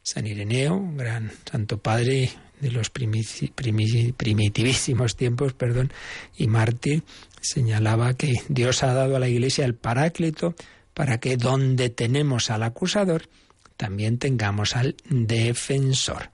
San 0.01 0.25
Ireneo, 0.25 0.81
gran 0.95 1.31
santo 1.51 1.79
padre 1.79 2.31
de 2.61 2.71
los 2.71 2.89
primitivísimos 2.89 5.15
tiempos, 5.15 5.53
perdón, 5.53 5.91
y 6.37 6.47
mártir, 6.47 7.03
señalaba 7.41 8.13
que 8.15 8.33
Dios 8.49 8.83
ha 8.83 8.93
dado 8.93 9.15
a 9.15 9.19
la 9.19 9.27
Iglesia 9.27 9.65
el 9.65 9.75
paráclito 9.75 10.55
para 10.93 11.19
que 11.19 11.37
donde 11.37 11.89
tenemos 11.89 12.49
al 12.49 12.63
acusador, 12.63 13.29
también 13.77 14.17
tengamos 14.17 14.75
al 14.75 14.95
defensor. 15.09 16.31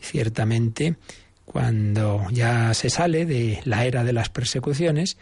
Ciertamente, 0.00 0.96
cuando 1.44 2.26
ya 2.30 2.72
se 2.74 2.90
sale 2.90 3.26
de 3.26 3.60
la 3.64 3.84
era 3.84 4.04
de 4.04 4.12
las 4.12 4.28
persecuciones, 4.28 5.16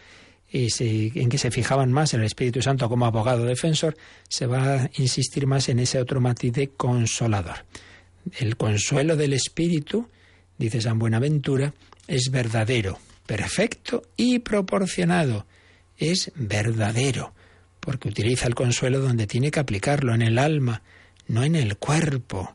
y 0.52 1.18
en 1.18 1.28
que 1.28 1.38
se 1.38 1.50
fijaban 1.50 1.90
más 1.90 2.14
en 2.14 2.20
el 2.20 2.26
Espíritu 2.26 2.62
Santo 2.62 2.88
como 2.88 3.06
abogado 3.06 3.44
defensor, 3.44 3.96
se 4.28 4.46
va 4.46 4.74
a 4.74 4.90
insistir 4.98 5.48
más 5.48 5.68
en 5.68 5.80
ese 5.80 5.98
otro 5.98 6.20
matiz 6.20 6.52
de 6.52 6.68
consolador. 6.68 7.64
El 8.38 8.56
consuelo 8.56 9.16
del 9.16 9.32
Espíritu, 9.32 10.08
dice 10.56 10.80
San 10.80 10.98
Buenaventura, 10.98 11.74
es 12.06 12.30
verdadero, 12.30 12.98
perfecto 13.26 14.02
y 14.16 14.40
proporcionado. 14.40 15.46
Es 15.96 16.32
verdadero 16.34 17.34
porque 17.84 18.08
utiliza 18.08 18.46
el 18.46 18.54
consuelo 18.54 19.00
donde 19.00 19.26
tiene 19.26 19.50
que 19.50 19.60
aplicarlo, 19.60 20.14
en 20.14 20.22
el 20.22 20.38
alma, 20.38 20.82
no 21.28 21.44
en 21.44 21.54
el 21.54 21.76
cuerpo, 21.76 22.50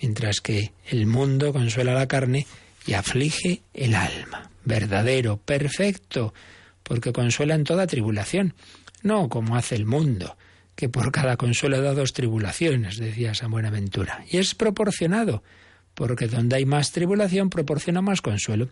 mientras 0.00 0.40
que 0.40 0.72
el 0.86 1.06
mundo 1.06 1.52
consuela 1.52 1.94
la 1.94 2.08
carne 2.08 2.46
y 2.86 2.94
aflige 2.94 3.62
el 3.72 3.94
alma. 3.94 4.50
Verdadero, 4.64 5.36
perfecto, 5.36 6.34
porque 6.82 7.12
consuela 7.12 7.54
en 7.54 7.62
toda 7.62 7.86
tribulación, 7.86 8.54
no 9.02 9.28
como 9.28 9.56
hace 9.56 9.76
el 9.76 9.86
mundo, 9.86 10.36
que 10.74 10.88
por 10.88 11.12
cada 11.12 11.36
consuelo 11.36 11.80
da 11.80 11.94
dos 11.94 12.12
tribulaciones, 12.12 12.96
decía 12.96 13.34
San 13.34 13.52
Buenaventura. 13.52 14.24
Y 14.28 14.38
es 14.38 14.56
proporcionado, 14.56 15.44
porque 15.94 16.26
donde 16.26 16.56
hay 16.56 16.64
más 16.64 16.90
tribulación 16.90 17.50
proporciona 17.50 18.02
más 18.02 18.20
consuelo, 18.20 18.68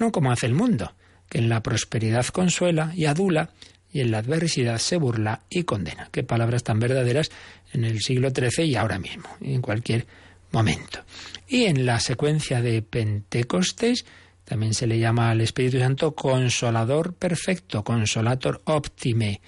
no 0.00 0.10
como 0.10 0.32
hace 0.32 0.46
el 0.46 0.54
mundo, 0.54 0.92
que 1.28 1.38
en 1.38 1.48
la 1.48 1.62
prosperidad 1.62 2.26
consuela 2.26 2.92
y 2.96 3.04
adula, 3.04 3.50
y 3.92 4.00
en 4.00 4.10
la 4.10 4.18
adversidad 4.18 4.78
se 4.78 4.96
burla 4.96 5.42
y 5.50 5.64
condena. 5.64 6.08
Qué 6.12 6.22
palabras 6.22 6.64
tan 6.64 6.80
verdaderas 6.80 7.30
en 7.72 7.84
el 7.84 8.00
siglo 8.00 8.30
XIII 8.30 8.64
y 8.64 8.76
ahora 8.76 8.98
mismo, 8.98 9.28
en 9.40 9.60
cualquier 9.60 10.06
momento. 10.52 11.00
Y 11.48 11.64
en 11.64 11.84
la 11.86 12.00
secuencia 12.00 12.62
de 12.62 12.82
Pentecostés 12.82 14.04
también 14.44 14.74
se 14.74 14.86
le 14.86 14.98
llama 14.98 15.30
al 15.30 15.40
Espíritu 15.40 15.78
Santo 15.78 16.12
consolador 16.12 17.14
perfecto, 17.14 17.84
consolator 17.84 18.62
optime, 18.64 19.40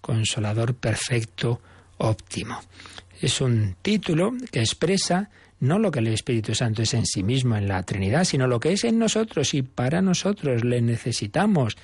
consolador 0.00 0.74
perfecto, 0.74 1.60
óptimo. 1.98 2.60
Es 3.20 3.40
un 3.40 3.76
título 3.80 4.32
que 4.50 4.60
expresa 4.60 5.30
no 5.60 5.78
lo 5.78 5.90
que 5.90 6.00
el 6.00 6.08
Espíritu 6.08 6.54
Santo 6.54 6.82
es 6.82 6.94
en 6.94 7.06
sí 7.06 7.22
mismo 7.22 7.56
en 7.56 7.68
la 7.68 7.82
Trinidad, 7.82 8.24
sino 8.24 8.46
lo 8.46 8.60
que 8.60 8.72
es 8.72 8.84
en 8.84 8.98
nosotros 8.98 9.54
y 9.54 9.62
para 9.62 10.02
nosotros 10.02 10.64
le 10.64 10.80
necesitamos. 10.80 11.76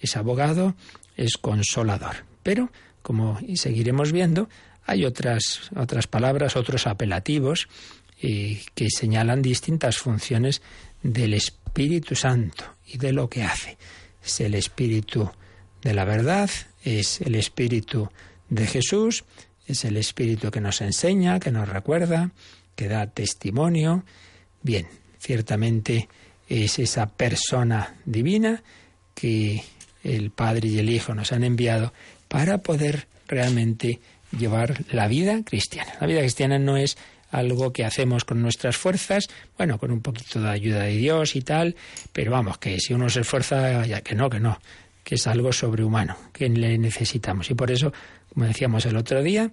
Es 0.00 0.16
abogado, 0.16 0.74
es 1.16 1.36
consolador. 1.36 2.24
Pero, 2.42 2.70
como 3.02 3.38
seguiremos 3.54 4.12
viendo, 4.12 4.48
hay 4.84 5.04
otras, 5.04 5.70
otras 5.76 6.06
palabras, 6.06 6.56
otros 6.56 6.86
apelativos 6.86 7.68
eh, 8.22 8.62
que 8.74 8.88
señalan 8.90 9.42
distintas 9.42 9.98
funciones 9.98 10.62
del 11.02 11.34
Espíritu 11.34 12.14
Santo 12.14 12.64
y 12.86 12.96
de 12.96 13.12
lo 13.12 13.28
que 13.28 13.44
hace. 13.44 13.76
Es 14.24 14.40
el 14.40 14.54
Espíritu 14.54 15.30
de 15.82 15.94
la 15.94 16.04
verdad, 16.04 16.50
es 16.82 17.20
el 17.20 17.34
Espíritu 17.34 18.10
de 18.48 18.66
Jesús, 18.66 19.24
es 19.66 19.84
el 19.84 19.98
Espíritu 19.98 20.50
que 20.50 20.60
nos 20.60 20.80
enseña, 20.80 21.38
que 21.38 21.52
nos 21.52 21.68
recuerda, 21.68 22.32
que 22.78 22.86
da 22.86 23.08
testimonio. 23.08 24.04
Bien, 24.62 24.86
ciertamente 25.18 26.08
es 26.48 26.78
esa 26.78 27.08
persona 27.08 27.96
divina 28.04 28.62
que 29.16 29.64
el 30.04 30.30
Padre 30.30 30.68
y 30.68 30.78
el 30.78 30.88
Hijo 30.88 31.12
nos 31.12 31.32
han 31.32 31.42
enviado 31.42 31.92
para 32.28 32.58
poder 32.58 33.08
realmente 33.26 33.98
llevar 34.30 34.84
la 34.92 35.08
vida 35.08 35.42
cristiana. 35.42 35.94
La 36.00 36.06
vida 36.06 36.20
cristiana 36.20 36.60
no 36.60 36.76
es 36.76 36.96
algo 37.32 37.72
que 37.72 37.84
hacemos 37.84 38.24
con 38.24 38.40
nuestras 38.40 38.76
fuerzas, 38.76 39.26
bueno, 39.56 39.78
con 39.78 39.90
un 39.90 40.00
poquito 40.00 40.40
de 40.40 40.48
ayuda 40.48 40.84
de 40.84 40.96
Dios 40.96 41.34
y 41.34 41.40
tal, 41.40 41.74
pero 42.12 42.30
vamos, 42.30 42.58
que 42.58 42.78
si 42.78 42.94
uno 42.94 43.10
se 43.10 43.22
esfuerza, 43.22 43.84
ya 43.86 44.02
que 44.02 44.14
no, 44.14 44.30
que 44.30 44.38
no, 44.38 44.60
que 45.02 45.16
es 45.16 45.26
algo 45.26 45.52
sobrehumano, 45.52 46.16
que 46.32 46.48
le 46.48 46.78
necesitamos. 46.78 47.50
Y 47.50 47.54
por 47.54 47.72
eso, 47.72 47.92
como 48.32 48.46
decíamos 48.46 48.86
el 48.86 48.96
otro 48.96 49.20
día, 49.20 49.50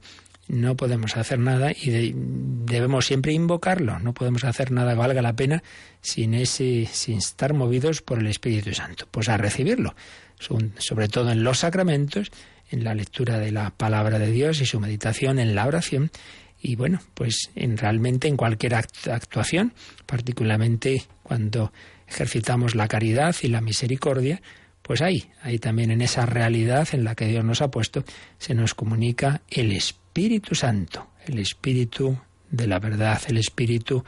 no 0.47 0.75
podemos 0.75 1.17
hacer 1.17 1.39
nada 1.39 1.71
y 1.71 2.13
debemos 2.15 3.05
siempre 3.05 3.33
invocarlo. 3.33 3.99
No 3.99 4.13
podemos 4.13 4.43
hacer 4.43 4.71
nada 4.71 4.93
que 4.93 4.99
valga 4.99 5.21
la 5.21 5.35
pena 5.35 5.63
sin 6.01 6.33
ese, 6.33 6.87
sin 6.91 7.17
estar 7.17 7.53
movidos 7.53 8.01
por 8.01 8.19
el 8.19 8.27
Espíritu 8.27 8.73
Santo. 8.73 9.07
Pues 9.09 9.29
a 9.29 9.37
recibirlo, 9.37 9.95
sobre 10.77 11.07
todo 11.07 11.31
en 11.31 11.43
los 11.43 11.59
sacramentos, 11.59 12.31
en 12.69 12.83
la 12.83 12.93
lectura 12.93 13.39
de 13.39 13.51
la 13.51 13.71
palabra 13.71 14.19
de 14.19 14.31
Dios 14.31 14.61
y 14.61 14.65
su 14.65 14.79
meditación 14.79 15.39
en 15.39 15.55
la 15.55 15.65
oración 15.65 16.11
y 16.61 16.75
bueno, 16.75 16.99
pues 17.13 17.51
en 17.55 17.77
realmente 17.77 18.27
en 18.27 18.37
cualquier 18.37 18.73
actuación, 18.75 19.73
particularmente 20.07 21.03
cuando 21.21 21.71
ejercitamos 22.07 22.73
la 22.73 22.87
caridad 22.87 23.35
y 23.43 23.49
la 23.49 23.61
misericordia, 23.61 24.41
pues 24.85 25.01
ahí, 25.01 25.31
ahí 25.41 25.57
también 25.57 25.89
en 25.89 26.01
esa 26.01 26.27
realidad 26.27 26.87
en 26.91 27.03
la 27.03 27.15
que 27.15 27.25
Dios 27.25 27.43
nos 27.43 27.63
ha 27.63 27.71
puesto, 27.71 28.03
se 28.37 28.53
nos 28.53 28.75
comunica 28.75 29.41
el 29.49 29.71
Espíritu 29.71 30.53
Santo, 30.53 31.07
el 31.25 31.39
Espíritu 31.39 32.19
de 32.51 32.67
la 32.67 32.77
verdad, 32.77 33.19
el 33.27 33.37
Espíritu 33.37 34.03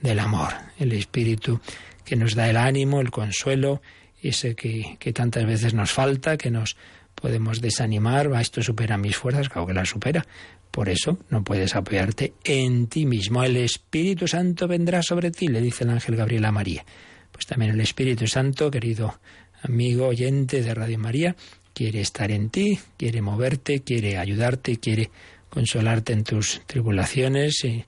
del 0.00 0.20
amor, 0.20 0.52
el 0.78 0.92
Espíritu 0.92 1.60
que 2.04 2.14
nos 2.14 2.36
da 2.36 2.48
el 2.48 2.56
ánimo, 2.56 3.00
el 3.00 3.10
consuelo, 3.10 3.82
ese 4.22 4.54
que, 4.54 4.96
que 5.00 5.12
tantas 5.12 5.44
veces 5.46 5.74
nos 5.74 5.90
falta, 5.90 6.36
que 6.36 6.52
nos 6.52 6.76
podemos 7.16 7.60
desanimar, 7.60 8.32
va, 8.32 8.40
esto 8.40 8.62
supera 8.62 8.96
mis 8.96 9.16
fuerzas, 9.16 9.48
claro 9.48 9.66
que 9.66 9.74
las 9.74 9.88
supera. 9.88 10.24
Por 10.70 10.88
eso 10.88 11.18
no 11.28 11.42
puedes 11.42 11.74
apoyarte 11.74 12.34
en 12.44 12.86
ti 12.86 13.04
mismo. 13.04 13.42
El 13.42 13.56
Espíritu 13.56 14.28
Santo 14.28 14.68
vendrá 14.68 15.02
sobre 15.02 15.32
ti, 15.32 15.48
le 15.48 15.60
dice 15.60 15.82
el 15.82 15.90
ángel 15.90 16.14
Gabriel 16.14 16.44
a 16.44 16.52
María. 16.52 16.84
Pues 17.32 17.46
también 17.46 17.72
el 17.72 17.80
Espíritu 17.80 18.28
Santo, 18.28 18.70
querido 18.70 19.18
amigo 19.62 20.08
oyente 20.08 20.62
de 20.62 20.74
Radio 20.74 20.98
María, 20.98 21.36
quiere 21.74 22.00
estar 22.00 22.30
en 22.30 22.50
ti, 22.50 22.78
quiere 22.96 23.22
moverte, 23.22 23.80
quiere 23.80 24.18
ayudarte, 24.18 24.78
quiere 24.78 25.10
consolarte 25.48 26.12
en 26.12 26.24
tus 26.24 26.62
tribulaciones 26.66 27.64
y, 27.64 27.84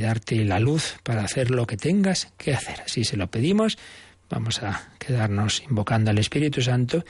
darte 0.00 0.44
la 0.44 0.60
luz 0.60 0.96
para 1.02 1.24
hacer 1.24 1.50
lo 1.50 1.66
que 1.66 1.78
tengas 1.78 2.30
que 2.36 2.52
hacer. 2.52 2.82
Así 2.82 3.04
se 3.04 3.16
lo 3.16 3.28
pedimos. 3.28 3.78
Vamos 4.28 4.62
a 4.62 4.92
quedarnos 4.98 5.62
invocando 5.62 6.10
al 6.10 6.18
Espíritu 6.18 6.60
Santo 6.60 7.06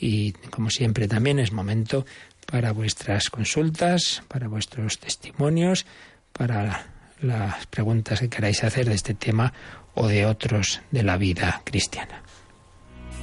y 0.00 0.32
como 0.50 0.70
siempre 0.70 1.08
también 1.08 1.38
es 1.38 1.52
momento 1.52 2.06
para 2.46 2.72
vuestras 2.72 3.28
consultas, 3.28 4.22
para 4.28 4.48
vuestros 4.48 4.98
testimonios, 4.98 5.84
para 6.32 6.86
las 7.20 7.66
preguntas 7.66 8.20
que 8.20 8.30
queráis 8.30 8.64
hacer 8.64 8.88
de 8.88 8.94
este 8.94 9.12
tema 9.12 9.52
o 9.94 10.08
de 10.08 10.24
otros 10.24 10.80
de 10.90 11.02
la 11.02 11.18
vida 11.18 11.60
cristiana. 11.64 12.22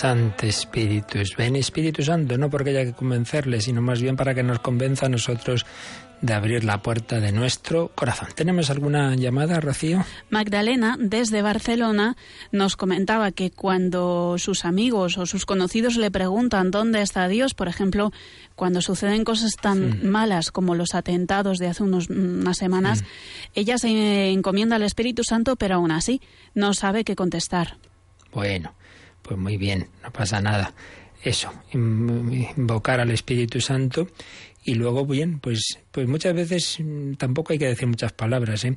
Santo 0.00 0.46
Espíritus. 0.46 1.36
Ven 1.36 1.56
Espíritu 1.56 2.02
Santo, 2.02 2.38
no 2.38 2.48
porque 2.48 2.70
haya 2.70 2.86
que 2.86 2.94
convencerle, 2.94 3.60
sino 3.60 3.82
más 3.82 4.00
bien 4.00 4.16
para 4.16 4.34
que 4.34 4.42
nos 4.42 4.58
convenza 4.60 5.04
a 5.04 5.08
nosotros 5.10 5.66
de 6.22 6.32
abrir 6.32 6.64
la 6.64 6.80
puerta 6.80 7.20
de 7.20 7.32
nuestro 7.32 7.88
corazón. 7.94 8.28
¿Tenemos 8.34 8.70
alguna 8.70 9.14
llamada, 9.14 9.60
Rocío? 9.60 10.02
Magdalena, 10.30 10.96
desde 10.98 11.42
Barcelona, 11.42 12.16
nos 12.50 12.76
comentaba 12.76 13.30
que 13.30 13.50
cuando 13.50 14.36
sus 14.38 14.64
amigos 14.64 15.18
o 15.18 15.26
sus 15.26 15.44
conocidos 15.44 15.96
le 15.96 16.10
preguntan 16.10 16.70
dónde 16.70 17.02
está 17.02 17.28
Dios, 17.28 17.52
por 17.52 17.68
ejemplo, 17.68 18.10
cuando 18.56 18.80
suceden 18.80 19.22
cosas 19.24 19.52
tan 19.60 20.08
malas 20.08 20.50
como 20.50 20.74
los 20.74 20.94
atentados 20.94 21.58
de 21.58 21.66
hace 21.66 21.82
unos, 21.82 22.08
unas 22.08 22.56
semanas, 22.56 23.04
ella 23.54 23.76
se 23.76 24.30
encomienda 24.30 24.76
al 24.76 24.82
Espíritu 24.82 25.24
Santo, 25.24 25.56
pero 25.56 25.74
aún 25.74 25.90
así 25.90 26.22
no 26.54 26.72
sabe 26.72 27.04
qué 27.04 27.14
contestar. 27.14 27.76
Bueno, 28.32 28.72
pues 29.22 29.38
muy 29.38 29.56
bien, 29.56 29.88
no 30.02 30.10
pasa 30.12 30.40
nada. 30.40 30.74
Eso, 31.22 31.52
invocar 31.72 33.00
al 33.00 33.10
Espíritu 33.10 33.60
Santo 33.60 34.08
y 34.64 34.74
luego, 34.74 35.06
bien, 35.06 35.38
pues, 35.38 35.78
pues 35.90 36.06
muchas 36.06 36.34
veces 36.34 36.78
mm, 36.80 37.14
tampoco 37.14 37.52
hay 37.52 37.58
que 37.58 37.66
decir 37.66 37.86
muchas 37.88 38.12
palabras, 38.12 38.64
¿eh? 38.64 38.76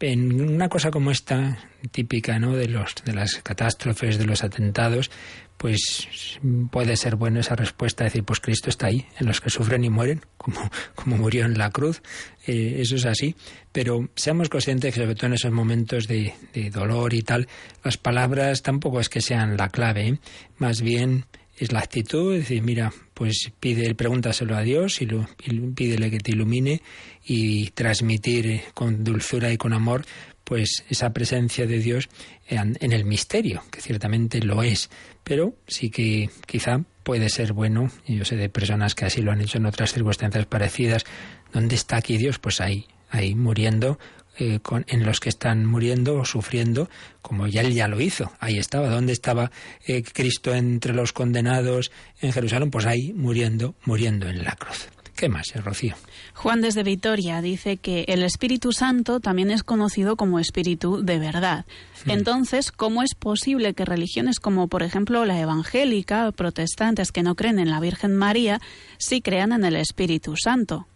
En 0.00 0.40
una 0.40 0.68
cosa 0.68 0.90
como 0.90 1.10
esta, 1.10 1.58
típica, 1.90 2.38
¿no? 2.38 2.54
De 2.54 2.68
los, 2.68 2.94
de 3.04 3.14
las 3.14 3.36
catástrofes, 3.42 4.16
de 4.16 4.26
los 4.26 4.44
atentados, 4.44 5.10
pues 5.58 6.38
puede 6.70 6.96
ser 6.96 7.16
buena 7.16 7.40
esa 7.40 7.56
respuesta, 7.56 8.04
decir, 8.04 8.24
pues 8.24 8.40
Cristo 8.40 8.70
está 8.70 8.86
ahí, 8.86 9.04
en 9.18 9.26
los 9.26 9.40
que 9.40 9.50
sufren 9.50 9.84
y 9.84 9.90
mueren, 9.90 10.22
como, 10.36 10.70
como 10.94 11.18
murió 11.18 11.44
en 11.44 11.58
la 11.58 11.70
cruz, 11.70 12.00
eh, 12.46 12.76
eso 12.78 12.94
es 12.94 13.04
así, 13.04 13.34
pero 13.72 14.08
seamos 14.14 14.48
conscientes 14.48 14.94
que 14.94 15.00
sobre 15.00 15.16
todo 15.16 15.26
en 15.26 15.32
esos 15.34 15.52
momentos 15.52 16.06
de, 16.06 16.32
dolor 16.72 17.12
y 17.12 17.22
tal, 17.22 17.48
las 17.84 17.96
palabras 17.96 18.62
tampoco 18.62 19.00
es 19.00 19.08
que 19.08 19.20
sean 19.20 19.56
la 19.56 19.68
clave, 19.68 20.08
¿eh? 20.08 20.18
más 20.58 20.80
bien 20.80 21.26
es 21.58 21.72
la 21.72 21.80
actitud, 21.80 22.34
es 22.34 22.42
decir, 22.42 22.62
mira, 22.62 22.92
pues 23.14 23.50
pide, 23.58 23.96
pregúntaselo 23.96 24.56
a 24.56 24.62
Dios 24.62 25.02
y, 25.02 25.06
lo, 25.06 25.28
y 25.44 25.58
pídele 25.72 26.08
que 26.08 26.20
te 26.20 26.30
ilumine 26.30 26.82
y 27.24 27.70
transmitir 27.70 28.62
con 28.74 29.02
dulzura 29.02 29.52
y 29.52 29.56
con 29.56 29.72
amor 29.72 30.04
pues 30.48 30.82
esa 30.88 31.12
presencia 31.12 31.66
de 31.66 31.78
Dios 31.78 32.08
en, 32.48 32.74
el 32.80 33.04
misterio, 33.04 33.62
que 33.70 33.82
ciertamente 33.82 34.40
lo 34.40 34.62
es, 34.62 34.88
pero 35.22 35.54
sí 35.66 35.90
que 35.90 36.30
quizá 36.46 36.84
puede 37.02 37.28
ser 37.28 37.52
bueno, 37.52 37.90
y 38.06 38.16
yo 38.16 38.24
sé 38.24 38.36
de 38.36 38.48
personas 38.48 38.94
que 38.94 39.04
así 39.04 39.20
lo 39.20 39.30
han 39.30 39.42
hecho 39.42 39.58
en 39.58 39.66
otras 39.66 39.92
circunstancias 39.92 40.46
parecidas, 40.46 41.04
¿dónde 41.52 41.74
está 41.74 41.98
aquí 41.98 42.16
Dios? 42.16 42.38
Pues 42.38 42.62
ahí, 42.62 42.86
ahí 43.10 43.34
muriendo 43.34 43.98
eh, 44.38 44.60
con, 44.60 44.86
en 44.88 45.04
los 45.04 45.20
que 45.20 45.28
están 45.28 45.66
muriendo 45.66 46.16
o 46.16 46.24
sufriendo, 46.24 46.88
como 47.20 47.46
ya 47.46 47.60
él 47.60 47.74
ya 47.74 47.86
lo 47.86 48.00
hizo. 48.00 48.32
Ahí 48.40 48.56
estaba. 48.56 48.88
¿Dónde 48.88 49.12
estaba 49.12 49.50
eh, 49.86 50.02
Cristo 50.02 50.54
entre 50.54 50.94
los 50.94 51.12
condenados 51.12 51.92
en 52.22 52.32
Jerusalén? 52.32 52.70
Pues 52.70 52.86
ahí 52.86 53.12
muriendo, 53.12 53.74
muriendo 53.84 54.30
en 54.30 54.44
la 54.44 54.52
cruz. 54.52 54.88
¿Qué 55.18 55.28
más, 55.28 55.48
eh, 55.56 55.60
Rocío? 55.60 55.96
Juan 56.34 56.60
desde 56.60 56.84
Vitoria 56.84 57.42
dice 57.42 57.76
que 57.76 58.04
el 58.06 58.22
Espíritu 58.22 58.70
Santo 58.72 59.18
también 59.18 59.50
es 59.50 59.64
conocido 59.64 60.14
como 60.14 60.38
Espíritu 60.38 61.02
de 61.04 61.18
verdad. 61.18 61.66
Hmm. 62.04 62.10
Entonces, 62.10 62.70
¿cómo 62.70 63.02
es 63.02 63.16
posible 63.16 63.74
que 63.74 63.84
religiones 63.84 64.38
como, 64.38 64.68
por 64.68 64.84
ejemplo, 64.84 65.24
la 65.24 65.40
evangélica, 65.40 66.30
protestantes 66.30 67.10
que 67.10 67.24
no 67.24 67.34
creen 67.34 67.58
en 67.58 67.68
la 67.68 67.80
Virgen 67.80 68.14
María, 68.14 68.60
sí 68.98 69.20
crean 69.20 69.52
en 69.52 69.64
el 69.64 69.74
Espíritu 69.74 70.36
Santo? 70.36 70.86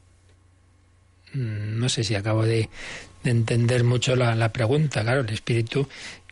Mm, 1.35 1.81
No 1.81 1.89
sé 1.89 2.05
si 2.05 2.15
acabo 2.15 2.45
de, 2.45 2.69
de 3.25 3.31
entender 3.33 3.83
mucho 3.83 4.15
la, 4.15 4.37
la, 4.37 4.53
pregunta. 4.53 5.03
Claro, 5.03 5.23
el 5.23 5.31
espíritu 5.31 5.89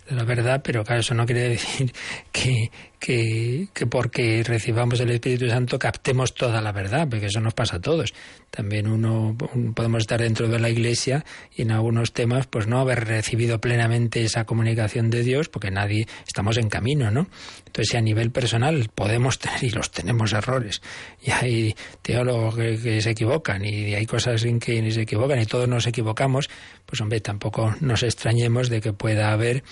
de 0.08 0.14
la 0.14 0.22
verdad, 0.22 0.60
pero 0.62 0.84
claro, 0.84 1.00
eso 1.00 1.14
no 1.14 1.26
quiere 1.26 1.48
decir 1.48 1.92
que, 2.30 2.70
que, 3.00 3.68
que, 3.72 3.86
porque 3.86 4.42
recibamos 4.44 5.00
el 5.00 5.10
Espíritu 5.10 5.48
Santo 5.48 5.78
captemos 5.78 6.34
toda 6.34 6.60
la 6.60 6.70
verdad, 6.70 7.08
porque 7.08 7.26
eso 7.26 7.40
nos 7.40 7.54
pasa 7.54 7.76
a 7.76 7.80
todos. 7.80 8.12
También 8.50 8.86
uno 8.86 9.36
podemos 9.74 10.02
estar 10.02 10.20
dentro 10.20 10.48
de 10.48 10.60
la 10.60 10.68
Iglesia 10.68 11.24
y 11.54 11.62
en 11.62 11.72
algunos 11.72 12.12
temas 12.12 12.46
pues 12.46 12.66
no 12.66 12.78
haber 12.78 13.06
recibido 13.06 13.60
plenamente 13.60 14.22
esa 14.22 14.44
comunicación 14.44 15.08
de 15.08 15.22
Dios, 15.22 15.48
porque 15.48 15.70
nadie 15.70 16.06
estamos 16.26 16.58
en 16.58 16.68
camino, 16.68 17.10
¿no? 17.10 17.28
Entonces, 17.66 17.88
si 17.92 17.96
a 17.96 18.00
nivel 18.00 18.30
personal 18.30 18.90
podemos 18.94 19.38
tener, 19.38 19.64
y 19.64 19.70
los 19.70 19.90
tenemos 19.90 20.32
errores, 20.32 20.82
y 21.22 21.30
hay 21.30 21.74
teólogos 22.02 22.56
que, 22.56 23.00
se 23.00 23.10
equivocan, 23.10 23.64
y 23.64 23.94
hay 23.94 24.06
cosas 24.06 24.44
en 24.44 24.58
que 24.58 24.90
se 24.90 25.02
equivocan, 25.02 25.40
y 25.40 25.46
todos 25.46 25.68
nos 25.68 25.86
equivocamos, 25.86 26.50
pues 26.84 27.00
hombre, 27.00 27.20
tampoco 27.20 27.74
nos 27.80 28.02
extrañemos 28.02 28.68
de 28.68 28.80
que 28.80 28.92
pueda 28.92 29.32
haber 29.32 29.62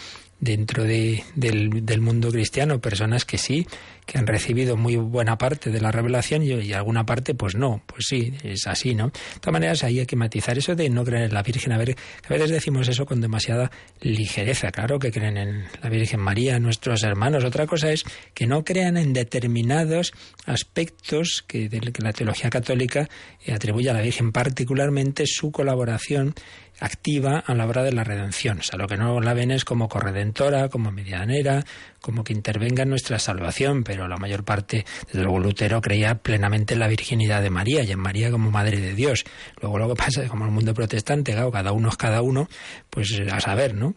dentro 0.40 0.84
de, 0.84 1.24
del, 1.34 1.84
del, 1.84 2.00
mundo 2.00 2.30
cristiano 2.30 2.80
personas 2.80 3.24
que 3.24 3.38
sí, 3.38 3.66
que 4.08 4.16
han 4.16 4.26
recibido 4.26 4.78
muy 4.78 4.96
buena 4.96 5.36
parte 5.36 5.70
de 5.70 5.82
la 5.82 5.92
revelación 5.92 6.42
y, 6.42 6.72
alguna 6.72 7.04
parte 7.04 7.34
pues 7.34 7.54
no, 7.54 7.82
pues 7.86 8.06
sí, 8.08 8.32
es 8.42 8.66
así, 8.66 8.94
¿no? 8.94 9.08
De 9.08 9.40
todas 9.40 9.52
maneras 9.52 9.84
ahí 9.84 10.00
hay 10.00 10.06
que 10.06 10.16
matizar 10.16 10.56
eso 10.56 10.74
de 10.74 10.88
no 10.88 11.04
creer 11.04 11.24
en 11.24 11.34
la 11.34 11.42
Virgen, 11.42 11.72
a 11.72 11.78
ver, 11.78 11.94
a 12.24 12.28
veces 12.30 12.50
decimos 12.50 12.88
eso 12.88 13.04
con 13.04 13.20
demasiada 13.20 13.70
ligereza, 14.00 14.70
claro 14.70 14.98
que 14.98 15.12
creen 15.12 15.36
en 15.36 15.64
la 15.82 15.90
Virgen 15.90 16.20
María, 16.20 16.58
nuestros 16.58 17.02
hermanos, 17.02 17.44
otra 17.44 17.66
cosa 17.66 17.92
es 17.92 18.04
que 18.32 18.46
no 18.46 18.64
crean 18.64 18.96
en 18.96 19.12
determinados 19.12 20.14
aspectos 20.46 21.44
que, 21.46 21.68
que 21.68 22.02
la 22.02 22.14
teología 22.14 22.48
católica 22.48 23.10
atribuye 23.46 23.90
a 23.90 23.92
la 23.92 24.00
Virgen, 24.00 24.32
particularmente 24.32 25.24
su 25.26 25.52
colaboración 25.52 26.34
activa 26.80 27.42
a 27.44 27.54
la 27.54 27.66
hora 27.66 27.82
de 27.82 27.92
la 27.92 28.04
redención. 28.04 28.60
O 28.60 28.62
sea, 28.62 28.78
lo 28.78 28.86
que 28.86 28.96
no 28.96 29.20
la 29.20 29.34
ven 29.34 29.50
es 29.50 29.64
como 29.64 29.88
corredentora, 29.88 30.68
como 30.68 30.92
medianera, 30.92 31.64
como 32.00 32.24
que 32.24 32.32
intervenga 32.32 32.84
en 32.84 32.90
nuestra 32.90 33.18
salvación, 33.18 33.82
pero 33.84 33.97
la 34.06 34.18
mayor 34.18 34.44
parte, 34.44 34.84
desde 35.06 35.22
luego 35.22 35.40
Lutero 35.40 35.80
creía 35.80 36.14
plenamente 36.16 36.74
en 36.74 36.80
la 36.80 36.88
virginidad 36.88 37.42
de 37.42 37.50
María 37.50 37.82
y 37.82 37.90
en 37.90 37.98
María 37.98 38.30
como 38.30 38.50
Madre 38.50 38.78
de 38.80 38.94
Dios. 38.94 39.24
Luego 39.60 39.78
lo 39.78 39.88
que 39.88 39.94
pasa 39.94 40.22
es 40.22 40.30
como 40.30 40.44
el 40.44 40.50
mundo 40.50 40.74
protestante, 40.74 41.32
claro, 41.32 41.50
cada 41.50 41.72
uno 41.72 41.88
es 41.88 41.96
cada 41.96 42.22
uno, 42.22 42.48
pues 42.90 43.20
a 43.32 43.40
saber, 43.40 43.74
¿no? 43.74 43.94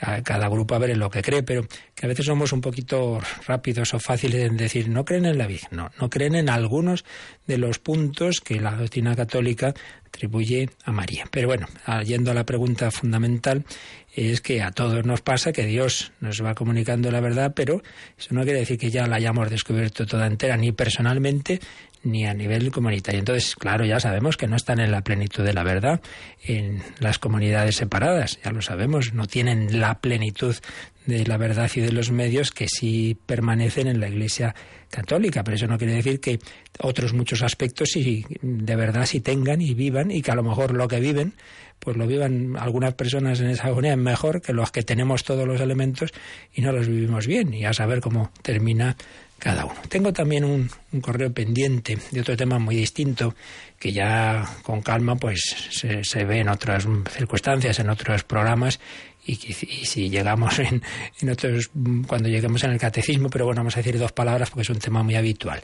A 0.00 0.22
cada 0.22 0.48
grupo 0.48 0.74
a 0.74 0.78
ver 0.78 0.90
en 0.90 1.00
lo 1.00 1.10
que 1.10 1.22
cree, 1.22 1.42
pero 1.42 1.66
que 1.94 2.06
a 2.06 2.08
veces 2.08 2.26
somos 2.26 2.52
un 2.52 2.60
poquito 2.60 3.18
rápidos 3.46 3.94
o 3.94 3.98
fáciles 3.98 4.44
en 4.44 4.56
decir 4.56 4.88
no 4.88 5.04
creen 5.04 5.26
en 5.26 5.38
la 5.38 5.46
Virgen, 5.46 5.70
no, 5.72 5.90
no 6.00 6.08
creen 6.08 6.36
en 6.36 6.48
algunos 6.48 7.04
de 7.46 7.58
los 7.58 7.78
puntos 7.78 8.40
que 8.40 8.60
la 8.60 8.76
doctrina 8.76 9.16
católica 9.16 9.74
atribuye 10.06 10.70
a 10.84 10.92
María. 10.92 11.24
Pero 11.30 11.48
bueno, 11.48 11.66
yendo 12.04 12.30
a 12.30 12.34
la 12.34 12.44
pregunta 12.44 12.90
fundamental, 12.90 13.64
es 14.26 14.40
que 14.40 14.62
a 14.62 14.70
todos 14.70 15.04
nos 15.04 15.20
pasa 15.20 15.52
que 15.52 15.64
Dios 15.64 16.12
nos 16.20 16.42
va 16.42 16.54
comunicando 16.54 17.10
la 17.10 17.20
verdad, 17.20 17.52
pero 17.54 17.82
eso 18.18 18.34
no 18.34 18.42
quiere 18.42 18.60
decir 18.60 18.78
que 18.78 18.90
ya 18.90 19.06
la 19.06 19.16
hayamos 19.16 19.50
descubierto 19.50 20.06
toda 20.06 20.26
entera, 20.26 20.56
ni 20.56 20.72
personalmente, 20.72 21.60
ni 22.02 22.26
a 22.26 22.34
nivel 22.34 22.70
comunitario. 22.70 23.20
Entonces, 23.20 23.54
claro, 23.54 23.84
ya 23.84 24.00
sabemos 24.00 24.36
que 24.36 24.46
no 24.46 24.56
están 24.56 24.80
en 24.80 24.90
la 24.90 25.02
plenitud 25.02 25.44
de 25.44 25.52
la 25.52 25.62
verdad 25.62 26.00
en 26.42 26.82
las 27.00 27.18
comunidades 27.18 27.76
separadas, 27.76 28.38
ya 28.44 28.50
lo 28.50 28.62
sabemos, 28.62 29.12
no 29.14 29.26
tienen 29.26 29.80
la 29.80 30.00
plenitud 30.00 30.56
de 31.06 31.24
la 31.26 31.38
verdad 31.38 31.70
y 31.74 31.80
de 31.80 31.92
los 31.92 32.10
medios 32.10 32.50
que 32.50 32.68
sí 32.68 33.16
permanecen 33.26 33.86
en 33.86 33.98
la 33.98 34.08
Iglesia 34.08 34.54
católica, 34.90 35.42
pero 35.42 35.56
eso 35.56 35.66
no 35.66 35.78
quiere 35.78 35.94
decir 35.94 36.20
que 36.20 36.38
otros 36.80 37.12
muchos 37.14 37.42
aspectos 37.42 37.90
sí 37.92 38.24
de 38.42 38.76
verdad 38.76 39.06
sí 39.06 39.20
tengan 39.20 39.60
y 39.60 39.74
vivan 39.74 40.10
y 40.10 40.22
que 40.22 40.30
a 40.30 40.34
lo 40.34 40.42
mejor 40.42 40.74
lo 40.74 40.88
que 40.88 41.00
viven 41.00 41.34
pues 41.78 41.96
lo 41.96 42.06
vivan 42.06 42.56
algunas 42.58 42.94
personas 42.94 43.40
en 43.40 43.50
esa 43.50 43.68
agonía 43.68 43.96
mejor 43.96 44.40
que 44.40 44.52
los 44.52 44.70
que 44.70 44.82
tenemos 44.82 45.24
todos 45.24 45.46
los 45.46 45.60
elementos 45.60 46.12
y 46.52 46.62
no 46.62 46.72
los 46.72 46.88
vivimos 46.88 47.26
bien 47.26 47.54
y 47.54 47.64
a 47.64 47.72
saber 47.72 48.00
cómo 48.00 48.30
termina 48.42 48.96
cada 49.38 49.64
uno. 49.64 49.76
Tengo 49.88 50.12
también 50.12 50.44
un, 50.44 50.68
correo 51.00 51.32
pendiente 51.32 51.96
de 52.10 52.20
otro 52.20 52.36
tema 52.36 52.58
muy 52.58 52.74
distinto 52.74 53.34
que 53.78 53.92
ya 53.92 54.44
con 54.62 54.82
calma 54.82 55.16
pues 55.16 55.40
se, 55.70 56.02
se 56.02 56.24
ve 56.24 56.40
en 56.40 56.48
otras 56.48 56.86
circunstancias, 57.10 57.78
en 57.78 57.90
otros 57.90 58.24
programas 58.24 58.80
y, 59.24 59.32
y, 59.32 59.84
si 59.84 60.08
llegamos 60.08 60.58
en, 60.58 60.82
en, 61.20 61.30
otros, 61.30 61.70
cuando 62.06 62.28
lleguemos 62.28 62.64
en 62.64 62.70
el 62.70 62.78
catecismo, 62.78 63.28
pero 63.28 63.44
bueno, 63.44 63.60
vamos 63.60 63.76
a 63.76 63.80
decir 63.80 63.98
dos 63.98 64.12
palabras 64.12 64.50
porque 64.50 64.62
es 64.62 64.70
un 64.70 64.78
tema 64.78 65.02
muy 65.02 65.16
habitual. 65.16 65.60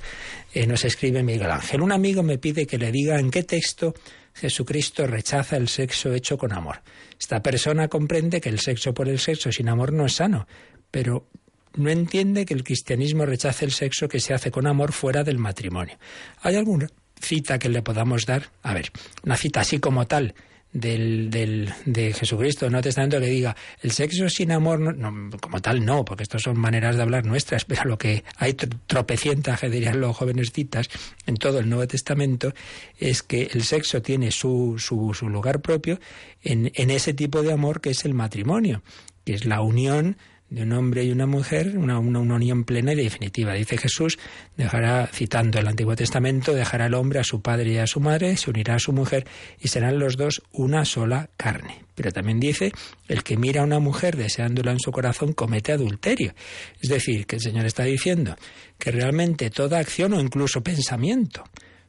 Eh, 0.52 0.66
nos 0.66 0.84
escribe 0.84 1.22
Miguel 1.22 1.50
Ángel. 1.50 1.80
Un 1.80 1.92
amigo 1.92 2.22
me 2.22 2.38
pide 2.38 2.66
que 2.66 2.78
le 2.78 2.92
diga 2.92 3.18
en 3.18 3.30
qué 3.30 3.42
texto 3.42 3.94
Jesucristo 4.34 5.06
rechaza 5.06 5.56
el 5.56 5.68
sexo 5.68 6.12
hecho 6.12 6.36
con 6.36 6.52
amor. 6.52 6.82
Esta 7.18 7.42
persona 7.42 7.88
comprende 7.88 8.40
que 8.40 8.48
el 8.48 8.60
sexo 8.60 8.92
por 8.92 9.08
el 9.08 9.18
sexo 9.18 9.52
sin 9.52 9.68
amor 9.68 9.92
no 9.92 10.06
es 10.06 10.14
sano, 10.14 10.46
pero 10.90 11.28
no 11.76 11.90
entiende 11.90 12.44
que 12.44 12.54
el 12.54 12.64
cristianismo 12.64 13.26
rechace 13.26 13.64
el 13.64 13.72
sexo 13.72 14.08
que 14.08 14.20
se 14.20 14.34
hace 14.34 14.50
con 14.50 14.66
amor 14.66 14.92
fuera 14.92 15.24
del 15.24 15.38
matrimonio. 15.38 15.96
¿Hay 16.42 16.56
alguna 16.56 16.88
cita 17.20 17.58
que 17.58 17.68
le 17.68 17.82
podamos 17.82 18.26
dar? 18.26 18.50
A 18.62 18.74
ver, 18.74 18.90
una 19.24 19.36
cita 19.36 19.60
así 19.60 19.78
como 19.78 20.06
tal 20.06 20.34
del, 20.74 21.30
del, 21.30 21.72
de 21.86 22.12
Jesucristo, 22.12 22.68
no 22.68 22.82
Testamento 22.82 23.18
que 23.20 23.26
diga 23.26 23.56
el 23.80 23.92
sexo 23.92 24.28
sin 24.28 24.52
amor, 24.52 24.80
no, 24.80 25.30
como 25.40 25.62
tal 25.62 25.84
no, 25.84 26.04
porque 26.04 26.24
estas 26.24 26.42
son 26.42 26.58
maneras 26.58 26.96
de 26.96 27.02
hablar 27.02 27.24
nuestras, 27.24 27.64
pero 27.64 27.84
lo 27.84 27.96
que 27.96 28.24
hay 28.36 28.54
tropecientas, 28.54 29.62
dirían 29.62 30.00
los 30.00 30.16
jóvenes 30.16 30.52
citas, 30.52 30.90
en 31.26 31.36
todo 31.36 31.60
el 31.60 31.68
Nuevo 31.70 31.86
Testamento, 31.86 32.52
es 32.98 33.22
que 33.22 33.50
el 33.52 33.62
sexo 33.62 34.02
tiene 34.02 34.32
su, 34.32 34.74
su, 34.78 35.14
su 35.14 35.28
lugar 35.28 35.62
propio 35.62 36.00
en, 36.42 36.72
en 36.74 36.90
ese 36.90 37.14
tipo 37.14 37.42
de 37.42 37.52
amor 37.52 37.80
que 37.80 37.90
es 37.90 38.04
el 38.04 38.12
matrimonio, 38.12 38.82
que 39.24 39.34
es 39.34 39.46
la 39.46 39.62
unión 39.62 40.16
de 40.54 40.62
un 40.62 40.72
hombre 40.72 41.02
y 41.02 41.10
una 41.10 41.26
mujer, 41.26 41.76
una, 41.76 41.98
una, 41.98 42.20
unión 42.20 42.62
plena 42.62 42.92
y 42.92 42.96
definitiva. 42.96 43.54
Dice 43.54 43.76
Jesús, 43.76 44.18
dejará, 44.56 45.08
citando 45.08 45.58
el 45.58 45.66
Antiguo 45.66 45.96
Testamento, 45.96 46.54
dejará 46.54 46.86
el 46.86 46.94
hombre 46.94 47.18
a 47.18 47.24
su 47.24 47.42
padre 47.42 47.72
y 47.72 47.78
a 47.78 47.88
su 47.88 47.98
madre, 47.98 48.36
se 48.36 48.50
unirá 48.50 48.76
a 48.76 48.78
su 48.78 48.92
mujer 48.92 49.26
y 49.60 49.66
serán 49.66 49.98
los 49.98 50.16
dos 50.16 50.42
una 50.52 50.84
sola 50.84 51.28
carne. 51.36 51.84
Pero 51.96 52.12
también 52.12 52.38
dice, 52.38 52.70
el 53.08 53.24
que 53.24 53.36
mira 53.36 53.62
a 53.62 53.64
una 53.64 53.80
mujer 53.80 54.16
deseándola 54.16 54.70
en 54.70 54.78
su 54.78 54.92
corazón 54.92 55.32
comete 55.32 55.72
adulterio. 55.72 56.34
Es 56.80 56.88
decir, 56.88 57.26
que 57.26 57.36
el 57.36 57.42
Señor 57.42 57.66
está 57.66 57.82
diciendo 57.82 58.36
que 58.78 58.92
realmente 58.92 59.50
toda 59.50 59.80
acción 59.80 60.12
o 60.12 60.20
incluso 60.20 60.62
pensamiento 60.62 61.42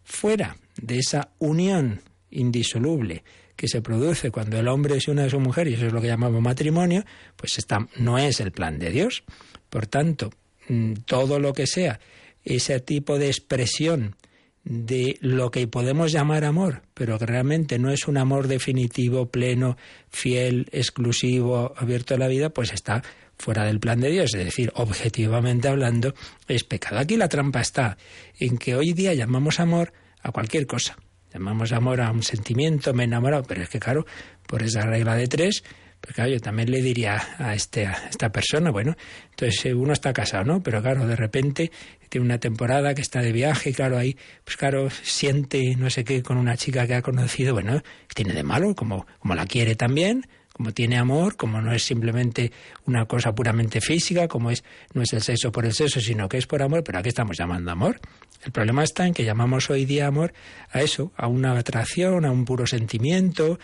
fuera 0.04 0.58
de 0.82 0.98
esa 0.98 1.30
unión 1.38 2.02
indisoluble 2.32 3.24
que 3.56 3.68
se 3.68 3.82
produce 3.82 4.32
cuando 4.32 4.60
el 4.60 4.68
hombre 4.68 5.00
se 5.00 5.12
une 5.12 5.24
a 5.24 5.30
su 5.30 5.40
mujer, 5.40 5.68
y 5.68 5.74
eso 5.74 5.88
es 5.88 5.94
lo 5.94 6.02
que 6.02 6.08
llamamos 6.08 6.42
matrimonio, 6.42 7.04
pues 7.36 7.58
está, 7.58 7.88
no 7.98 8.18
es 8.18 8.40
el 8.40 8.52
plan 8.52 8.80
de 8.80 8.92
Dios. 8.92 9.24
Por 9.70 9.88
tanto, 9.88 10.32
mm, 10.68 10.94
todo 11.06 11.40
lo 11.40 11.54
que 11.54 11.68
sea 11.68 12.00
ese 12.44 12.80
tipo 12.80 13.18
de 13.18 13.28
expresión 13.28 14.16
de 14.64 15.18
lo 15.22 15.52
que 15.52 15.68
podemos 15.68 16.12
llamar 16.12 16.44
amor, 16.44 16.82
pero 16.94 17.20
que 17.20 17.26
realmente 17.26 17.78
no 17.78 17.92
es 17.92 18.08
un 18.08 18.18
amor 18.18 18.48
definitivo, 18.48 19.28
pleno, 19.28 19.78
fiel, 20.10 20.68
exclusivo, 20.72 21.74
abierto 21.78 22.16
a 22.16 22.18
la 22.18 22.28
vida, 22.28 22.50
pues 22.50 22.74
está 22.74 23.04
fuera 23.38 23.66
del 23.66 23.80
plan 23.80 24.00
de 24.00 24.10
Dios, 24.10 24.34
es 24.34 24.46
decir, 24.46 24.72
objetivamente 24.76 25.68
hablando, 25.68 26.16
es 26.48 26.64
pecado. 26.64 27.00
Aquí 27.00 27.16
la 27.16 27.30
trampa 27.30 27.62
está 27.62 27.98
en 28.40 28.58
que 28.58 28.76
hoy 28.76 28.94
día 28.94 29.14
llamamos 29.14 29.60
amor 29.60 29.94
a 30.22 30.32
cualquier 30.32 30.66
cosa. 30.66 30.98
Llamamos 31.36 31.74
amor 31.74 32.00
a 32.00 32.12
un 32.12 32.24
sentimiento, 32.24 32.94
me 32.94 33.04
he 33.04 33.08
enamorado, 33.08 33.44
pero 33.44 33.62
es 33.62 33.68
que 33.68 33.78
claro, 33.78 34.06
por 34.48 34.64
esa 34.64 34.84
regla 34.84 35.16
de 35.16 35.28
tres, 35.28 35.66
pues 36.00 36.16
claro, 36.16 36.32
yo 36.32 36.40
también 36.40 36.72
le 36.72 36.82
diría 36.82 37.22
a, 37.38 37.54
este, 37.54 37.86
a 37.86 38.08
esta 38.10 38.32
persona, 38.32 38.72
bueno, 38.72 38.96
entonces 39.32 39.66
eh, 39.66 39.74
uno 39.74 39.92
está 39.92 40.14
casado, 40.14 40.46
¿no? 40.46 40.64
Pero 40.64 40.82
claro, 40.82 41.06
de 41.06 41.18
repente 41.18 41.74
tiene 42.08 42.24
una 42.24 42.40
temporada 42.40 42.94
que 42.94 43.02
está 43.02 43.20
de 43.20 43.34
viaje, 43.34 43.74
claro, 43.74 43.98
ahí, 43.98 44.16
pues 44.46 44.56
claro, 44.56 44.90
siente 44.90 45.76
no 45.76 45.90
sé 45.90 46.06
qué 46.06 46.24
con 46.24 46.38
una 46.38 46.56
chica 46.56 46.88
que 46.88 46.96
ha 46.96 47.02
conocido, 47.02 47.54
bueno, 47.54 47.84
tiene 48.14 48.32
de 48.32 48.44
malo, 48.44 48.74
como, 48.74 49.06
como 49.20 49.36
la 49.36 49.46
quiere 49.46 49.76
también, 49.76 50.26
como 50.54 50.72
tiene 50.72 50.98
amor, 50.98 51.36
como 51.36 51.60
no 51.60 51.74
es 51.74 51.84
simplemente 51.84 52.54
una 52.86 53.08
cosa 53.08 53.36
puramente 53.36 53.82
física, 53.82 54.30
como 54.30 54.52
es 54.52 54.64
no 54.94 55.02
es 55.02 55.12
el 55.12 55.22
sexo 55.22 55.52
por 55.52 55.66
el 55.66 55.74
sexo, 55.74 56.00
sino 56.00 56.30
que 56.30 56.38
es 56.38 56.48
por 56.48 56.64
amor, 56.64 56.82
pero 56.82 57.00
¿a 57.00 57.04
qué 57.04 57.10
estamos 57.10 57.38
llamando 57.38 57.72
amor? 57.72 58.00
El 58.46 58.52
problema 58.52 58.84
está 58.84 59.08
en 59.08 59.14
que 59.16 59.26
llamamos 59.26 59.72
hoy 59.72 59.86
día 59.86 60.06
amor 60.06 60.32
a 60.70 60.82
eso, 60.82 61.12
a 61.18 61.28
una 61.28 61.58
atracción, 61.58 62.26
a 62.26 62.32
un 62.32 62.46
puro 62.46 62.68
sentimiento, 62.68 63.60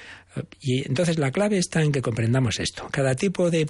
y 0.60 0.88
entonces 0.88 1.20
la 1.20 1.32
clave 1.32 1.60
está 1.60 1.84
en 1.84 1.92
que 1.92 2.02
comprendamos 2.02 2.60
esto. 2.60 2.88
Cada 2.92 3.14
tipo 3.14 3.52
de, 3.52 3.70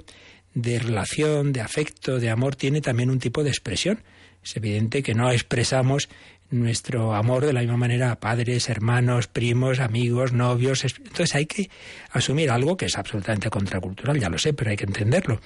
de 0.54 0.78
relación, 0.78 1.52
de 1.52 1.60
afecto, 1.60 2.18
de 2.18 2.30
amor 2.30 2.56
tiene 2.56 2.80
también 2.80 3.10
un 3.10 3.18
tipo 3.18 3.44
de 3.44 3.50
expresión. 3.50 4.02
Es 4.42 4.56
evidente 4.56 5.02
que 5.02 5.14
no 5.14 5.30
expresamos 5.30 6.08
nuestro 6.52 7.14
amor 7.14 7.46
de 7.46 7.52
la 7.52 7.60
misma 7.60 7.76
manera 7.76 8.12
a 8.12 8.20
padres, 8.20 8.68
hermanos, 8.68 9.26
primos, 9.26 9.80
amigos, 9.80 10.32
novios. 10.32 10.84
Entonces 10.84 11.34
hay 11.34 11.46
que 11.46 11.70
asumir 12.10 12.50
algo 12.50 12.76
que 12.76 12.86
es 12.86 12.96
absolutamente 12.96 13.50
contracultural, 13.50 14.18
ya 14.18 14.28
lo 14.28 14.38
sé, 14.38 14.52
pero 14.52 14.70
hay 14.70 14.76
que 14.76 14.84
entenderlo, 14.84 15.40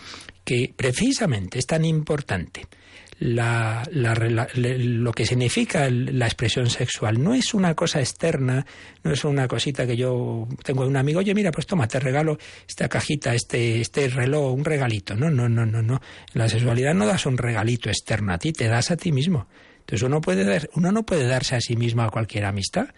que 0.44 0.72
precisamente 0.76 1.59
es 1.59 1.66
tan 1.66 1.84
importante 1.84 2.66
la, 3.18 3.82
lo 3.92 5.12
que 5.12 5.24
significa 5.24 5.88
la 5.90 6.26
expresión 6.26 6.68
sexual 6.68 7.22
no 7.22 7.34
es 7.34 7.54
una 7.54 7.74
cosa 7.74 8.00
externa, 8.00 8.66
no 9.02 9.12
es 9.12 9.24
una 9.24 9.48
cosita 9.48 9.86
que 9.86 9.96
yo 9.96 10.46
tengo 10.62 10.86
un 10.86 10.96
amigo, 10.96 11.20
oye, 11.20 11.34
mira, 11.34 11.50
pues 11.50 11.66
toma, 11.66 11.88
te 11.88 11.98
regalo 11.98 12.38
esta 12.68 12.88
cajita, 12.88 13.34
este, 13.34 13.80
este 13.80 14.09
reloj, 14.09 14.52
un 14.52 14.64
regalito. 14.64 15.14
No, 15.14 15.30
no, 15.30 15.48
no, 15.48 15.64
no, 15.64 15.80
no. 15.82 16.00
la 16.34 16.48
sexualidad 16.48 16.94
no 16.94 17.07
das 17.07 17.26
un 17.26 17.38
regalito 17.38 17.88
externo 17.88 18.32
a 18.32 18.38
ti, 18.38 18.52
te 18.52 18.68
das 18.68 18.90
a 18.90 18.96
ti 18.96 19.12
mismo. 19.12 19.46
Entonces 19.87 20.03
uno, 20.03 20.20
puede 20.20 20.45
dar, 20.45 20.68
uno 20.74 20.91
no 20.91 21.07
puede 21.07 21.28
darse 21.28 21.55
a 21.55 21.61
sí 21.61 21.76
mismo 21.76 22.03
a 22.03 22.11
cualquier 22.11 22.45
amistad, 22.45 22.89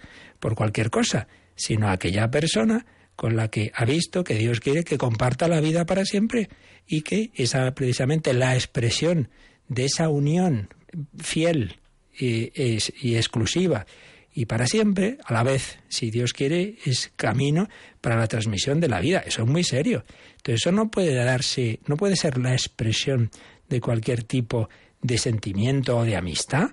por 0.41 0.55
cualquier 0.55 0.89
cosa, 0.89 1.29
sino 1.55 1.89
a 1.89 1.93
aquella 1.93 2.31
persona 2.31 2.87
con 3.15 3.37
la 3.37 3.49
que 3.49 3.73
ha 3.75 3.85
visto 3.85 4.25
que 4.25 4.37
Dios 4.37 4.61
quiere 4.61 4.85
que 4.85 4.97
comparta 4.97 5.49
la 5.49 5.61
vida 5.61 5.85
para 5.85 6.07
siempre 6.07 6.49
y 6.87 7.03
que 7.03 7.31
esa 7.35 7.75
precisamente 7.75 8.33
la 8.33 8.55
expresión 8.55 9.29
de 9.69 9.85
esa 9.85 10.09
unión 10.09 10.71
fiel 11.19 11.81
y, 12.19 12.53
y, 12.55 13.17
exclusiva 13.17 13.85
y 14.33 14.47
para 14.47 14.67
siempre, 14.67 15.19
a 15.25 15.35
la 15.35 15.43
vez, 15.43 15.81
si 15.89 16.11
Dios 16.11 16.33
quiere, 16.33 16.77
es 16.87 17.13
camino 17.17 17.69
para 18.01 18.17
la 18.17 18.29
transmisión 18.29 18.81
de 18.81 18.89
la 18.89 19.01
vida. 19.01 19.19
Eso 19.27 19.43
es 19.43 19.49
muy 19.49 19.65
serio. 19.65 20.05
Entonces, 20.37 20.63
eso 20.63 20.71
no 20.71 20.91
puede 20.91 21.13
darse, 21.13 21.81
no 21.87 21.97
puede 21.97 22.15
ser 22.15 22.39
la 22.39 22.53
expresión 22.53 23.31
de 23.69 23.81
cualquier 23.81 24.23
tipo 24.23 24.69
de 25.03 25.19
sentimiento 25.19 25.99
o 25.99 26.05
de 26.05 26.17
amistad. 26.17 26.71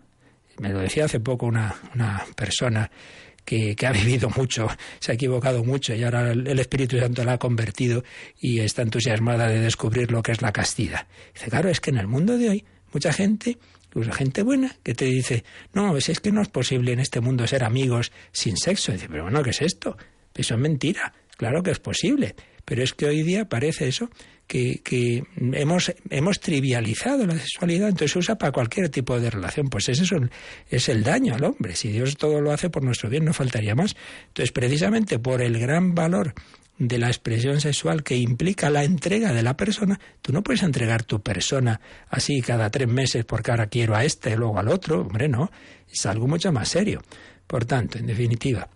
Me 0.60 0.70
lo 0.70 0.80
decía 0.80 1.06
hace 1.06 1.20
poco 1.20 1.46
una, 1.46 1.76
una 1.94 2.26
persona 2.36 2.90
que, 3.44 3.76
que, 3.76 3.86
ha 3.86 3.92
vivido 3.92 4.30
mucho, 4.36 4.68
se 5.00 5.12
ha 5.12 5.16
equivocado 5.16 5.64
mucho 5.64 5.94
y 5.94 6.04
ahora 6.04 6.32
el 6.32 6.60
Espíritu 6.60 6.98
Santo 7.00 7.24
la 7.24 7.34
ha 7.34 7.38
convertido 7.38 8.04
y 8.40 8.60
está 8.60 8.82
entusiasmada 8.82 9.48
de 9.48 9.60
descubrir 9.60 10.12
lo 10.12 10.24
que 10.24 10.32
es 10.32 10.42
la 10.42 10.52
castidad. 10.52 11.08
Dice, 11.34 11.50
claro, 11.50 11.70
es 11.70 11.80
que 11.80 11.92
en 11.92 11.98
el 11.98 12.08
mundo 12.08 12.38
de 12.38 12.50
hoy 12.50 12.66
mucha 12.92 13.14
gente, 13.14 13.58
incluso 13.88 14.12
gente 14.12 14.42
buena, 14.42 14.76
que 14.82 14.96
te 14.96 15.06
dice, 15.06 15.44
no, 15.74 15.92
pues 15.92 16.10
es 16.10 16.20
que 16.20 16.32
no 16.32 16.42
es 16.42 16.50
posible 16.50 16.94
en 16.94 17.00
este 17.00 17.20
mundo 17.20 17.46
ser 17.46 17.64
amigos 17.64 18.12
sin 18.32 18.58
sexo. 18.58 18.92
dice, 18.92 19.08
pero 19.10 19.24
bueno, 19.24 19.44
¿qué 19.44 19.52
es 19.52 19.62
esto? 19.62 19.98
Eso 20.34 20.56
es 20.56 20.60
mentira. 20.60 21.14
Claro 21.38 21.62
que 21.62 21.72
es 21.72 21.80
posible. 21.80 22.36
Pero 22.66 22.84
es 22.84 22.94
que 22.94 23.06
hoy 23.06 23.24
día 23.24 23.48
parece 23.48 23.88
eso, 23.88 24.10
que, 24.48 24.82
que 24.84 25.24
hemos, 25.38 25.94
hemos 26.10 26.40
trivializado 26.40 27.26
la 27.26 27.38
sexualidad, 27.38 27.90
entonces 27.90 28.12
se 28.12 28.20
usa 28.20 28.38
para 28.38 28.52
cualquier 28.52 28.90
tipo 28.90 29.20
de 29.20 29.30
relación. 29.30 29.70
Pues 29.70 29.90
ese 29.90 30.04
es, 30.04 30.12
es 30.70 30.90
el 30.90 31.04
daño 31.04 31.36
al 31.36 31.44
hombre. 31.44 31.76
Si 31.76 31.90
Dios 31.90 32.18
todo 32.18 32.42
lo 32.42 32.52
hace 32.52 32.70
por 32.70 32.84
nuestro 32.84 33.10
bien, 33.10 33.26
no 33.26 33.34
faltaría 33.34 33.76
más. 33.76 33.96
Entonces, 34.28 34.52
precisamente 34.52 35.20
por 35.20 35.42
el 35.42 35.60
gran 35.60 35.96
valor 35.96 36.34
de 36.78 36.98
la 36.98 37.08
expresión 37.08 37.62
sexual 37.62 38.04
que 38.04 38.18
implica 38.18 38.70
la 38.70 38.84
entrega 38.84 39.32
de 39.32 39.44
la 39.44 39.56
persona, 39.56 40.00
tú 40.22 40.34
no 40.34 40.44
puedes 40.44 40.64
entregar 40.64 41.04
tu 41.04 41.22
persona 41.22 41.80
así 42.10 42.42
cada 42.42 42.70
tres 42.70 42.88
meses 42.88 43.24
porque 43.24 43.52
ahora 43.52 43.68
quiero 43.68 43.96
a 43.96 44.04
este 44.04 44.32
y 44.32 44.36
luego 44.36 44.60
al 44.60 44.68
otro. 44.68 45.02
Hombre, 45.02 45.28
no, 45.28 45.50
es 45.92 46.06
algo 46.06 46.28
mucho 46.28 46.52
más 46.52 46.70
serio. 46.70 47.02
Por 47.48 47.66
tanto, 47.66 47.98
en 47.98 48.08
definitiva, 48.08 48.68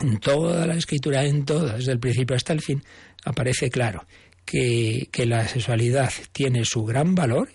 en 0.00 0.18
toda 0.18 0.66
la 0.66 0.74
escritura, 0.74 1.24
en 1.24 1.44
todo, 1.44 1.68
desde 1.76 1.92
el 1.92 1.98
principio 1.98 2.36
hasta 2.36 2.52
el 2.52 2.60
fin, 2.60 2.82
aparece 3.24 3.70
claro 3.70 4.06
que, 4.44 5.08
que, 5.10 5.24
la 5.26 5.48
sexualidad 5.48 6.12
tiene 6.32 6.64
su 6.64 6.84
gran 6.84 7.14
valor, 7.14 7.48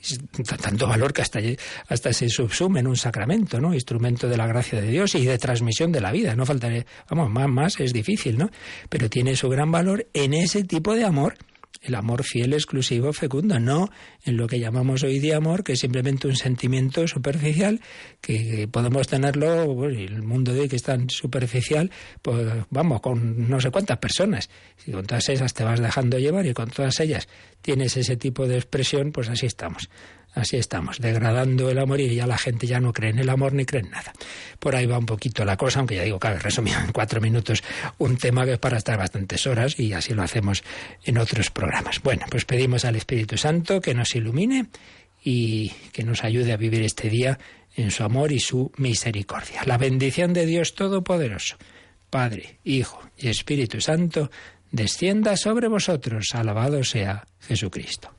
tanto 0.61 0.87
valor 0.87 1.13
que 1.13 1.21
hasta, 1.21 1.39
hasta 1.87 2.13
se 2.13 2.29
subsume 2.29 2.79
en 2.79 2.87
un 2.87 2.95
sacramento, 2.95 3.59
¿no? 3.59 3.73
Instrumento 3.73 4.27
de 4.27 4.37
la 4.37 4.47
gracia 4.47 4.81
de 4.81 4.87
Dios 4.87 5.13
y 5.15 5.25
de 5.25 5.37
transmisión 5.37 5.91
de 5.91 6.01
la 6.01 6.11
vida. 6.11 6.35
No 6.35 6.45
faltaría, 6.45 6.85
vamos, 7.09 7.29
más, 7.29 7.47
más 7.47 7.79
es 7.79 7.93
difícil, 7.93 8.37
¿no? 8.37 8.49
Pero 8.89 9.09
tiene 9.09 9.35
su 9.35 9.49
gran 9.49 9.71
valor 9.71 10.07
en 10.13 10.33
ese 10.33 10.63
tipo 10.63 10.95
de 10.95 11.05
amor 11.05 11.35
el 11.81 11.95
amor 11.95 12.23
fiel, 12.23 12.53
exclusivo, 12.53 13.13
fecundo, 13.13 13.59
no 13.59 13.89
en 14.23 14.37
lo 14.37 14.47
que 14.47 14.59
llamamos 14.59 15.03
hoy 15.03 15.19
día 15.19 15.37
amor, 15.37 15.63
que 15.63 15.73
es 15.73 15.79
simplemente 15.79 16.27
un 16.27 16.35
sentimiento 16.35 17.07
superficial, 17.07 17.79
que 18.21 18.67
podemos 18.69 19.07
tenerlo, 19.07 19.87
el 19.87 20.21
mundo 20.21 20.53
de 20.53 20.61
hoy 20.61 20.69
que 20.69 20.75
es 20.75 20.83
tan 20.83 21.09
superficial, 21.09 21.89
pues 22.21 22.47
vamos, 22.69 22.99
con 23.01 23.49
no 23.49 23.61
sé 23.61 23.71
cuántas 23.71 23.97
personas. 23.97 24.49
Si 24.77 24.91
con 24.91 25.05
todas 25.05 25.29
esas 25.29 25.53
te 25.53 25.63
vas 25.63 25.79
dejando 25.79 26.19
llevar 26.19 26.45
y 26.45 26.53
con 26.53 26.69
todas 26.69 26.99
ellas 26.99 27.27
tienes 27.61 27.95
ese 27.97 28.17
tipo 28.17 28.47
de 28.47 28.57
expresión, 28.57 29.11
pues 29.11 29.29
así 29.29 29.45
estamos. 29.45 29.89
Así 30.39 30.55
estamos, 30.55 30.99
degradando 30.99 31.69
el 31.69 31.77
amor 31.79 31.99
y 31.99 32.15
ya 32.15 32.25
la 32.25 32.37
gente 32.37 32.65
ya 32.65 32.79
no 32.79 32.93
cree 32.93 33.09
en 33.09 33.19
el 33.19 33.29
amor 33.29 33.51
ni 33.53 33.65
cree 33.65 33.81
en 33.81 33.89
nada. 33.89 34.13
Por 34.57 34.73
ahí 34.73 34.85
va 34.85 34.97
un 34.97 35.05
poquito 35.05 35.43
la 35.43 35.57
cosa, 35.57 35.79
aunque 35.79 35.95
ya 35.95 36.03
digo, 36.03 36.17
cabe 36.17 36.39
resumido 36.39 36.79
en 36.79 36.93
cuatro 36.93 37.19
minutos 37.19 37.61
un 37.97 38.15
tema 38.15 38.45
que 38.45 38.53
es 38.53 38.57
para 38.59 38.77
estar 38.77 38.97
bastantes 38.97 39.45
horas 39.47 39.77
y 39.77 39.91
así 39.91 40.13
lo 40.13 40.23
hacemos 40.23 40.63
en 41.03 41.17
otros 41.17 41.49
programas. 41.49 42.01
Bueno, 42.01 42.25
pues 42.29 42.45
pedimos 42.45 42.85
al 42.85 42.95
Espíritu 42.95 43.37
Santo 43.37 43.81
que 43.81 43.93
nos 43.93 44.15
ilumine 44.15 44.67
y 45.21 45.71
que 45.91 46.03
nos 46.03 46.23
ayude 46.23 46.53
a 46.53 46.57
vivir 46.57 46.83
este 46.83 47.09
día 47.09 47.37
en 47.75 47.91
su 47.91 48.03
amor 48.03 48.31
y 48.31 48.39
su 48.39 48.71
misericordia. 48.77 49.63
La 49.65 49.77
bendición 49.77 50.31
de 50.31 50.45
Dios 50.45 50.73
Todopoderoso, 50.73 51.57
Padre, 52.09 52.59
Hijo 52.63 53.01
y 53.17 53.27
Espíritu 53.27 53.81
Santo, 53.81 54.31
descienda 54.71 55.35
sobre 55.35 55.67
vosotros. 55.67 56.29
Alabado 56.33 56.81
sea 56.85 57.27
Jesucristo. 57.41 58.18